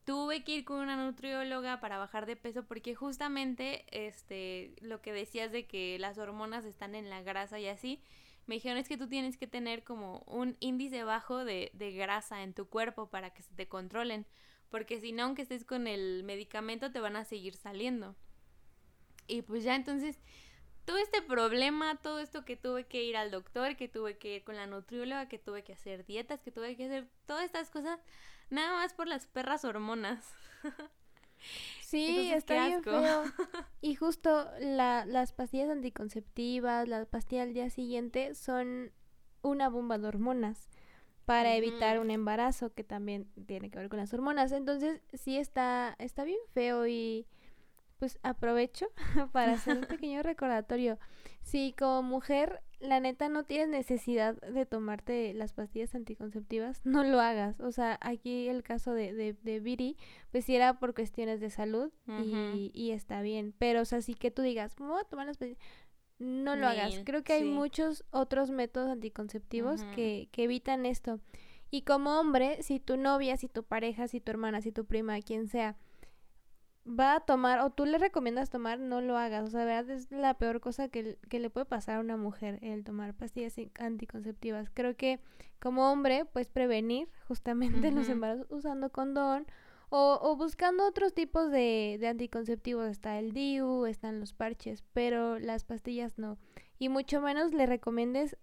tuve 0.06 0.46
que 0.46 0.54
ir 0.54 0.64
con 0.64 0.80
una 0.80 0.96
nutrióloga 0.96 1.82
para 1.82 1.98
bajar 1.98 2.28
de 2.28 2.38
peso 2.38 2.64
porque 2.64 2.96
justamente 2.96 3.86
este 3.92 4.74
lo 4.80 5.02
que 5.02 5.12
decías 5.12 5.52
de 5.52 5.68
que 5.68 6.00
las 6.00 6.18
hormonas 6.18 6.64
están 6.64 6.96
en 6.96 7.10
la 7.10 7.22
grasa 7.24 7.60
y 7.60 7.68
así 7.68 8.02
me 8.46 8.56
dijeron 8.56 8.78
es 8.78 8.88
que 8.88 8.98
tú 8.98 9.08
tienes 9.08 9.38
que 9.38 9.48
tener 9.48 9.84
como 9.84 10.20
un 10.28 10.58
índice 10.60 11.04
bajo 11.04 11.46
de, 11.46 11.72
de 11.74 11.92
grasa 11.92 12.44
en 12.44 12.54
tu 12.54 12.68
cuerpo 12.68 13.10
para 13.10 13.34
que 13.34 13.44
se 13.44 13.54
te 13.54 13.68
controlen, 13.68 14.26
porque 14.70 15.00
si 15.00 15.12
no, 15.12 15.24
aunque 15.24 15.44
estés 15.44 15.66
con 15.66 15.88
el 15.88 16.24
medicamento, 16.24 16.92
te 16.92 17.00
van 17.00 17.16
a 17.16 17.26
seguir 17.26 17.56
saliendo. 17.56 18.16
Y 19.28 19.44
pues 19.44 19.64
ya 19.64 19.76
entonces, 19.76 20.20
todo 20.86 20.98
este 20.98 21.22
problema, 21.22 21.96
todo 22.02 22.20
esto 22.20 22.44
que 22.44 22.58
tuve 22.58 22.86
que 22.86 23.04
ir 23.04 23.16
al 23.16 23.32
doctor, 23.32 23.76
que 23.76 23.88
tuve 23.88 24.18
que 24.18 24.36
ir 24.36 24.44
con 24.44 24.56
la 24.56 24.68
nutrióloga, 24.68 25.30
que 25.30 25.40
tuve 25.40 25.64
que 25.64 25.74
hacer 25.74 26.06
dietas, 26.06 26.42
que 26.42 26.52
tuve 26.52 26.76
que 26.76 26.86
hacer 26.86 27.08
todas 27.26 27.46
estas 27.46 27.70
cosas, 27.70 28.00
nada 28.50 28.74
más 28.74 28.94
por 28.94 29.08
las 29.08 29.28
perras 29.28 29.64
hormonas. 29.64 30.34
Sí, 31.82 32.32
está 32.34 32.68
bien 32.68 32.84
feo. 32.84 33.24
Y 33.82 33.96
justo 33.96 34.50
la, 34.60 35.06
las 35.06 35.34
pastillas 35.34 35.70
anticonceptivas, 35.70 36.88
las 36.88 37.06
pastillas 37.06 37.48
al 37.48 37.54
día 37.54 37.70
siguiente 37.70 38.34
son 38.34 38.92
una 39.42 39.68
bomba 39.70 39.98
de 39.98 40.08
hormonas 40.08 40.70
para 41.26 41.56
evitar 41.56 42.00
un 42.00 42.12
embarazo 42.12 42.74
que 42.74 42.84
también 42.84 43.28
tiene 43.46 43.70
que 43.70 43.78
ver 43.80 43.90
con 43.90 44.00
las 44.00 44.14
hormonas. 44.14 44.52
Entonces, 44.52 45.02
sí 45.14 45.38
está 45.38 45.96
está 46.00 46.24
bien 46.24 46.40
feo 46.54 46.88
y 46.88 47.28
pues 48.00 48.20
aprovecho 48.24 48.88
para 49.32 49.54
hacer 49.54 49.78
un 49.78 49.86
pequeño 49.86 50.24
recordatorio. 50.24 51.00
Si 51.42 51.74
como 51.78 52.02
mujer 52.04 52.62
la 52.84 53.00
neta 53.00 53.30
no 53.30 53.44
tienes 53.44 53.70
necesidad 53.70 54.36
de 54.42 54.66
tomarte 54.66 55.34
las 55.34 55.54
pastillas 55.54 55.96
anticonceptivas, 55.96 56.82
no 56.86 57.04
lo 57.04 57.20
hagas. 57.20 57.60
O 57.62 57.72
sea, 57.72 57.98
aquí 58.02 58.50
el 58.50 58.62
caso 58.62 58.94
de, 58.94 59.14
de, 59.14 59.34
de 59.42 59.60
Viri, 59.60 59.98
pues 60.32 60.46
sí 60.46 60.56
era 60.56 60.80
por 60.80 60.94
cuestiones 60.94 61.40
de 61.40 61.50
salud 61.50 61.92
y, 62.08 62.72
y, 62.74 62.92
está 62.92 63.22
bien. 63.22 63.54
Pero, 63.58 63.82
o 63.82 63.86
sea, 63.86 64.02
sí 64.02 64.16
que 64.16 64.32
tú 64.32 64.42
digas, 64.42 64.76
voy 64.78 65.00
a 65.00 65.06
tomar 65.06 65.28
las 65.28 65.38
pastillas. 65.38 65.60
no 66.20 66.56
lo 66.56 66.68
hagas. 66.68 67.02
Creo 67.06 67.24
que 67.24 67.34
hay 67.34 67.46
muchos 67.46 68.04
otros 68.12 68.52
métodos 68.52 68.90
anticonceptivos 68.90 69.84
que, 69.96 70.28
que 70.32 70.44
evitan 70.44 70.86
esto. 70.86 71.20
Y 71.72 71.84
como 71.84 72.20
hombre, 72.20 72.62
si 72.62 72.80
tu 72.80 72.98
novia, 72.98 73.38
si 73.38 73.48
tu 73.48 73.64
pareja, 73.64 74.08
si 74.08 74.20
tu 74.20 74.30
hermana, 74.30 74.62
si 74.62 74.72
tu 74.72 74.86
prima, 74.86 75.20
quien 75.22 75.48
sea, 75.48 75.76
va 76.86 77.16
a 77.16 77.20
tomar 77.22 77.60
o 77.62 77.70
tú 77.70 77.86
le 77.86 77.98
recomiendas 77.98 78.50
tomar, 78.50 78.80
no 78.80 79.02
lo 79.02 79.18
hagas. 79.18 79.48
O 79.48 79.52
sea, 79.52 79.66
verdad 79.66 79.90
es 79.90 80.12
la 80.12 80.34
peor 80.36 80.60
cosa 80.60 80.90
que, 80.90 81.18
que, 81.30 81.40
le 81.40 81.50
puede 81.50 81.66
pasar 81.66 81.98
a 81.98 82.00
una 82.00 82.18
mujer 82.18 82.60
el 82.62 82.84
tomar 82.84 83.14
pastillas 83.14 83.56
anticonceptivas. 83.80 84.70
Creo 84.74 84.96
que 84.96 85.20
como 85.60 85.92
hombre 85.92 86.26
puedes 86.26 86.50
prevenir 86.50 87.10
justamente 87.28 87.92
los 87.92 88.10
embarazos 88.10 88.48
usando 88.50 88.92
condón 88.92 89.48
o, 89.90 90.20
o 90.22 90.36
buscando 90.36 90.88
otros 90.88 91.14
tipos 91.14 91.52
de, 91.52 91.98
de, 92.00 92.08
anticonceptivos. 92.08 92.90
Está 92.90 93.20
el 93.20 93.32
DIU, 93.32 93.86
están 93.86 94.20
los 94.20 94.34
parches, 94.34 94.84
pero 94.94 95.40
las 95.40 95.64
pastillas 95.64 96.18
no. 96.18 96.38
Y 96.80 96.90
mucho 96.90 97.22
menos 97.22 97.54
le 97.54 97.66
recomiendes 97.66 98.38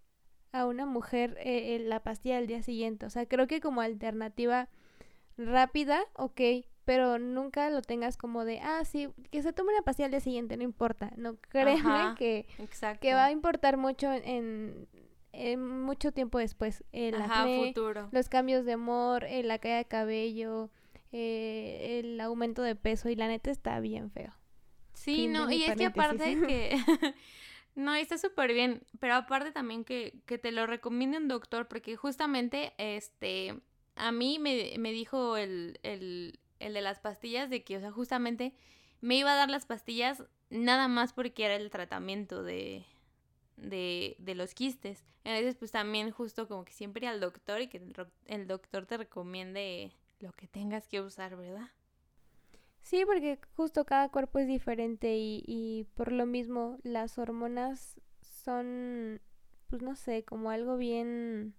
a 0.52 0.66
una 0.66 0.86
mujer 0.86 1.36
eh, 1.40 1.76
eh, 1.76 1.78
la 1.80 2.02
pastilla 2.02 2.38
al 2.38 2.46
día 2.46 2.62
siguiente. 2.62 3.06
O 3.06 3.10
sea, 3.10 3.26
creo 3.26 3.46
que 3.46 3.60
como 3.60 3.80
alternativa 3.80 4.68
rápida, 5.36 6.00
ok, 6.14 6.40
pero 6.90 7.20
nunca 7.20 7.70
lo 7.70 7.82
tengas 7.82 8.16
como 8.16 8.44
de, 8.44 8.58
ah, 8.58 8.84
sí, 8.84 9.10
que 9.30 9.42
se 9.42 9.52
tome 9.52 9.72
una 9.72 9.82
pastilla 9.82 10.06
al 10.06 10.10
día 10.10 10.18
siguiente, 10.18 10.56
no 10.56 10.64
importa. 10.64 11.12
No, 11.16 11.36
créeme 11.36 12.16
que, 12.18 12.48
que 13.00 13.14
va 13.14 13.26
a 13.26 13.30
importar 13.30 13.76
mucho 13.76 14.10
en, 14.12 14.88
en 15.30 15.82
mucho 15.82 16.10
tiempo 16.10 16.38
después. 16.38 16.82
El 16.90 17.14
Ajá, 17.14 17.46
futuro. 17.46 18.08
los 18.10 18.28
cambios 18.28 18.64
de 18.64 18.74
humor, 18.74 19.22
eh, 19.22 19.44
la 19.44 19.60
caída 19.60 19.76
de 19.76 19.84
cabello, 19.84 20.68
eh, 21.12 22.00
el 22.00 22.20
aumento 22.20 22.60
de 22.60 22.74
peso, 22.74 23.08
y 23.08 23.14
la 23.14 23.28
neta 23.28 23.52
está 23.52 23.78
bien 23.78 24.10
feo. 24.10 24.32
Sí, 24.92 25.28
no, 25.28 25.48
y 25.48 25.62
es 25.62 25.76
que 25.76 25.86
aparte 25.86 26.40
que... 26.48 26.76
No, 27.76 27.94
está 27.94 28.18
súper 28.18 28.52
bien, 28.52 28.82
pero 28.98 29.14
aparte 29.14 29.52
también 29.52 29.84
que, 29.84 30.24
que, 30.26 30.38
te 30.38 30.50
lo 30.50 30.66
recomiende 30.66 31.18
un 31.18 31.28
doctor, 31.28 31.68
porque 31.68 31.94
justamente, 31.94 32.72
este, 32.78 33.60
a 33.94 34.10
mí 34.10 34.40
me, 34.40 34.74
me 34.76 34.90
dijo 34.90 35.36
el, 35.36 35.78
el, 35.84 36.40
el 36.60 36.74
de 36.74 36.82
las 36.82 37.00
pastillas, 37.00 37.50
de 37.50 37.64
que, 37.64 37.76
o 37.76 37.80
sea, 37.80 37.90
justamente 37.90 38.54
me 39.00 39.16
iba 39.16 39.32
a 39.32 39.36
dar 39.36 39.50
las 39.50 39.66
pastillas 39.66 40.22
nada 40.50 40.88
más 40.88 41.12
porque 41.12 41.44
era 41.44 41.56
el 41.56 41.70
tratamiento 41.70 42.42
de, 42.42 42.84
de, 43.56 44.16
de 44.18 44.34
los 44.34 44.54
quistes. 44.54 45.04
Entonces, 45.24 45.56
pues 45.56 45.70
también 45.70 46.10
justo 46.10 46.48
como 46.48 46.64
que 46.64 46.72
siempre 46.72 47.06
ir 47.06 47.10
al 47.10 47.20
doctor 47.20 47.60
y 47.60 47.68
que 47.68 47.82
el, 48.26 48.46
doctor 48.46 48.86
te 48.86 48.96
recomiende 48.96 49.92
lo 50.18 50.32
que 50.32 50.46
tengas 50.46 50.86
que 50.86 51.00
usar, 51.00 51.36
¿verdad? 51.36 51.68
Sí, 52.82 53.04
porque 53.04 53.38
justo 53.54 53.84
cada 53.84 54.08
cuerpo 54.08 54.38
es 54.38 54.46
diferente 54.46 55.16
y, 55.16 55.44
y 55.46 55.84
por 55.94 56.12
lo 56.12 56.24
mismo 56.24 56.78
las 56.82 57.18
hormonas 57.18 58.00
son, 58.22 59.20
pues 59.68 59.82
no 59.82 59.94
sé, 59.94 60.24
como 60.24 60.50
algo 60.50 60.78
bien 60.78 61.54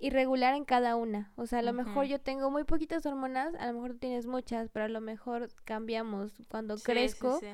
irregular 0.00 0.54
en 0.54 0.64
cada 0.64 0.96
una. 0.96 1.32
O 1.36 1.46
sea, 1.46 1.60
a 1.60 1.62
lo 1.62 1.72
mejor 1.72 2.06
yo 2.06 2.18
tengo 2.20 2.50
muy 2.50 2.64
poquitas 2.64 3.04
hormonas, 3.06 3.54
a 3.56 3.66
lo 3.66 3.74
mejor 3.74 3.92
tú 3.92 3.98
tienes 3.98 4.26
muchas, 4.26 4.70
pero 4.70 4.86
a 4.86 4.88
lo 4.88 5.00
mejor 5.00 5.48
cambiamos 5.64 6.32
cuando 6.48 6.76
crezco. 6.76 7.38
Sí, 7.38 7.46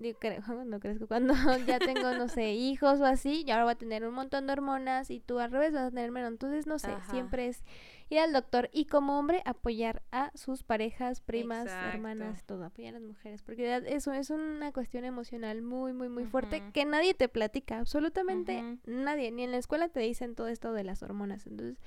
Digo, 0.00 0.18
cuando 0.46 0.80
crezco, 0.80 1.06
cuando 1.06 1.34
ya 1.66 1.78
tengo, 1.78 2.12
no 2.14 2.28
sé, 2.28 2.52
hijos 2.54 3.00
o 3.00 3.04
así, 3.04 3.44
y 3.46 3.50
ahora 3.50 3.64
voy 3.64 3.72
a 3.72 3.78
tener 3.78 4.06
un 4.06 4.14
montón 4.14 4.46
de 4.46 4.54
hormonas 4.54 5.10
y 5.10 5.20
tú 5.20 5.38
al 5.38 5.50
revés 5.50 5.74
vas 5.74 5.88
a 5.88 5.90
tener 5.90 6.10
menos. 6.10 6.30
Entonces, 6.30 6.66
no 6.66 6.78
sé, 6.78 6.90
siempre 7.10 7.48
es 7.48 7.62
ir 8.10 8.18
al 8.18 8.32
doctor 8.32 8.68
y 8.72 8.86
como 8.86 9.18
hombre 9.18 9.40
apoyar 9.46 10.02
a 10.10 10.30
sus 10.34 10.64
parejas, 10.64 11.20
primas, 11.20 11.66
hermanas, 11.68 12.44
todo, 12.44 12.64
apoyar 12.64 12.96
a 12.96 12.98
las 12.98 13.08
mujeres, 13.08 13.42
porque 13.42 13.82
eso 13.86 14.12
es 14.12 14.30
una 14.30 14.72
cuestión 14.72 15.04
emocional 15.04 15.62
muy, 15.62 15.92
muy, 15.92 16.08
muy 16.08 16.24
fuerte 16.26 16.62
que 16.74 16.84
nadie 16.84 17.14
te 17.14 17.28
platica, 17.28 17.78
absolutamente 17.78 18.78
nadie, 18.84 19.30
ni 19.30 19.44
en 19.44 19.52
la 19.52 19.58
escuela 19.58 19.88
te 19.88 20.00
dicen 20.00 20.34
todo 20.34 20.48
esto 20.48 20.72
de 20.72 20.84
las 20.84 21.02
hormonas, 21.02 21.46
entonces 21.46 21.78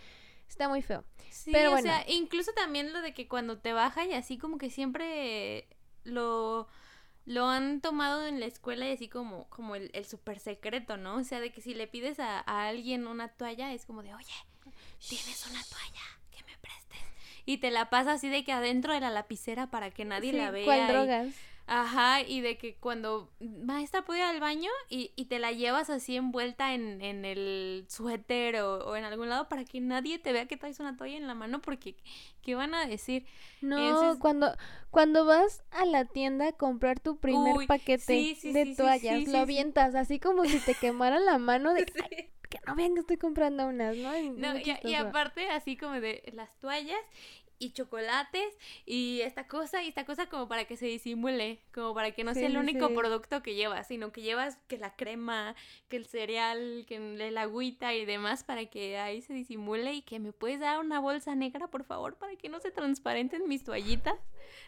está 0.47 0.69
muy 0.69 0.81
feo. 0.81 1.03
Sí, 1.29 1.51
Pero 1.51 1.71
bueno. 1.71 1.89
o 1.89 1.93
sea, 1.93 2.05
incluso 2.07 2.51
también 2.53 2.93
lo 2.93 3.01
de 3.01 3.13
que 3.13 3.27
cuando 3.27 3.59
te 3.59 3.73
baja 3.73 4.05
y 4.05 4.13
así 4.13 4.37
como 4.37 4.57
que 4.57 4.69
siempre 4.69 5.67
lo 6.03 6.67
lo 7.25 7.47
han 7.47 7.79
tomado 7.79 8.27
en 8.27 8.41
la 8.41 8.47
escuela 8.47 8.85
y 8.87 8.91
así 8.91 9.07
como, 9.07 9.49
como 9.49 9.75
el, 9.75 9.91
el 9.93 10.03
super 10.03 10.39
secreto, 10.39 10.97
¿no? 10.97 11.15
O 11.15 11.23
sea, 11.23 11.39
de 11.39 11.53
que 11.53 11.61
si 11.61 11.73
le 11.73 11.87
pides 11.87 12.19
a, 12.19 12.39
a 12.45 12.67
alguien 12.67 13.07
una 13.07 13.29
toalla 13.29 13.71
es 13.71 13.85
como 13.85 14.03
de, 14.03 14.13
oye, 14.13 14.33
tienes 15.07 15.45
una 15.49 15.63
toalla 15.63 16.19
que 16.31 16.43
me 16.43 16.57
prestes. 16.57 17.01
Y 17.45 17.57
te 17.57 17.71
la 17.71 17.89
pasa 17.89 18.13
así 18.13 18.29
de 18.29 18.43
que 18.43 18.53
adentro 18.53 18.93
de 18.93 18.99
la 18.99 19.09
lapicera 19.09 19.67
para 19.67 19.91
que 19.91 20.05
nadie 20.05 20.33
la 20.33 20.51
vea. 20.51 20.65
¿Cuál 20.65 20.87
drogas? 20.87 21.27
Ajá, 21.65 22.21
y 22.21 22.41
de 22.41 22.57
que 22.57 22.75
cuando 22.75 23.31
maestra 23.39 24.03
puede 24.03 24.19
ir 24.19 24.25
al 24.25 24.41
baño 24.41 24.69
y, 24.89 25.13
y, 25.15 25.25
te 25.25 25.39
la 25.39 25.53
llevas 25.53 25.89
así 25.89 26.17
envuelta 26.17 26.73
en, 26.73 27.01
en 27.01 27.23
el 27.23 27.85
suéter 27.87 28.57
o, 28.57 28.97
en 28.97 29.05
algún 29.05 29.29
lado 29.29 29.47
para 29.47 29.63
que 29.63 29.79
nadie 29.79 30.19
te 30.19 30.33
vea 30.33 30.45
que 30.45 30.57
traes 30.57 30.81
una 30.81 30.97
toalla 30.97 31.15
en 31.15 31.25
la 31.25 31.35
mano 31.35 31.61
porque 31.61 31.95
¿qué 32.41 32.55
van 32.55 32.73
a 32.75 32.85
decir? 32.85 33.25
No, 33.61 34.19
cuando, 34.19 34.53
cuando 34.91 35.23
vas 35.23 35.63
a 35.71 35.85
la 35.85 36.03
tienda 36.03 36.49
a 36.49 36.51
comprar 36.51 36.99
tu 36.99 37.17
primer 37.17 37.65
paquete 37.65 38.35
de 38.43 38.75
toallas, 38.75 39.25
lo 39.29 39.37
avientas 39.37 39.95
así 39.95 40.19
como 40.19 40.43
si 40.43 40.59
te 40.59 40.75
quemara 40.75 41.17
la 41.19 41.37
mano 41.37 41.73
de 41.73 41.85
que 42.53 42.59
no 42.67 42.75
vean 42.75 42.93
que 42.93 42.99
estoy 42.99 43.17
comprando 43.17 43.65
unas, 43.67 43.95
¿no? 43.97 44.11
no 44.11 44.57
y, 44.57 44.77
y, 44.83 44.93
aparte 44.95 45.49
así 45.49 45.75
como 45.75 45.99
de 45.99 46.23
las 46.33 46.53
toallas 46.59 46.99
y 47.59 47.71
chocolates 47.71 48.57
y 48.85 49.21
esta 49.21 49.47
cosa 49.47 49.83
y 49.83 49.87
esta 49.87 50.05
cosa 50.05 50.27
como 50.27 50.47
para 50.47 50.65
que 50.65 50.77
se 50.77 50.85
disimule, 50.85 51.59
como 51.73 51.93
para 51.93 52.11
que 52.11 52.23
no 52.23 52.33
sea 52.33 52.47
el 52.47 52.57
único 52.57 52.93
producto 52.93 53.41
que 53.43 53.55
llevas, 53.55 53.87
sino 53.87 54.11
que 54.11 54.21
llevas 54.21 54.57
que 54.67 54.77
la 54.77 54.95
crema, 54.95 55.55
que 55.89 55.97
el 55.97 56.05
cereal, 56.05 56.85
que 56.87 56.95
el 56.95 57.37
agüita 57.37 57.93
y 57.93 58.05
demás 58.05 58.43
para 58.43 58.65
que 58.65 58.97
ahí 58.97 59.21
se 59.21 59.33
disimule 59.33 59.93
y 59.93 60.01
que 60.01 60.19
me 60.19 60.31
puedes 60.31 60.59
dar 60.59 60.79
una 60.79 60.99
bolsa 60.99 61.35
negra, 61.35 61.67
por 61.67 61.83
favor, 61.83 62.15
para 62.15 62.35
que 62.35 62.49
no 62.49 62.59
se 62.59 62.71
transparenten 62.71 63.47
mis 63.47 63.63
toallitas. 63.63 64.15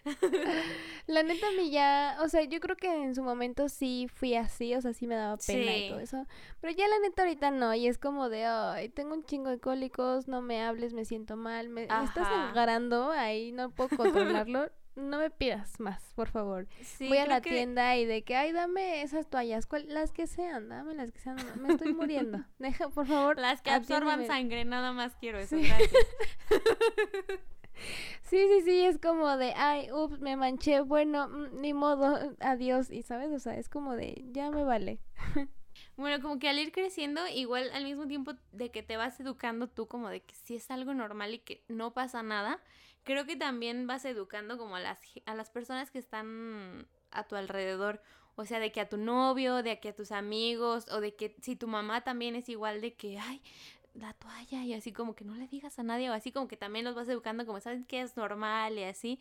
la 1.07 1.23
neta 1.23 1.47
a 1.47 1.51
mí 1.51 1.71
ya, 1.71 2.17
o 2.21 2.30
sea, 2.30 2.43
yo 2.43 2.59
creo 2.59 2.76
que 2.76 2.93
en 2.93 3.15
su 3.15 3.23
momento 3.23 3.69
sí 3.69 4.07
fui 4.13 4.36
así, 4.36 4.76
o 4.76 4.82
sea, 4.82 4.93
sí 4.93 5.07
me 5.07 5.15
daba 5.15 5.38
pena 5.38 5.76
y 5.76 5.89
todo 5.89 5.99
eso, 5.99 6.26
pero 6.61 6.73
ya 6.73 6.88
la 6.88 6.99
neta 6.99 7.23
ahorita 7.23 7.51
no, 7.51 7.73
y 7.73 7.88
es 7.88 7.97
como 7.97 8.30
de, 8.30 8.45
ay, 8.45 8.89
tengo 8.89 9.13
un 9.13 9.23
chingo 9.23 9.49
de 9.49 9.59
cólicos, 9.59 10.28
no 10.28 10.41
me 10.41 10.61
hables, 10.63 10.93
me 10.93 11.05
siento 11.05 11.38
mal, 11.38 11.69
me, 11.69 11.88
me 11.88 12.03
estás 12.03 12.28
engarando, 12.49 13.11
ahí 13.11 13.51
no 13.51 13.69
puedo 13.71 13.89
controlarlo. 13.97 14.69
no 14.95 15.19
me 15.19 15.30
pidas 15.30 15.80
más, 15.80 16.01
por 16.15 16.30
favor. 16.30 16.67
Voy 16.99 17.17
a 17.17 17.26
la 17.26 17.41
tienda 17.41 17.97
y 17.97 18.05
de 18.05 18.23
que, 18.23 18.36
ay, 18.36 18.53
dame 18.53 19.01
esas 19.01 19.30
toallas, 19.30 19.67
las 19.88 20.13
que 20.13 20.26
sean, 20.28 20.69
dame 20.69 20.93
las 20.93 21.11
que 21.11 21.19
sean, 21.19 21.38
me 21.61 21.73
estoy 21.73 21.93
muriendo. 21.93 22.45
Deja, 22.59 22.89
por 22.89 23.05
favor. 23.05 23.38
Las 23.38 23.61
que 23.61 23.71
absorban 23.71 24.26
sangre, 24.26 24.63
nada 24.63 24.93
más 24.93 25.15
quiero 25.17 25.39
eso, 25.39 25.57
Sí, 25.57 25.69
sí, 28.23 28.47
sí, 28.63 28.84
es 28.84 28.99
como 28.99 29.38
de, 29.38 29.53
ay, 29.55 29.91
ups, 29.91 30.19
me 30.19 30.36
manché, 30.36 30.82
bueno, 30.82 31.28
mm, 31.28 31.61
ni 31.61 31.73
modo, 31.73 32.17
adiós, 32.39 32.91
y 32.91 33.01
sabes, 33.01 33.32
o 33.32 33.39
sea, 33.39 33.57
es 33.57 33.69
como 33.69 33.95
de, 33.95 34.23
ya 34.32 34.51
me 34.51 34.63
vale. 34.63 34.99
Bueno, 35.97 36.21
como 36.21 36.39
que 36.39 36.49
al 36.49 36.59
ir 36.59 36.71
creciendo, 36.71 37.21
igual 37.28 37.69
al 37.73 37.84
mismo 37.84 38.07
tiempo 38.07 38.34
de 38.51 38.69
que 38.69 38.84
te 38.84 38.97
vas 38.97 39.19
educando 39.19 39.67
tú 39.67 39.88
como 39.88 40.09
de 40.09 40.21
que 40.21 40.36
si 40.36 40.55
es 40.55 40.69
algo 40.69 40.93
normal 40.93 41.34
y 41.34 41.39
que 41.39 41.63
no 41.69 41.93
pasa 41.93 42.21
nada, 42.21 42.61
creo 43.03 43.26
que 43.26 43.38
también 43.38 43.88
vas 43.88 44.03
educando 44.03 44.57
como 44.57 44.76
a 44.76 44.82
las, 44.82 44.99
a 45.26 45.36
las 45.36 45.49
personas 45.49 45.91
que 45.91 45.99
están 45.99 46.88
a 47.11 47.23
tu 47.23 47.36
alrededor. 47.36 48.01
O 48.36 48.45
sea, 48.45 48.59
de 48.59 48.73
que 48.73 48.82
a 48.82 48.89
tu 48.89 48.97
novio, 48.97 49.63
de 49.63 49.80
que 49.80 49.89
a 49.89 49.95
tus 49.95 50.11
amigos, 50.11 50.86
o 50.91 50.99
de 50.99 51.15
que 51.15 51.38
si 51.41 51.55
tu 51.55 51.67
mamá 51.67 52.03
también 52.03 52.36
es 52.36 52.49
igual 52.49 52.82
de 52.82 52.93
que, 52.93 53.17
ay, 53.17 53.41
la 53.96 54.14
toalla 54.14 54.64
y 54.64 54.74
así 54.74 54.91
como 54.91 55.16
que 55.16 55.26
no 55.26 55.36
le 55.36 55.48
digas 55.48 55.80
a 55.80 55.84
nadie 55.84 56.10
o 56.10 56.14
así 56.14 56.32
como 56.32 56.48
que 56.48 56.58
también 56.58 56.86
los 56.86 56.96
vas 56.96 57.08
educando 57.10 57.46
como 57.46 57.60
sabes 57.60 57.86
que 57.86 58.02
es 58.02 58.18
normal 58.18 58.78
y 58.78 58.84
así. 58.84 59.20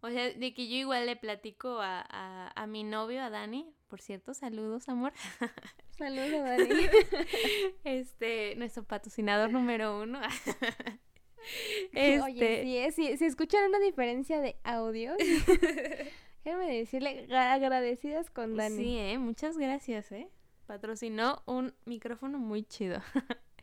O 0.00 0.10
sea, 0.10 0.30
de 0.30 0.54
que 0.54 0.68
yo 0.68 0.76
igual 0.76 1.06
le 1.06 1.16
platico 1.16 1.80
a, 1.80 2.52
a, 2.54 2.66
mi 2.66 2.84
novio, 2.84 3.22
a 3.22 3.30
Dani, 3.30 3.72
por 3.88 4.00
cierto, 4.00 4.34
saludos, 4.34 4.88
amor. 4.88 5.12
Saludos, 5.98 6.44
Dani. 6.44 6.68
este, 7.84 8.54
nuestro 8.56 8.84
patrocinador 8.84 9.50
número 9.50 10.00
uno. 10.02 10.20
este... 11.92 12.20
Oye, 12.20 12.62
si, 12.62 12.76
es, 12.76 12.94
si, 12.94 13.16
si 13.16 13.24
escuchan 13.24 13.64
una 13.68 13.78
diferencia 13.78 14.40
de 14.40 14.56
audio, 14.62 15.14
déjenme 16.44 16.76
decirle 16.76 17.26
agradecidas 17.34 18.30
con 18.30 18.54
Dani. 18.54 18.76
Sí, 18.76 18.98
eh, 18.98 19.18
muchas 19.18 19.56
gracias, 19.56 20.12
eh. 20.12 20.28
Patrocinó 20.66 21.42
un 21.46 21.74
micrófono 21.86 22.38
muy 22.38 22.64
chido. 22.64 23.00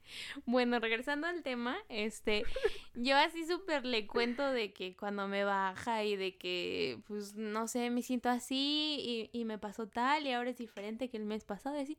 Bueno, 0.46 0.80
regresando 0.80 1.28
al 1.28 1.44
tema, 1.44 1.78
este, 1.90 2.44
yo 2.96 3.16
así 3.18 3.46
súper 3.46 3.86
le 3.86 4.08
cuento 4.08 4.52
de 4.52 4.74
que 4.74 4.96
cuando 4.96 5.28
me 5.28 5.44
baja 5.44 6.04
y 6.04 6.16
de 6.16 6.38
que, 6.38 7.00
pues, 7.08 7.36
no 7.36 7.68
sé, 7.68 7.90
me 7.90 8.02
siento 8.02 8.30
así 8.30 9.30
y, 9.32 9.46
me 9.46 9.58
pasó 9.58 9.88
tal 9.88 10.26
y 10.26 10.32
ahora 10.32 10.50
es 10.50 10.58
diferente 10.58 11.10
que 11.10 11.18
el 11.18 11.26
mes 11.26 11.44
pasado 11.44 11.78
y 11.78 11.82
así. 11.82 11.98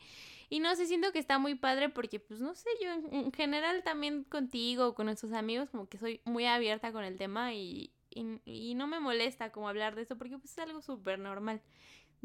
Y 0.48 0.60
no 0.60 0.74
sé, 0.76 0.86
siento 0.86 1.12
que 1.12 1.18
está 1.18 1.38
muy 1.38 1.54
padre 1.54 1.88
porque, 1.88 2.20
pues, 2.20 2.40
no 2.40 2.54
sé, 2.54 2.68
yo 2.82 2.90
en, 3.10 3.32
general 3.32 3.82
también 3.82 4.24
contigo, 4.24 4.94
con 4.94 5.06
nuestros 5.06 5.32
amigos, 5.32 5.70
como 5.70 5.88
que 5.88 5.98
soy 5.98 6.20
muy 6.24 6.46
abierta 6.46 6.92
con 6.92 7.04
el 7.04 7.16
tema 7.16 7.52
y, 7.54 7.92
y, 8.10 8.74
no 8.74 8.86
me 8.86 9.00
molesta 9.00 9.52
como 9.52 9.68
hablar 9.68 9.94
de 9.94 10.02
eso 10.02 10.16
porque, 10.16 10.38
pues, 10.38 10.52
es 10.52 10.58
algo 10.58 10.80
súper 10.80 11.18
normal 11.18 11.60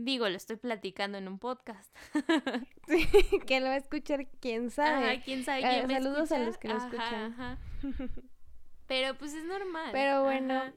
Digo, 0.02 0.30
lo 0.30 0.38
estoy 0.38 0.56
platicando 0.56 1.18
en 1.18 1.28
un 1.28 1.39
podcast. 1.39 1.93
sí, 2.88 3.06
que 3.45 3.60
lo 3.60 3.66
va 3.68 3.74
a 3.74 3.78
escuchar 3.78 4.28
quién 4.39 4.72
sabe. 4.72 5.12
Ajá, 5.12 5.22
quién 5.22 5.43
sabe 5.43 5.66
Ah, 5.66 5.70
quién 5.74 5.88
me 5.88 5.93
saludos 5.95 6.32
a 6.32 6.39
los 6.39 6.58
que 6.58 6.70
lo 6.70 6.76
Ajá, 6.76 6.86
escuchan. 6.88 7.34
ajá. 7.34 7.58
Pero 8.88 9.18
pues 9.18 9.34
es 9.34 9.43
normal. 9.43 9.89
Pero 9.91 10.24
bueno, 10.24 10.54
Ajá. 10.54 10.74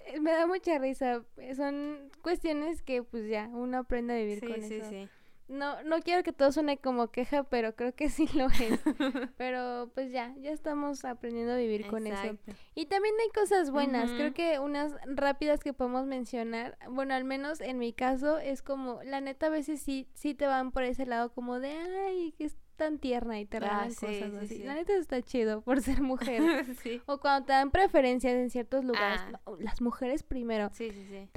Eh, 0.00 0.20
Me 0.20 0.32
da 0.32 0.46
mucha 0.46 0.78
risa. 0.78 1.24
Son 1.56 2.10
cuestiones 2.22 2.82
que 2.82 3.02
pues 3.02 3.28
ya 3.30 3.48
uno 3.50 3.78
aprende 3.78 4.12
a 4.12 4.16
vivir 4.18 4.40
Sí, 4.40 4.46
con 4.46 4.62
sí, 4.62 4.74
eso. 4.74 4.90
sí. 4.90 5.08
No, 5.52 5.82
no 5.82 6.00
quiero 6.00 6.22
que 6.22 6.32
todo 6.32 6.50
suene 6.50 6.78
como 6.78 7.10
queja, 7.10 7.44
pero 7.44 7.76
creo 7.76 7.94
que 7.94 8.08
sí 8.08 8.26
lo 8.34 8.46
es. 8.46 8.80
pero 9.36 9.90
pues 9.94 10.10
ya, 10.10 10.34
ya 10.40 10.50
estamos 10.50 11.04
aprendiendo 11.04 11.52
a 11.52 11.56
vivir 11.56 11.86
con 11.88 12.06
eso. 12.06 12.38
Y 12.74 12.86
también 12.86 13.14
hay 13.22 13.28
cosas 13.38 13.70
buenas. 13.70 14.10
Creo 14.12 14.32
que 14.32 14.58
unas 14.58 14.94
rápidas 15.04 15.60
que 15.60 15.74
podemos 15.74 16.06
mencionar, 16.06 16.78
bueno, 16.88 17.14
al 17.14 17.24
menos 17.24 17.60
en 17.60 17.78
mi 17.78 17.92
caso, 17.92 18.38
es 18.38 18.62
como, 18.62 19.02
la 19.02 19.20
neta 19.20 19.46
a 19.46 19.50
veces 19.50 19.82
sí, 19.82 20.08
sí 20.14 20.34
te 20.34 20.46
van 20.46 20.72
por 20.72 20.84
ese 20.84 21.04
lado 21.04 21.32
como 21.32 21.60
de, 21.60 21.76
ay, 21.76 22.32
que 22.38 22.44
es 22.44 22.56
tan 22.76 22.98
tierna 22.98 23.38
y 23.38 23.44
te 23.46 23.58
Ah, 23.58 23.88
sí, 23.90 23.94
cosas 23.94 24.30
sí, 24.30 24.36
así. 24.38 24.56
sí. 24.56 24.62
La 24.64 24.74
neta 24.74 24.94
está 24.94 25.20
chido 25.22 25.60
por 25.60 25.80
ser 25.82 26.00
mujer. 26.00 26.42
sí. 26.82 27.00
o 27.06 27.18
cuando 27.18 27.46
te 27.46 27.52
dan 27.52 27.70
preferencias 27.70 28.34
en 28.34 28.50
ciertos 28.50 28.84
lugares. 28.84 29.20
Ah. 29.22 29.40
no, 29.46 29.56
las 29.58 29.80
mujeres 29.80 30.22
primero. 30.22 30.70
Sí, 30.72 30.90
sí, 30.90 31.06
sí. 31.08 31.28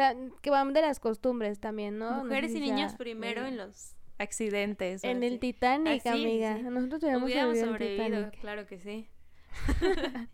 Que 0.41 0.49
van 0.49 0.73
de 0.73 0.81
las 0.81 0.99
costumbres 0.99 1.59
también, 1.59 1.99
¿no? 1.99 2.09
No 2.09 2.17
sé 2.21 2.23
Mujeres 2.23 2.51
si 2.51 2.57
y 2.57 2.61
niños 2.61 2.95
primero 2.95 3.45
en 3.45 3.57
los 3.57 3.94
accidentes. 4.17 5.03
En 5.03 5.23
el 5.23 5.33
así. 5.33 5.39
Titanic, 5.39 6.05
Ah, 6.05 6.11
amiga. 6.13 6.57
sí. 6.57 6.63
Nosotros 6.63 7.01
hubiéramos 7.03 7.23
Hubiéramos 7.25 7.59
sobrevivido 7.59 8.05
Titanic. 8.07 8.39
claro 8.39 8.65
que 8.67 8.79
sí. 8.79 9.07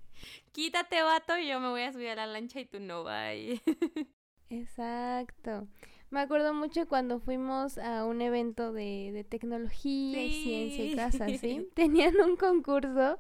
Quítate, 0.52 1.02
vato, 1.02 1.38
y 1.38 1.48
yo 1.48 1.60
me 1.60 1.70
voy 1.70 1.82
a 1.82 1.94
subir 1.94 2.10
a 2.10 2.16
la 2.16 2.28
lancha 2.28 2.60
y 2.60 2.66
tú 2.66 2.80
no 2.80 3.04
vas. 3.04 3.34
Exacto. 4.50 5.68
Me 6.10 6.20
acuerdo 6.20 6.54
mucho 6.54 6.88
cuando 6.88 7.20
fuimos 7.20 7.78
a 7.78 8.06
un 8.06 8.22
evento 8.22 8.74
de, 8.74 9.12
de 9.14 9.24
tecnología 9.24 10.24
y 10.26 10.44
ciencia 10.44 10.86
y 10.86 10.92
cosas 10.92 11.22
así. 11.22 11.70
Tenían 11.74 12.20
un 12.20 12.36
concurso. 12.36 13.18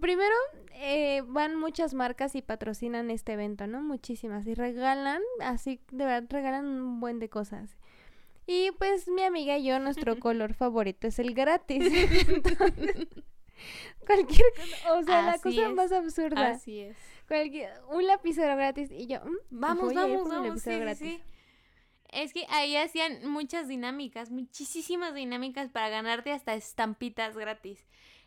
Primero, 0.00 0.34
eh, 0.74 1.22
van 1.26 1.56
muchas 1.58 1.92
marcas 1.94 2.36
y 2.36 2.42
patrocinan 2.42 3.10
este 3.10 3.32
evento, 3.32 3.66
¿no? 3.66 3.82
Muchísimas. 3.82 4.46
Y 4.46 4.54
regalan, 4.54 5.22
así, 5.40 5.80
de 5.90 6.04
verdad, 6.04 6.28
regalan 6.30 6.66
un 6.66 7.00
buen 7.00 7.18
de 7.18 7.28
cosas. 7.28 7.76
Y 8.46 8.70
pues 8.72 9.08
mi 9.08 9.22
amiga 9.22 9.56
y 9.56 9.64
yo, 9.64 9.78
nuestro 9.78 10.18
color 10.18 10.54
favorito 10.54 11.06
es 11.06 11.18
el 11.18 11.34
gratis. 11.34 11.82
Entonces, 12.28 13.08
cualquier 14.06 14.46
o 14.92 15.02
sea, 15.02 15.22
la 15.22 15.38
cosa 15.38 15.68
es. 15.68 15.74
más 15.74 15.92
absurda. 15.92 16.48
Así 16.50 16.80
es. 16.80 16.96
Cualquier, 17.26 17.72
un 17.88 18.06
lapicero 18.06 18.54
gratis 18.56 18.90
y 18.90 19.06
yo, 19.06 19.20
mm, 19.20 19.36
Vamos, 19.50 19.84
voy 19.86 19.94
vamos, 19.94 20.28
vamos. 20.28 20.60
Sí, 20.62 20.78
gratis. 20.78 20.98
sí. 20.98 21.22
Es 22.12 22.32
que 22.32 22.46
ahí 22.50 22.76
hacían 22.76 23.28
muchas 23.28 23.66
dinámicas, 23.66 24.30
muchísimas 24.30 25.14
dinámicas 25.14 25.70
para 25.70 25.88
ganarte 25.88 26.30
hasta 26.32 26.54
estampitas 26.54 27.36
gratis. 27.36 27.84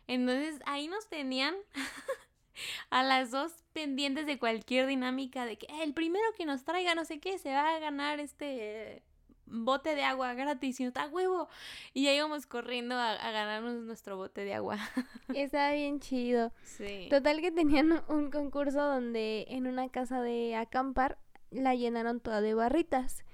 Entonces 0.08 0.60
ahí 0.66 0.88
nos 0.88 1.08
tenían 1.08 1.54
a 2.90 3.02
las 3.04 3.30
dos 3.30 3.52
pendientes 3.72 4.26
de 4.26 4.38
cualquier 4.38 4.86
dinámica 4.88 5.46
de 5.46 5.56
que 5.58 5.66
"Eh, 5.66 5.82
el 5.84 5.94
primero 5.94 6.24
que 6.36 6.44
nos 6.44 6.64
traiga 6.64 6.94
no 6.94 7.04
sé 7.04 7.20
qué 7.20 7.38
se 7.38 7.50
va 7.50 7.76
a 7.76 7.78
ganar 7.78 8.18
este 8.20 9.02
bote 9.50 9.94
de 9.94 10.04
agua 10.04 10.34
gratis 10.34 10.80
y 10.80 10.84
nos 10.84 10.94
da 10.94 11.08
huevo. 11.08 11.48
Y 11.94 12.04
ya 12.04 12.14
íbamos 12.14 12.46
corriendo 12.46 12.94
a, 12.94 13.12
a 13.12 13.30
ganarnos 13.30 13.82
nuestro 13.82 14.16
bote 14.16 14.44
de 14.44 14.54
agua. 14.54 14.78
Estaba 15.34 15.72
bien 15.72 16.00
chido. 16.00 16.52
Sí. 16.62 17.08
Total 17.10 17.40
que 17.40 17.52
tenían 17.52 18.02
un 18.08 18.30
concurso 18.30 18.82
donde 18.82 19.46
en 19.48 19.66
una 19.66 19.88
casa 19.88 20.22
de 20.22 20.56
acampar 20.56 21.18
la 21.50 21.74
llenaron 21.74 22.20
toda 22.20 22.40
de 22.40 22.54
barritas. 22.54 23.24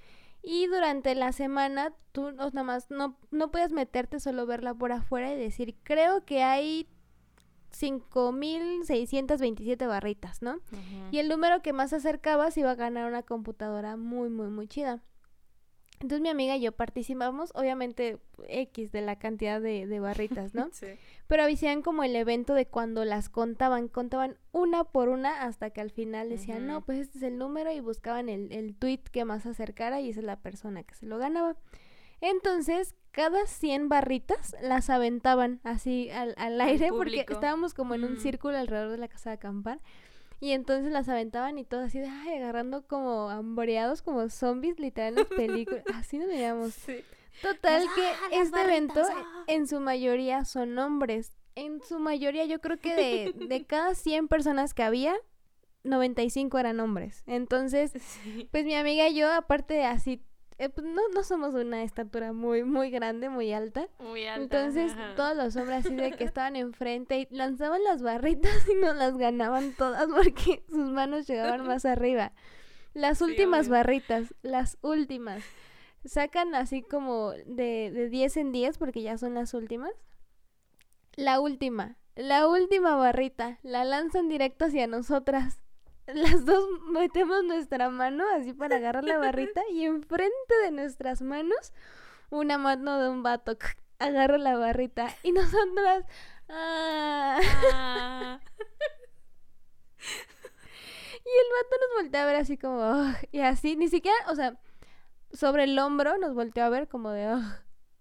Y 0.42 0.66
durante 0.66 1.14
la 1.14 1.32
semana 1.32 1.92
tú 2.12 2.32
nada 2.32 2.62
más 2.62 2.90
no, 2.90 3.16
no 3.30 3.50
puedes 3.50 3.72
meterte, 3.72 4.20
solo 4.20 4.44
verla 4.46 4.74
por 4.74 4.92
afuera 4.92 5.32
y 5.32 5.38
decir, 5.38 5.74
creo 5.82 6.26
que 6.26 6.42
hay 6.42 6.86
5.627 7.72 9.88
barritas, 9.88 10.42
¿no? 10.42 10.58
Y 11.10 11.18
el 11.18 11.28
número 11.28 11.60
que 11.62 11.72
más 11.72 11.92
acercabas 11.92 12.56
iba 12.56 12.70
a 12.70 12.76
ganar 12.76 13.08
una 13.08 13.22
computadora 13.22 13.96
muy, 13.96 14.28
muy, 14.28 14.48
muy 14.48 14.68
chida. 14.68 15.02
Entonces 16.00 16.20
mi 16.20 16.28
amiga 16.28 16.56
y 16.56 16.60
yo 16.60 16.72
participamos, 16.72 17.50
obviamente 17.54 18.18
X 18.48 18.92
de 18.92 19.00
la 19.00 19.16
cantidad 19.18 19.60
de, 19.60 19.86
de 19.86 20.00
barritas, 20.00 20.54
¿no? 20.54 20.68
Sí. 20.72 20.86
Pero 21.26 21.44
hacían 21.44 21.80
como 21.82 22.04
el 22.04 22.14
evento 22.16 22.52
de 22.54 22.66
cuando 22.66 23.04
las 23.06 23.28
contaban, 23.30 23.88
contaban 23.88 24.36
una 24.52 24.84
por 24.84 25.08
una 25.08 25.42
hasta 25.44 25.70
que 25.70 25.80
al 25.80 25.90
final 25.90 26.28
decían, 26.28 26.66
no, 26.66 26.82
pues 26.84 26.98
este 26.98 27.18
es 27.18 27.24
el 27.24 27.38
número 27.38 27.72
y 27.72 27.80
buscaban 27.80 28.28
el, 28.28 28.52
el 28.52 28.74
tweet 28.74 29.00
que 29.10 29.24
más 29.24 29.46
acercara 29.46 30.00
y 30.00 30.10
esa 30.10 30.20
es 30.20 30.26
la 30.26 30.36
persona 30.40 30.82
que 30.82 30.94
se 30.94 31.06
lo 31.06 31.16
ganaba. 31.16 31.56
Entonces, 32.20 32.94
cada 33.10 33.46
100 33.46 33.88
barritas 33.88 34.54
las 34.62 34.90
aventaban 34.90 35.60
así 35.62 36.10
al, 36.10 36.34
al 36.38 36.60
aire 36.60 36.88
porque 36.90 37.24
estábamos 37.28 37.74
como 37.74 37.94
en 37.94 38.04
un 38.04 38.14
Mm. 38.14 38.18
círculo 38.20 38.56
alrededor 38.58 38.90
de 38.90 38.98
la 38.98 39.08
casa 39.08 39.30
de 39.30 39.34
acampar. 39.34 39.80
Y 40.44 40.52
entonces 40.52 40.92
las 40.92 41.08
aventaban 41.08 41.56
y 41.56 41.64
todos 41.64 41.84
así 41.84 41.98
de, 42.00 42.06
ay, 42.06 42.36
agarrando 42.36 42.86
como 42.86 43.30
hambreados, 43.30 44.02
como 44.02 44.28
zombies, 44.28 44.78
literal, 44.78 45.14
en 45.14 45.20
las 45.20 45.26
películas. 45.26 45.84
Así 45.94 46.18
nos 46.18 46.28
veíamos. 46.28 46.74
Sí. 46.74 47.02
Total 47.40 47.82
¡Ah, 47.88 47.92
que 47.94 48.36
las 48.36 48.46
este 48.48 48.60
evento 48.60 49.00
ah! 49.10 49.44
en 49.46 49.66
su 49.66 49.80
mayoría 49.80 50.44
son 50.44 50.78
hombres. 50.78 51.32
En 51.54 51.80
su 51.80 51.98
mayoría 51.98 52.44
yo 52.44 52.60
creo 52.60 52.78
que 52.78 52.94
de, 52.94 53.46
de 53.46 53.64
cada 53.66 53.94
100 53.94 54.28
personas 54.28 54.74
que 54.74 54.82
había, 54.82 55.14
95 55.82 56.58
eran 56.58 56.78
hombres. 56.78 57.22
Entonces, 57.26 57.92
Sí. 58.22 58.46
pues 58.52 58.66
mi 58.66 58.74
amiga 58.74 59.08
y 59.08 59.14
yo, 59.14 59.32
aparte 59.32 59.72
de 59.72 59.86
así, 59.86 60.20
eh, 60.58 60.68
pues, 60.68 60.86
no, 60.86 61.02
no 61.12 61.24
somos 61.24 61.52
de 61.52 61.62
una 61.62 61.82
estatura 61.82 62.32
muy, 62.32 62.62
muy 62.62 62.90
grande, 62.90 63.28
muy 63.28 63.52
alta. 63.52 63.88
Muy 63.98 64.24
alta. 64.26 64.64
Entonces 64.64 64.92
ajá. 64.92 65.14
todos 65.16 65.36
los 65.36 65.56
hombres 65.56 65.84
así 65.84 65.94
de 65.96 66.12
que 66.12 66.24
estaban 66.24 66.54
enfrente 66.54 67.18
y 67.18 67.26
lanzaban 67.34 67.82
las 67.82 68.02
barritas 68.02 68.52
y 68.68 68.74
nos 68.80 68.94
las 68.94 69.16
ganaban 69.16 69.74
todas 69.74 70.06
porque 70.06 70.64
sus 70.68 70.90
manos 70.90 71.26
llegaban 71.26 71.66
más 71.66 71.84
arriba. 71.84 72.32
Las 72.92 73.20
últimas 73.20 73.68
barritas, 73.68 74.32
las 74.42 74.78
últimas. 74.80 75.42
Sacan 76.04 76.54
así 76.54 76.82
como 76.82 77.30
de, 77.32 77.90
de 77.90 78.08
10 78.08 78.36
en 78.36 78.52
10 78.52 78.78
porque 78.78 79.02
ya 79.02 79.18
son 79.18 79.34
las 79.34 79.54
últimas. 79.54 79.90
La 81.16 81.40
última, 81.40 81.96
la 82.14 82.46
última 82.46 82.94
barrita, 82.94 83.58
la 83.62 83.84
lanzan 83.84 84.28
directo 84.28 84.66
hacia 84.66 84.86
nosotras. 84.86 85.63
Las 86.06 86.44
dos 86.44 86.64
metemos 86.90 87.44
nuestra 87.44 87.88
mano 87.90 88.24
así 88.36 88.52
para 88.52 88.76
agarrar 88.76 89.04
la 89.04 89.18
barrita 89.18 89.62
y 89.70 89.84
enfrente 89.84 90.54
de 90.62 90.70
nuestras 90.70 91.22
manos 91.22 91.72
una 92.30 92.58
mano 92.58 93.00
de 93.00 93.08
un 93.08 93.22
vato 93.22 93.56
agarra 93.98 94.38
la 94.38 94.56
barrita 94.58 95.08
y 95.22 95.32
nosotras 95.32 96.04
ah, 96.48 97.38
Ah, 97.72 98.40
y 101.24 101.28
el 101.28 101.48
vato 101.62 101.76
nos 101.80 102.02
voltea 102.02 102.22
a 102.22 102.26
ver 102.26 102.36
así 102.36 102.58
como 102.58 103.14
y 103.32 103.40
así 103.40 103.76
ni 103.76 103.88
siquiera 103.88 104.16
o 104.28 104.34
sea 104.34 104.58
sobre 105.34 105.64
el 105.64 105.78
hombro 105.78 106.16
nos 106.18 106.34
volteó 106.34 106.64
a 106.64 106.68
ver 106.68 106.88
como 106.88 107.10
de. 107.10 107.36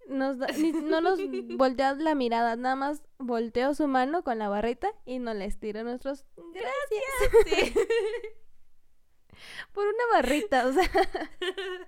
Nos 0.08 0.38
da- 0.40 0.48
ni- 0.48 0.72
no 0.72 1.02
nos 1.02 1.20
volteó 1.58 1.96
la 1.96 2.16
mirada 2.16 2.56
nada 2.56 2.76
más 2.76 3.02
volteó 3.18 3.74
su 3.74 3.88
mano 3.88 4.24
con 4.24 4.38
la 4.40 4.50
barrita 4.50 4.90
y 5.06 5.20
nos 5.20 5.36
la 5.36 5.46
estiró 5.46 5.84
nuestros 5.84 6.26
gracias 6.54 7.74
sí. 7.74 7.74
por 9.74 9.86
una 9.88 10.04
barrita 10.14 10.68
o 10.68 10.74
sea 10.74 10.84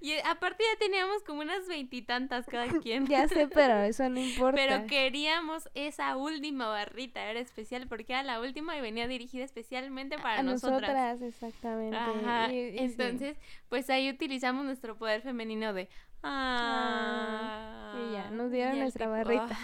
Y 0.00 0.12
eh, 0.12 0.22
aparte 0.24 0.64
ya 0.64 0.78
teníamos 0.80 1.22
como 1.22 1.42
unas 1.42 1.68
veintitantas 1.68 2.44
cada 2.46 2.66
quien. 2.80 3.06
ya 3.06 3.28
sé 3.28 3.46
pero 3.46 3.78
eso 3.82 4.08
no 4.08 4.18
importa 4.18 4.56
Pero 4.56 4.86
queríamos 4.88 5.68
esa 5.74 6.16
última 6.16 6.66
barrita, 6.66 7.22
era 7.30 7.38
especial 7.38 7.86
porque 7.86 8.14
era 8.14 8.24
la 8.24 8.40
última 8.40 8.76
y 8.76 8.80
venía 8.80 9.06
dirigida 9.06 9.44
especialmente 9.44 10.16
para 10.18 10.40
a 10.40 10.42
nosotras. 10.42 10.80
nosotras 10.80 11.22
exactamente 11.22 11.96
Ajá. 11.96 12.52
Y- 12.52 12.58
y 12.70 12.72
sí. 12.72 12.78
Entonces, 12.84 13.36
pues 13.68 13.88
ahí 13.90 14.10
utilizamos 14.10 14.64
nuestro 14.64 14.96
poder 14.98 15.22
femenino 15.22 15.72
de 15.72 15.88
ah, 16.22 17.94
y 18.08 18.12
ya, 18.12 18.30
nos 18.30 18.50
dieron 18.50 18.78
nuestra 18.78 19.06
tipo, 19.06 19.12
barrita. 19.12 19.48
"Ah". 19.50 19.56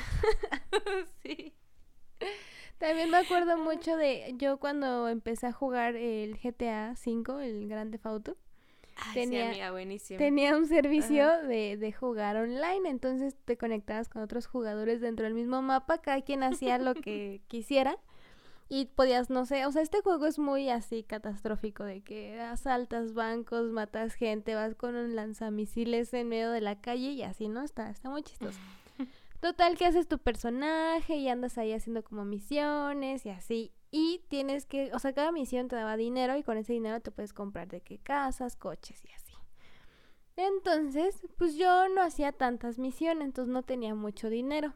sí. 1.23 1.55
También 2.79 3.11
me 3.11 3.17
acuerdo 3.19 3.57
mucho 3.57 3.97
de 3.97 4.35
yo 4.37 4.59
cuando 4.59 5.09
empecé 5.09 5.47
a 5.47 5.53
jugar 5.53 5.97
el 5.97 6.37
GTA 6.39 6.95
V, 7.05 7.47
el 7.47 7.69
Grande 7.69 7.99
Auto, 8.03 8.37
Ay, 8.99 9.15
Tenía- 9.15 9.45
sí, 9.45 9.51
amiga, 9.51 9.71
buenísimo. 9.73 10.19
tenía 10.19 10.57
un 10.57 10.67
servicio 10.67 11.43
de, 11.43 11.77
de 11.77 11.93
jugar 11.93 12.37
online, 12.37 12.89
entonces 12.89 13.35
te 13.45 13.59
conectabas 13.59 14.09
con 14.09 14.23
otros 14.23 14.47
jugadores 14.47 15.01
dentro 15.03 15.25
del 15.25 15.35
mismo 15.35 15.61
mapa, 15.61 15.99
cada 15.99 16.23
quien 16.23 16.43
hacía 16.43 16.79
lo 16.79 16.95
que 16.95 17.43
quisiera 17.49 17.99
y 18.69 18.87
podías, 18.87 19.31
no 19.31 19.47
sé, 19.47 19.65
o 19.65 19.73
sea, 19.73 19.83
este 19.83 20.01
juego 20.03 20.27
es 20.27 20.39
muy 20.39 20.71
así 20.71 21.05
catastrófico, 21.05 21.85
de 21.85 22.03
que 22.03 22.41
asaltas 22.41 23.15
bancos, 23.15 23.71
matas 23.71 24.15
gente, 24.15 24.55
vas 24.57 24.75
con 24.75 24.97
un 24.97 25.15
lanzamisiles 25.15 26.13
en 26.15 26.29
medio 26.29 26.51
de 26.51 26.61
la 26.61 26.81
calle 26.81 27.11
y 27.11 27.23
así, 27.23 27.49
¿no? 27.49 27.63
Está, 27.63 27.91
está 27.91 28.11
muy 28.11 28.25
chistoso. 28.25 28.59
Total 29.41 29.77
que 29.77 29.87
haces 29.87 30.09
tu 30.09 30.19
personaje 30.19 31.17
y 31.17 31.29
andas 31.29 31.59
ahí 31.59 31.73
haciendo 31.73 32.03
como 32.03 32.25
misiones 32.25 33.25
y 33.25 33.31
así. 33.31 33.73
Y 33.93 34.23
tienes 34.29 34.67
que, 34.67 34.93
o 34.93 34.99
sea, 34.99 35.13
cada 35.13 35.31
misión 35.31 35.69
te 35.69 35.77
daba 35.77 35.97
dinero 35.97 36.37
y 36.37 36.43
con 36.43 36.57
ese 36.57 36.73
dinero 36.73 37.01
te 37.01 37.13
puedes 37.13 37.33
comprar 37.33 37.69
de 37.69 37.83
qué 37.83 37.99
casas, 37.99 38.57
coches 38.57 39.05
y 39.05 39.13
así. 39.13 39.35
Entonces, 40.37 41.23
pues 41.39 41.55
yo 41.55 41.89
no 41.89 42.03
hacía 42.03 42.33
tantas 42.33 42.79
misiones, 42.79 43.27
entonces 43.27 43.53
no 43.53 43.63
tenía 43.63 43.95
mucho 43.95 44.29
dinero. 44.29 44.75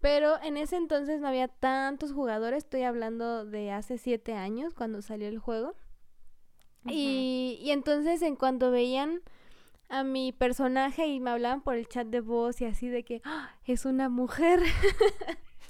Pero 0.00 0.40
en 0.42 0.56
ese 0.56 0.76
entonces 0.76 1.20
no 1.20 1.28
había 1.28 1.48
tantos 1.48 2.12
jugadores, 2.12 2.64
estoy 2.64 2.82
hablando 2.82 3.44
de 3.44 3.72
hace 3.72 3.98
siete 3.98 4.34
años 4.34 4.74
cuando 4.74 5.02
salió 5.02 5.28
el 5.28 5.38
juego. 5.38 5.74
y, 6.84 7.58
y 7.60 7.70
entonces 7.72 8.22
en 8.22 8.36
cuanto 8.36 8.70
veían 8.70 9.20
a 9.88 10.04
mi 10.04 10.32
personaje 10.32 11.06
y 11.06 11.20
me 11.20 11.30
hablaban 11.30 11.62
por 11.62 11.74
el 11.74 11.88
chat 11.88 12.06
de 12.06 12.20
voz 12.20 12.60
y 12.60 12.66
así 12.66 12.88
de 12.88 13.04
que 13.04 13.22
¡Ah! 13.24 13.54
es 13.64 13.84
una 13.84 14.08
mujer. 14.08 14.60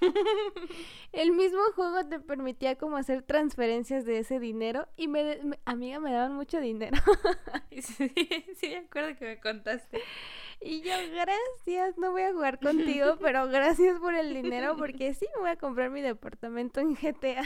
el 1.12 1.32
mismo 1.32 1.60
juego 1.74 2.06
te 2.06 2.20
permitía 2.20 2.76
como 2.76 2.96
hacer 2.96 3.22
transferencias 3.22 4.04
de 4.04 4.18
ese 4.18 4.38
dinero 4.40 4.88
y 4.96 5.08
me, 5.08 5.40
amiga 5.64 6.00
me 6.00 6.12
daban 6.12 6.34
mucho 6.34 6.60
dinero. 6.60 6.96
sí, 7.70 8.12
sí, 8.56 8.68
me 8.68 8.76
acuerdo 8.78 9.16
que 9.16 9.24
me 9.24 9.40
contaste. 9.40 10.00
Y 10.60 10.82
yo, 10.82 10.92
gracias, 11.12 11.98
no 11.98 12.10
voy 12.10 12.22
a 12.22 12.32
jugar 12.32 12.58
contigo, 12.60 13.16
pero 13.20 13.46
gracias 13.48 13.98
por 13.98 14.14
el 14.14 14.34
dinero 14.34 14.76
porque 14.76 15.14
sí 15.14 15.26
me 15.36 15.42
voy 15.42 15.50
a 15.50 15.56
comprar 15.56 15.90
mi 15.90 16.02
departamento 16.02 16.80
en 16.80 16.94
GTA. 16.94 17.42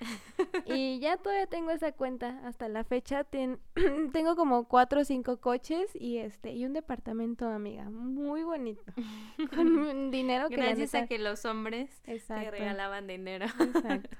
y 0.66 0.98
ya 0.98 1.16
todavía 1.16 1.46
tengo 1.46 1.70
esa 1.70 1.92
cuenta 1.92 2.40
hasta 2.44 2.68
la 2.68 2.84
fecha. 2.84 3.24
tengo 4.12 4.36
como 4.36 4.68
cuatro 4.68 5.02
o 5.02 5.04
cinco 5.04 5.40
coches 5.40 5.94
y 5.94 6.18
este 6.18 6.52
y 6.52 6.64
un 6.64 6.72
departamento, 6.72 7.48
amiga, 7.48 7.88
muy 7.90 8.42
bonito. 8.42 8.82
Con 9.54 10.10
dinero 10.10 10.48
que 10.48 10.56
Gracias 10.56 10.94
a 10.94 11.06
que 11.06 11.18
los 11.18 11.44
hombres 11.44 12.02
te 12.02 12.50
regalaban 12.50 13.06
dinero. 13.06 13.46
Exacto. 13.46 14.16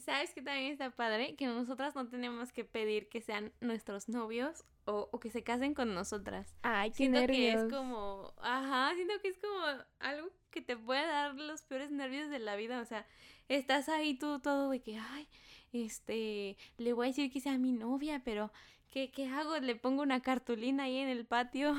¿Sabes 0.00 0.34
que 0.34 0.42
también 0.42 0.72
está 0.72 0.90
padre? 0.90 1.36
Que 1.36 1.46
nosotras 1.46 1.94
no 1.94 2.08
tenemos 2.08 2.52
que 2.52 2.64
pedir 2.64 3.08
que 3.08 3.20
sean 3.20 3.52
nuestros 3.60 4.08
novios 4.08 4.64
o, 4.86 5.08
o 5.12 5.20
que 5.20 5.30
se 5.30 5.42
casen 5.42 5.74
con 5.74 5.94
nosotras. 5.94 6.54
Ay, 6.62 6.90
qué 6.90 6.96
siento 6.96 7.20
nervios. 7.20 7.62
que 7.62 7.66
es 7.66 7.72
como, 7.72 8.34
ajá, 8.38 8.94
siento 8.94 9.14
que 9.22 9.28
es 9.28 9.38
como 9.38 9.58
algo 10.00 10.30
que 10.50 10.60
te 10.60 10.76
puede 10.76 11.06
dar 11.06 11.34
los 11.34 11.62
peores 11.62 11.90
nervios 11.90 12.30
de 12.30 12.38
la 12.38 12.56
vida. 12.56 12.80
O 12.80 12.84
sea, 12.84 13.06
estás 13.48 13.88
ahí 13.88 14.14
tú 14.14 14.40
todo 14.40 14.70
de 14.70 14.80
que, 14.82 14.98
ay, 14.98 15.28
este, 15.72 16.56
le 16.78 16.92
voy 16.92 17.06
a 17.06 17.10
decir 17.10 17.32
que 17.32 17.40
sea 17.40 17.58
mi 17.58 17.72
novia, 17.72 18.22
pero 18.24 18.52
¿qué, 18.90 19.10
qué 19.10 19.26
hago? 19.28 19.58
¿Le 19.58 19.74
pongo 19.74 20.02
una 20.02 20.20
cartulina 20.20 20.84
ahí 20.84 20.98
en 20.98 21.08
el 21.08 21.26
patio? 21.26 21.74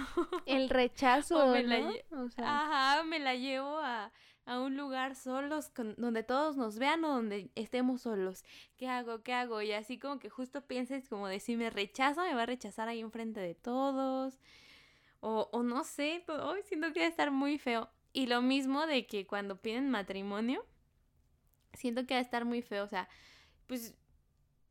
El 0.46 0.70
rechazo, 0.70 1.48
me 1.48 1.64
la 1.64 1.92
Ajá, 2.38 3.04
me 3.04 3.20
la 3.20 3.36
llevo 3.36 3.80
a, 3.80 4.12
a 4.46 4.60
un 4.60 4.78
lugar 4.78 5.16
solos, 5.16 5.72
donde 5.98 6.24
todos 6.24 6.56
nos 6.56 6.78
vean 6.78 7.04
o 7.04 7.10
donde 7.10 7.50
estemos 7.56 8.02
solos. 8.02 8.44
¿Qué 8.78 8.88
hago? 8.88 9.24
¿Qué 9.24 9.34
hago? 9.34 9.62
Y 9.62 9.72
así 9.72 9.98
como 9.98 10.20
que 10.20 10.30
justo 10.30 10.62
pienses 10.62 11.10
como 11.10 11.28
de 11.28 11.40
si 11.40 11.56
me 11.56 11.70
rechaza, 11.70 12.24
me 12.24 12.36
va 12.36 12.44
a 12.44 12.46
rechazar 12.46 12.88
ahí 12.88 13.00
enfrente 13.00 13.40
de 13.40 13.56
todos. 13.56 14.40
O, 15.20 15.50
o 15.52 15.64
no 15.64 15.84
sé, 15.84 16.24
hoy 16.28 16.62
siento 16.64 16.94
que 16.94 17.00
va 17.00 17.06
a 17.08 17.10
estar 17.10 17.32
muy 17.32 17.58
feo. 17.58 17.90
Y 18.14 18.28
lo 18.28 18.42
mismo 18.42 18.86
de 18.86 19.08
que 19.08 19.26
cuando 19.26 19.62
piden 19.62 19.90
matrimonio, 19.90 20.64
siento 21.74 22.06
que 22.06 22.14
va 22.14 22.20
a 22.20 22.24
estar 22.24 22.46
muy 22.46 22.62
feo. 22.62 22.84
O 22.84 22.88
sea, 22.88 23.10
pues 23.68 23.96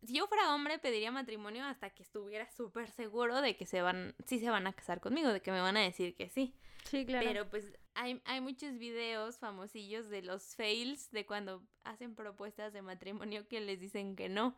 si 0.07 0.15
yo 0.15 0.27
fuera 0.27 0.55
hombre 0.55 0.79
pediría 0.79 1.11
matrimonio 1.11 1.65
hasta 1.65 1.91
que 1.91 2.03
estuviera 2.03 2.51
súper 2.51 2.91
seguro 2.91 3.41
de 3.41 3.57
que 3.57 3.67
se 3.67 3.83
van, 3.83 4.15
sí 4.27 4.39
se 4.39 4.51
van 4.51 4.67
a 4.67 4.73
casar 4.73 5.01
conmigo, 5.01 5.33
de 5.33 5.41
que 5.41 5.53
me 5.53 5.61
van 5.61 5.77
a 5.77 5.81
decir 5.81 6.15
que 6.15 6.29
sí. 6.29 6.55
Sí, 6.85 7.07
claro. 7.07 7.27
Pero 7.27 7.51
pues 7.51 7.73
hay, 7.95 8.21
hay 8.25 8.41
muchos 8.41 8.79
videos 8.79 9.39
famosillos 9.39 10.09
de 10.11 10.23
los 10.23 10.55
fails 10.55 11.11
de 11.11 11.25
cuando 11.25 11.63
hacen 11.85 12.15
propuestas 12.15 12.73
de 12.73 12.83
matrimonio 12.83 13.49
que 13.49 13.61
les 13.61 13.81
dicen 13.81 14.17
que 14.17 14.29
no. 14.29 14.57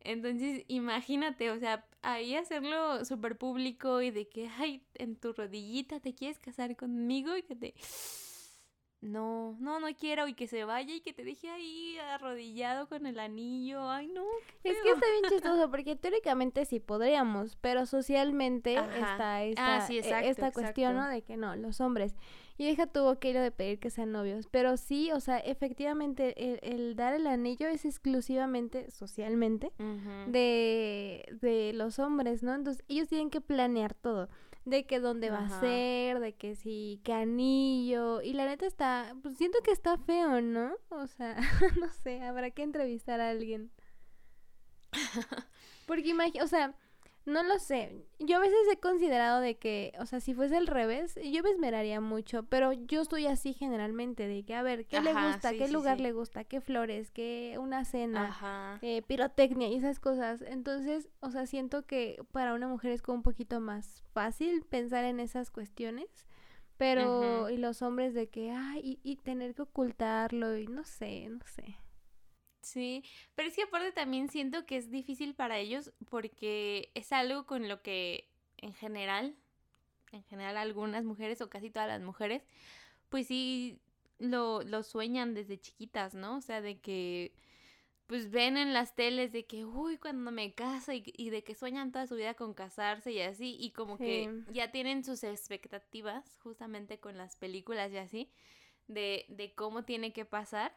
Entonces, 0.00 0.64
imagínate, 0.68 1.50
o 1.50 1.58
sea, 1.58 1.86
ahí 2.02 2.36
hacerlo 2.36 3.04
súper 3.04 3.38
público 3.38 4.02
y 4.02 4.10
de 4.10 4.28
que, 4.28 4.48
ay, 4.58 4.84
en 4.94 5.16
tu 5.16 5.32
rodillita 5.32 5.98
te 6.00 6.14
quieres 6.14 6.38
casar 6.38 6.76
conmigo 6.76 7.36
y 7.36 7.42
que 7.42 7.56
te 7.56 7.74
no, 9.04 9.54
no, 9.60 9.80
no 9.80 9.86
quiero 9.94 10.26
y 10.28 10.34
que 10.34 10.46
se 10.46 10.64
vaya 10.64 10.94
y 10.94 11.00
que 11.00 11.12
te 11.12 11.24
deje 11.24 11.50
ahí 11.50 11.98
arrodillado 11.98 12.88
con 12.88 13.04
el 13.04 13.18
anillo. 13.18 13.88
Ay, 13.88 14.08
no. 14.08 14.24
Es 14.64 14.76
que 14.82 14.90
está 14.90 15.06
bien 15.10 15.24
chistoso 15.28 15.70
porque 15.70 15.94
teóricamente 15.94 16.64
sí 16.64 16.80
podríamos, 16.80 17.56
pero 17.60 17.84
socialmente 17.84 18.74
está 18.74 19.44
esta, 19.44 19.84
ah, 19.84 19.88
e, 19.90 20.28
esta 20.28 20.52
cuestión 20.52 20.96
¿no? 20.96 21.06
de 21.08 21.20
que 21.20 21.36
no, 21.36 21.54
los 21.54 21.82
hombres. 21.82 22.14
Y 22.56 22.68
ella 22.68 22.86
tuvo 22.86 23.18
que 23.18 23.30
ir 23.30 23.38
de 23.38 23.50
pedir 23.50 23.78
que 23.78 23.90
sean 23.90 24.12
novios, 24.12 24.46
pero 24.50 24.76
sí, 24.76 25.10
o 25.12 25.20
sea, 25.20 25.38
efectivamente 25.38 26.34
el, 26.62 26.96
dar 26.96 27.12
el 27.12 27.26
anillo 27.26 27.68
es 27.68 27.84
exclusivamente 27.84 28.90
socialmente 28.90 29.72
de, 30.28 31.26
de 31.42 31.72
los 31.74 31.98
hombres, 31.98 32.42
¿no? 32.42 32.54
Entonces 32.54 32.84
ellos 32.88 33.08
tienen 33.08 33.28
que 33.28 33.40
planear 33.40 33.92
todo 33.92 34.28
de 34.64 34.86
que 34.86 35.00
dónde 35.00 35.30
va 35.30 35.46
a 35.46 35.60
ser, 35.60 36.20
de 36.20 36.34
que 36.34 36.54
sí, 36.56 37.00
qué 37.04 37.12
anillo. 37.12 38.22
Y 38.22 38.32
la 38.32 38.46
neta 38.46 38.66
está, 38.66 39.14
pues 39.22 39.36
siento 39.36 39.58
que 39.62 39.70
está 39.70 39.98
feo, 39.98 40.40
¿no? 40.40 40.74
O 40.90 41.06
sea, 41.06 41.36
no 41.80 41.90
sé, 41.90 42.22
habrá 42.22 42.50
que 42.50 42.62
entrevistar 42.62 43.20
a 43.20 43.30
alguien. 43.30 43.70
Porque 45.86 46.08
imagínate, 46.08 46.42
o 46.42 46.48
sea, 46.48 46.74
no 47.26 47.42
lo 47.42 47.58
sé. 47.58 48.04
Yo 48.18 48.36
a 48.36 48.40
veces 48.40 48.58
he 48.70 48.78
considerado 48.78 49.40
de 49.40 49.56
que, 49.56 49.92
o 49.98 50.06
sea, 50.06 50.20
si 50.20 50.34
fuese 50.34 50.56
al 50.56 50.66
revés, 50.66 51.18
yo 51.22 51.42
me 51.42 51.50
esmeraría 51.50 52.00
mucho, 52.00 52.44
pero 52.44 52.72
yo 52.72 53.02
estoy 53.02 53.26
así 53.26 53.54
generalmente, 53.54 54.28
de 54.28 54.44
que, 54.44 54.54
a 54.54 54.62
ver, 54.62 54.86
¿qué 54.86 55.00
le 55.00 55.12
gusta? 55.12 55.52
¿Qué 55.52 55.68
lugar 55.68 56.00
le 56.00 56.12
gusta? 56.12 56.44
¿Qué 56.44 56.60
flores? 56.60 57.10
¿Qué 57.10 57.56
una 57.58 57.84
cena? 57.84 58.78
Eh, 58.82 59.02
pirotecnia 59.02 59.68
y 59.68 59.76
esas 59.76 60.00
cosas. 60.00 60.42
Entonces, 60.42 61.08
o 61.20 61.30
sea, 61.30 61.46
siento 61.46 61.86
que 61.86 62.22
para 62.32 62.54
una 62.54 62.68
mujer 62.68 62.92
es 62.92 63.02
como 63.02 63.16
un 63.16 63.22
poquito 63.22 63.60
más 63.60 64.02
fácil 64.12 64.62
pensar 64.62 65.04
en 65.04 65.20
esas 65.20 65.50
cuestiones. 65.50 66.26
Pero, 66.76 67.50
y 67.50 67.56
los 67.56 67.82
hombres 67.82 68.14
de 68.14 68.28
que, 68.28 68.50
ay, 68.50 68.98
y 69.04 69.16
tener 69.16 69.54
que 69.54 69.62
ocultarlo, 69.62 70.56
y 70.58 70.66
no 70.66 70.84
sé, 70.84 71.28
no 71.28 71.38
sé. 71.46 71.76
Sí, 72.64 73.04
pero 73.34 73.48
es 73.48 73.56
que 73.56 73.62
aparte 73.62 73.92
también 73.92 74.28
siento 74.28 74.66
que 74.66 74.76
es 74.76 74.90
difícil 74.90 75.34
para 75.34 75.58
ellos 75.58 75.92
porque 76.08 76.90
es 76.94 77.12
algo 77.12 77.46
con 77.46 77.68
lo 77.68 77.82
que 77.82 78.28
en 78.58 78.74
general, 78.74 79.36
en 80.12 80.24
general 80.24 80.56
algunas 80.56 81.04
mujeres 81.04 81.40
o 81.40 81.50
casi 81.50 81.70
todas 81.70 81.88
las 81.88 82.00
mujeres, 82.00 82.42
pues 83.08 83.26
sí 83.26 83.78
lo, 84.18 84.62
lo 84.62 84.82
sueñan 84.82 85.34
desde 85.34 85.60
chiquitas, 85.60 86.14
¿no? 86.14 86.36
O 86.36 86.40
sea, 86.40 86.60
de 86.60 86.80
que 86.80 87.32
pues 88.06 88.30
ven 88.30 88.56
en 88.56 88.74
las 88.74 88.94
teles 88.94 89.32
de 89.32 89.46
que, 89.46 89.64
uy, 89.64 89.96
cuando 89.96 90.30
me 90.30 90.52
caso 90.52 90.92
y, 90.92 91.02
y 91.16 91.30
de 91.30 91.42
que 91.42 91.54
sueñan 91.54 91.90
toda 91.90 92.06
su 92.06 92.16
vida 92.16 92.34
con 92.34 92.52
casarse 92.52 93.12
y 93.12 93.20
así, 93.20 93.56
y 93.58 93.70
como 93.70 93.96
que 93.96 94.42
ya 94.52 94.70
tienen 94.70 95.04
sus 95.04 95.24
expectativas 95.24 96.38
justamente 96.42 96.98
con 97.00 97.16
las 97.16 97.36
películas 97.36 97.90
y 97.92 97.96
así, 97.96 98.30
de, 98.88 99.26
de 99.28 99.54
cómo 99.54 99.84
tiene 99.84 100.12
que 100.12 100.24
pasar 100.24 100.76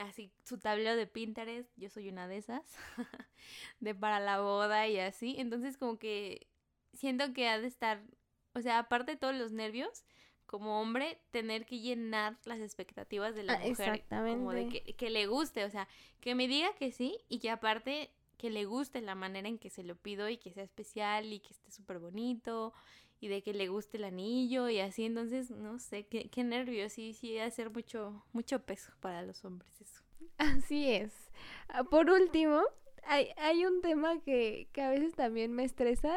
así 0.00 0.30
su 0.44 0.58
tablero 0.58 0.96
de 0.96 1.06
Pinterest, 1.06 1.70
yo 1.76 1.88
soy 1.90 2.08
una 2.08 2.28
de 2.28 2.38
esas, 2.38 2.62
de 3.80 3.94
para 3.94 4.20
la 4.20 4.40
boda 4.40 4.86
y 4.88 4.98
así. 4.98 5.36
Entonces 5.38 5.76
como 5.76 5.98
que 5.98 6.46
siento 6.92 7.32
que 7.32 7.48
ha 7.48 7.60
de 7.60 7.66
estar, 7.66 8.02
o 8.54 8.60
sea, 8.60 8.78
aparte 8.78 9.12
de 9.12 9.18
todos 9.18 9.34
los 9.34 9.52
nervios, 9.52 10.04
como 10.46 10.80
hombre, 10.80 11.20
tener 11.30 11.66
que 11.66 11.80
llenar 11.80 12.38
las 12.44 12.60
expectativas 12.60 13.34
de 13.34 13.42
la 13.42 13.54
ah, 13.54 13.58
mujer. 13.58 13.70
Exactamente. 13.70 14.38
Como 14.38 14.52
de 14.52 14.68
que, 14.68 14.94
que 14.94 15.10
le 15.10 15.26
guste, 15.26 15.64
o 15.64 15.70
sea, 15.70 15.88
que 16.20 16.34
me 16.34 16.48
diga 16.48 16.74
que 16.74 16.90
sí 16.90 17.18
y 17.28 17.38
que 17.38 17.50
aparte 17.50 18.10
que 18.38 18.50
le 18.50 18.64
guste 18.64 19.02
la 19.02 19.14
manera 19.14 19.48
en 19.48 19.58
que 19.58 19.68
se 19.68 19.82
lo 19.82 19.96
pido 19.96 20.28
y 20.28 20.38
que 20.38 20.52
sea 20.52 20.62
especial 20.62 21.32
y 21.32 21.40
que 21.40 21.52
esté 21.52 21.70
súper 21.72 21.98
bonito 21.98 22.72
y 23.20 23.28
de 23.28 23.42
que 23.42 23.52
le 23.52 23.68
guste 23.68 23.96
el 23.96 24.04
anillo 24.04 24.68
y 24.68 24.78
así, 24.80 25.04
entonces, 25.04 25.50
no 25.50 25.78
sé, 25.78 26.06
qué, 26.06 26.28
qué 26.30 26.44
nervios, 26.44 26.92
sí, 26.92 27.12
sí, 27.12 27.32
debe 27.32 27.50
ser 27.50 27.70
mucho, 27.70 28.24
mucho 28.32 28.60
peso 28.64 28.92
para 29.00 29.22
los 29.22 29.44
hombres 29.44 29.80
eso. 29.80 30.02
Así 30.38 30.90
es. 30.90 31.30
Ah, 31.68 31.84
por 31.84 32.10
último, 32.10 32.62
hay, 33.04 33.28
hay 33.36 33.64
un 33.64 33.80
tema 33.80 34.20
que, 34.20 34.68
que 34.72 34.82
a 34.82 34.90
veces 34.90 35.14
también 35.14 35.52
me 35.52 35.64
estresa, 35.64 36.16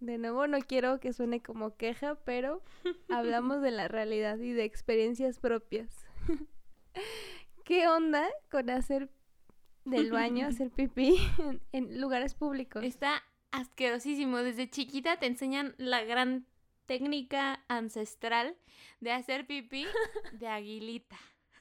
de 0.00 0.18
nuevo 0.18 0.46
no 0.46 0.58
quiero 0.60 0.98
que 0.98 1.12
suene 1.12 1.42
como 1.42 1.76
queja, 1.76 2.16
pero 2.24 2.62
hablamos 3.08 3.62
de 3.62 3.70
la 3.70 3.88
realidad 3.88 4.38
y 4.38 4.52
de 4.52 4.64
experiencias 4.64 5.38
propias. 5.38 6.06
¿Qué 7.64 7.86
onda 7.86 8.28
con 8.50 8.68
hacer 8.70 9.10
del 9.84 10.10
baño, 10.10 10.46
hacer 10.46 10.70
pipí 10.70 11.16
en 11.72 12.00
lugares 12.00 12.34
públicos? 12.34 12.82
Está 12.82 13.22
asquerosísimo. 13.52 14.38
Desde 14.38 14.68
chiquita 14.68 15.18
te 15.18 15.26
enseñan 15.26 15.74
la 15.78 16.02
gran 16.02 16.46
técnica 16.86 17.64
ancestral 17.68 18.56
de 19.00 19.12
hacer 19.12 19.46
pipí 19.46 19.86
de 20.32 20.48
aguilita. 20.48 21.18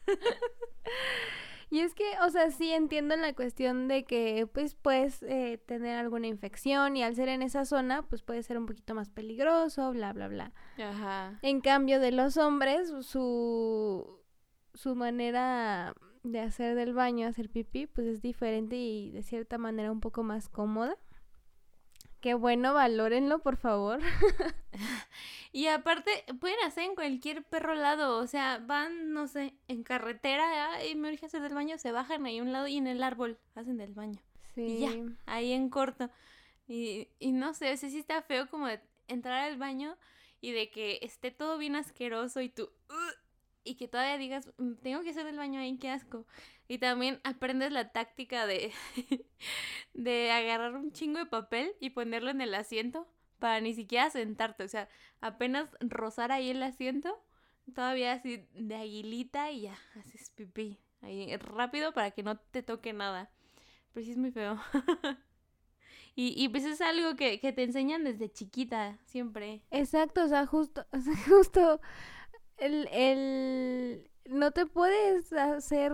Y 1.72 1.80
es 1.80 1.96
que, 1.96 2.04
o 2.22 2.30
sea, 2.30 2.52
sí 2.52 2.70
entiendo 2.74 3.16
la 3.16 3.34
cuestión 3.34 3.88
de 3.88 4.04
que, 4.04 4.46
pues, 4.46 4.76
puedes 4.76 5.24
eh, 5.24 5.58
tener 5.66 5.98
alguna 5.98 6.28
infección 6.28 6.98
y 6.98 7.04
al 7.04 7.16
ser 7.16 7.30
en 7.30 7.42
esa 7.42 7.64
zona, 7.64 8.04
pues 8.04 8.24
puede 8.24 8.44
ser 8.44 8.58
un 8.58 8.66
poquito 8.66 8.94
más 8.94 9.10
peligroso, 9.10 9.89
bla, 9.94 10.12
bla, 10.12 10.28
bla. 10.28 10.52
Ajá. 10.78 11.39
En 11.42 11.62
cambio, 11.62 12.02
de 12.02 12.12
los 12.12 12.36
hombres, 12.36 12.92
su, 13.04 14.20
su 14.74 14.96
manera 14.96 15.94
de 16.24 16.42
hacer 16.42 16.76
del 16.76 16.94
baño, 16.94 17.26
hacer 17.26 17.50
pipí, 17.50 17.88
pues 17.88 18.06
es 18.06 18.22
diferente 18.22 18.76
y 18.76 19.10
de 19.12 19.24
cierta 19.24 19.58
manera 19.58 19.94
un 19.94 20.02
poco 20.02 20.24
más 20.24 20.50
cómoda. 20.50 20.98
Qué 22.22 22.36
bueno, 22.36 22.74
valórenlo, 22.76 23.39
por 23.39 23.57
favor. 23.57 23.99
y 25.51 25.67
aparte, 25.67 26.11
pueden 26.39 26.57
hacer 26.65 26.84
en 26.84 26.95
cualquier 26.95 27.43
perro 27.43 27.74
lado. 27.74 28.19
O 28.19 28.28
sea, 28.28 28.59
van, 28.59 29.11
no 29.11 29.28
sé, 29.28 29.55
en 29.67 29.84
carretera 29.84 30.86
y 30.86 30.93
me 30.95 31.11
urge 31.11 31.26
hacer 31.26 31.41
del 31.41 31.55
baño, 31.55 31.80
se 31.80 31.91
bajan 31.91 32.26
ahí 32.26 32.38
a 32.38 32.43
un 32.43 32.53
lado 32.53 32.67
y 32.67 32.78
en 32.78 32.86
el 32.86 33.01
árbol 33.01 33.39
hacen 33.55 33.78
del 33.78 33.93
baño. 33.93 34.19
Sí. 34.53 34.61
Y 34.61 34.80
ya, 34.80 34.91
ahí 35.26 35.51
en 35.51 35.69
corto. 35.69 36.11
Y, 36.67 37.07
y 37.19 37.32
no 37.32 37.55
sé, 37.55 37.74
o 37.74 37.78
sea, 37.78 37.89
sí 37.89 37.97
está 37.97 38.22
feo 38.22 38.47
como 38.49 38.67
de 38.67 38.80
entrar 39.07 39.43
al 39.43 39.57
baño 39.57 39.97
y 40.41 40.51
de 40.51 40.69
que 40.69 40.99
esté 41.01 41.32
todo 41.32 41.57
bien 41.57 41.76
asqueroso 41.76 42.41
y 42.41 42.49
tú... 42.49 42.69
y 43.64 43.76
que 43.76 43.88
todavía 43.88 44.18
digas, 44.18 44.51
mm, 44.57 44.74
tengo 44.82 45.01
que 45.01 45.12
hacer 45.12 45.26
del 45.26 45.38
baño 45.38 45.59
ahí, 45.59 45.78
qué 45.78 45.89
asco. 45.89 46.26
Y 46.68 46.78
también 46.80 47.20
aprendes 47.24 47.72
la 47.72 47.91
táctica 47.91 48.45
de, 48.45 48.72
de 49.93 50.32
agarrar 50.32 50.76
un 50.76 50.91
chingo 50.91 51.20
de 51.20 51.26
papel 51.26 51.74
y 51.80 51.91
ponerlo 51.91 52.32
en 52.32 52.41
el 52.41 52.53
asiento 52.53 53.07
para 53.39 53.59
ni 53.62 53.74
siquiera 53.74 54.09
sentarte. 54.09 54.64
O 54.64 54.68
sea, 54.68 54.88
apenas 55.20 55.70
rozar 55.80 56.32
ahí 56.32 56.49
el 56.49 56.64
asiento, 56.64 57.24
todavía 57.74 58.14
así 58.14 58.47
de 58.53 58.76
aguilita 58.76 59.51
y 59.51 59.62
ya, 59.62 59.78
haces 59.99 60.32
pipí. 60.32 60.80
Ahí 61.01 61.36
rápido 61.38 61.93
para 61.93 62.12
que 62.12 62.24
no 62.24 62.38
te 62.38 62.62
toque 62.64 62.93
nada. 62.93 63.32
Pero 63.91 64.05
sí 64.05 64.12
es 64.12 64.18
muy 64.18 64.32
feo. 64.32 64.59
y, 66.16 66.41
y 66.41 66.49
pues 66.49 66.64
es 66.64 66.80
algo 66.80 67.16
que, 67.16 67.39
que 67.39 67.51
te 67.51 67.64
enseñan 67.64 68.03
desde 68.03 68.32
chiquita, 68.32 68.99
siempre. 69.05 69.64
Exacto, 69.72 70.24
o 70.24 70.28
sea, 70.28 70.45
justo, 70.45 70.86
justo 71.28 71.82
el, 72.62 72.88
el 72.91 74.09
no 74.26 74.51
te 74.51 74.66
puedes 74.66 75.34
hacer 75.34 75.91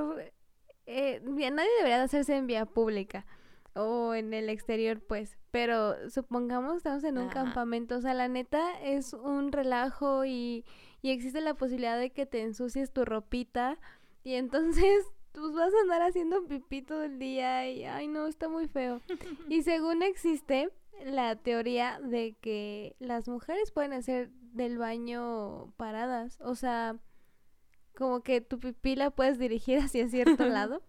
eh, 0.86 1.22
nadie 1.24 1.70
debería 1.78 1.97
de 1.97 2.03
hacerse 2.03 2.36
en 2.36 2.47
vía 2.47 2.65
pública 2.65 3.26
o 3.74 4.13
en 4.13 4.34
el 4.34 4.49
exterior, 4.49 4.99
pues. 5.01 5.38
Pero 5.51 6.09
supongamos 6.09 6.78
estamos 6.78 7.03
en 7.03 7.18
un 7.18 7.30
campamento, 7.30 7.97
o 7.97 8.01
sea, 8.01 8.13
la 8.13 8.28
neta 8.28 8.80
es 8.82 9.13
un 9.13 9.51
relajo 9.51 10.26
y, 10.26 10.65
y 11.01 11.11
existe 11.11 11.41
la 11.41 11.53
posibilidad 11.53 11.97
de 11.97 12.11
que 12.11 12.26
te 12.26 12.41
ensucies 12.41 12.91
tu 12.91 13.05
ropita 13.05 13.78
y 14.24 14.34
entonces 14.34 15.05
pues 15.32 15.53
vas 15.53 15.74
a 15.74 15.82
andar 15.82 16.01
haciendo 16.01 16.45
pipí 16.45 16.82
todo 16.82 17.03
el 17.03 17.20
día 17.20 17.70
y 17.70 17.86
ay 17.86 18.07
no, 18.07 18.28
está 18.28 18.49
muy 18.49 18.68
feo. 18.68 19.01
y 19.49 19.63
según 19.63 20.03
existe 20.03 20.70
la 21.05 21.36
teoría 21.36 21.99
de 22.01 22.36
que 22.41 22.95
las 22.99 23.28
mujeres 23.28 23.72
pueden 23.72 23.93
hacer 23.93 24.32
del 24.58 24.78
baño 24.78 25.74
paradas, 25.78 26.39
o 26.41 26.55
sea, 26.55 26.97
como 27.95 28.22
que 28.22 28.41
tu 28.41 28.60
pipí 28.60 28.95
la 28.95 29.12
puedes 29.12 29.39
dirigir 29.39 29.80
hacia 29.80 30.08
cierto 30.10 30.45
lado. 30.45 30.84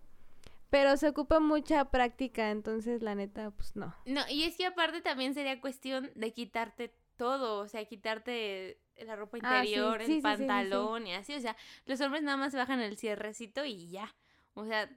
Pero 0.71 0.99
se 0.99 1.09
ocupa 1.09 1.41
mucha 1.41 1.87
práctica, 1.87 2.51
entonces 2.51 3.03
la 3.03 3.15
neta, 3.15 3.51
pues 3.53 3.75
no. 3.75 3.95
No, 4.05 4.21
y 4.29 4.45
es 4.45 4.57
que 4.57 4.67
aparte 4.67 5.01
también 5.01 5.33
sería 5.33 5.63
cuestión 5.63 6.11
de 6.15 6.33
quitarte 6.35 6.95
todo, 7.17 7.61
o 7.61 7.69
sea, 7.69 7.87
quitarte 7.87 8.79
la 8.99 9.17
ropa 9.17 9.39
ah, 9.43 9.65
interior, 9.65 10.03
el 10.03 10.21
pantalón 10.21 11.07
y 11.07 11.15
así, 11.15 11.35
o 11.35 11.41
sea, 11.41 11.57
los 11.87 12.01
hombres 12.03 12.23
nada 12.23 12.37
más 12.37 12.55
bajan 12.55 12.81
el 12.81 12.99
cierrecito 12.99 13.65
y 13.65 13.89
ya. 13.89 14.15
O 14.53 14.67
sea, 14.67 14.91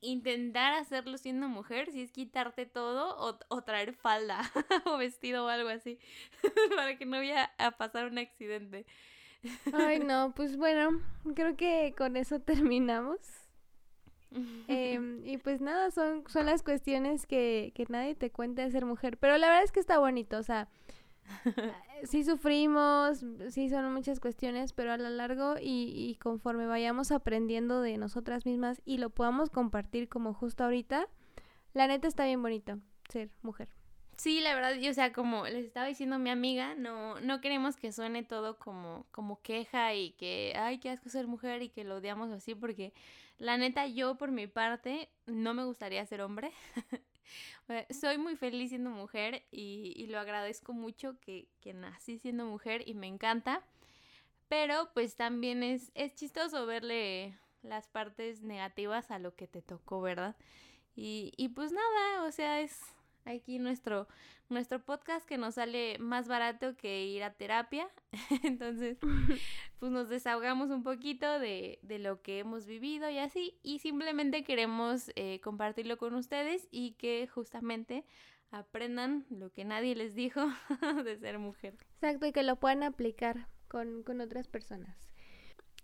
intentar 0.00 0.74
hacerlo 0.74 1.18
siendo 1.18 1.48
mujer, 1.48 1.90
si 1.90 2.02
es 2.02 2.12
quitarte 2.12 2.66
todo 2.66 3.16
o, 3.18 3.38
o 3.48 3.62
traer 3.62 3.94
falda 3.94 4.40
o 4.84 4.96
vestido 4.96 5.44
o 5.44 5.48
algo 5.48 5.68
así, 5.68 5.98
para 6.76 6.96
que 6.96 7.06
no 7.06 7.18
vaya 7.18 7.50
a 7.58 7.72
pasar 7.72 8.06
un 8.06 8.18
accidente. 8.18 8.86
Ay, 9.72 9.98
no, 10.00 10.32
pues 10.34 10.56
bueno, 10.56 11.00
creo 11.34 11.56
que 11.56 11.94
con 11.96 12.16
eso 12.16 12.40
terminamos. 12.40 13.18
Em, 14.68 15.24
y 15.24 15.38
pues 15.38 15.62
nada, 15.62 15.90
son, 15.90 16.24
son 16.28 16.44
las 16.44 16.62
cuestiones 16.62 17.26
que, 17.26 17.72
que 17.74 17.86
nadie 17.88 18.14
te 18.14 18.30
cuenta 18.30 18.62
de 18.62 18.70
ser 18.70 18.84
mujer. 18.84 19.16
Pero 19.16 19.38
la 19.38 19.46
verdad 19.46 19.64
es 19.64 19.72
que 19.72 19.80
está 19.80 19.98
bonito, 19.98 20.36
o 20.36 20.42
sea, 20.42 20.68
sí 22.04 22.24
sufrimos, 22.24 23.24
sí 23.50 23.68
son 23.68 23.92
muchas 23.92 24.20
cuestiones, 24.20 24.72
pero 24.72 24.92
a 24.92 24.96
lo 24.96 25.08
largo 25.10 25.56
y, 25.60 25.92
y 25.94 26.16
conforme 26.16 26.66
vayamos 26.66 27.12
aprendiendo 27.12 27.80
de 27.80 27.98
nosotras 27.98 28.46
mismas 28.46 28.80
y 28.84 28.98
lo 28.98 29.10
podamos 29.10 29.50
compartir 29.50 30.08
como 30.08 30.34
justo 30.34 30.64
ahorita, 30.64 31.08
la 31.74 31.86
neta 31.86 32.08
está 32.08 32.24
bien 32.24 32.42
bonito 32.42 32.78
ser 33.08 33.30
mujer. 33.42 33.68
Sí, 34.16 34.40
la 34.40 34.54
verdad, 34.54 34.74
yo, 34.76 34.90
o 34.90 34.94
sea, 34.94 35.12
como 35.12 35.44
les 35.44 35.66
estaba 35.66 35.86
diciendo 35.86 36.18
mi 36.18 36.30
amiga, 36.30 36.74
no, 36.74 37.20
no 37.20 37.42
queremos 37.42 37.76
que 37.76 37.92
suene 37.92 38.22
todo 38.22 38.58
como, 38.58 39.06
como 39.10 39.42
queja 39.42 39.94
y 39.94 40.12
que, 40.12 40.54
ay, 40.56 40.78
qué 40.78 40.88
asco 40.88 41.10
ser 41.10 41.26
mujer 41.26 41.62
y 41.62 41.68
que 41.68 41.84
lo 41.84 41.96
odiamos 41.96 42.30
así, 42.30 42.54
porque 42.54 42.94
la 43.36 43.58
neta, 43.58 43.86
yo 43.86 44.16
por 44.16 44.30
mi 44.30 44.46
parte, 44.46 45.10
no 45.26 45.52
me 45.52 45.64
gustaría 45.64 46.04
ser 46.06 46.22
hombre. 46.22 46.50
Soy 47.90 48.18
muy 48.18 48.36
feliz 48.36 48.70
siendo 48.70 48.90
mujer 48.90 49.44
y, 49.50 49.92
y 49.96 50.06
lo 50.06 50.18
agradezco 50.18 50.72
mucho 50.72 51.18
que, 51.20 51.48
que, 51.60 51.74
nací 51.74 52.18
siendo 52.18 52.44
mujer 52.44 52.82
y 52.86 52.94
me 52.94 53.06
encanta. 53.06 53.62
Pero 54.48 54.90
pues 54.94 55.16
también 55.16 55.62
es, 55.62 55.90
es 55.94 56.14
chistoso 56.14 56.66
verle 56.66 57.36
las 57.62 57.88
partes 57.88 58.42
negativas 58.42 59.10
a 59.10 59.18
lo 59.18 59.34
que 59.34 59.48
te 59.48 59.62
tocó, 59.62 60.00
¿verdad? 60.00 60.36
Y, 60.94 61.32
y 61.36 61.48
pues 61.48 61.72
nada, 61.72 62.24
o 62.24 62.32
sea, 62.32 62.60
es, 62.60 62.80
aquí 63.26 63.58
nuestro, 63.58 64.08
nuestro 64.48 64.82
podcast 64.82 65.26
que 65.26 65.36
nos 65.36 65.54
sale 65.54 65.98
más 65.98 66.28
barato 66.28 66.76
que 66.76 67.04
ir 67.04 67.22
a 67.22 67.34
terapia. 67.34 67.88
Entonces, 68.42 68.98
pues 69.78 69.92
nos 69.92 70.08
desahogamos 70.08 70.70
un 70.70 70.82
poquito 70.82 71.38
de, 71.38 71.78
de, 71.82 71.98
lo 71.98 72.22
que 72.22 72.38
hemos 72.38 72.66
vivido 72.66 73.10
y 73.10 73.18
así. 73.18 73.58
Y 73.62 73.80
simplemente 73.80 74.44
queremos 74.44 75.10
eh, 75.16 75.40
compartirlo 75.40 75.98
con 75.98 76.14
ustedes 76.14 76.68
y 76.70 76.92
que 76.92 77.26
justamente 77.26 78.04
aprendan 78.50 79.26
lo 79.28 79.52
que 79.52 79.64
nadie 79.64 79.94
les 79.94 80.14
dijo 80.14 80.40
de 81.04 81.16
ser 81.18 81.38
mujer. 81.38 81.76
Exacto, 81.96 82.26
y 82.26 82.32
que 82.32 82.42
lo 82.42 82.56
puedan 82.56 82.82
aplicar 82.82 83.48
con, 83.68 84.02
con 84.02 84.20
otras 84.20 84.48
personas. 84.48 84.96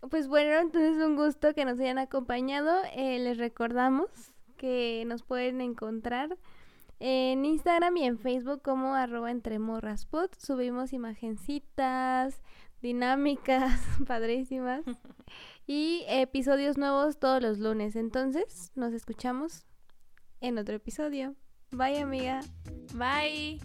Pues 0.09 0.27
bueno, 0.27 0.59
entonces 0.59 1.01
un 1.03 1.15
gusto 1.15 1.53
que 1.53 1.63
nos 1.63 1.79
hayan 1.79 1.97
acompañado. 1.97 2.81
Eh, 2.93 3.19
les 3.19 3.37
recordamos 3.37 4.09
que 4.57 5.03
nos 5.07 5.23
pueden 5.23 5.61
encontrar 5.61 6.37
en 7.05 7.43
Instagram 7.43 7.97
y 7.97 8.05
en 8.05 8.17
Facebook 8.17 8.61
como 8.61 8.95
arroba 8.95 9.29
entre 9.29 9.59
Subimos 10.39 10.93
imagencitas, 10.93 12.41
dinámicas, 12.81 13.81
padrísimas. 14.07 14.83
Y 15.65 16.03
episodios 16.09 16.77
nuevos 16.77 17.19
todos 17.19 17.41
los 17.41 17.57
lunes. 17.57 17.95
Entonces, 17.95 18.73
nos 18.75 18.91
escuchamos 18.91 19.65
en 20.41 20.57
otro 20.57 20.75
episodio. 20.75 21.35
Bye 21.71 22.01
amiga. 22.01 22.41
Bye. 22.93 23.61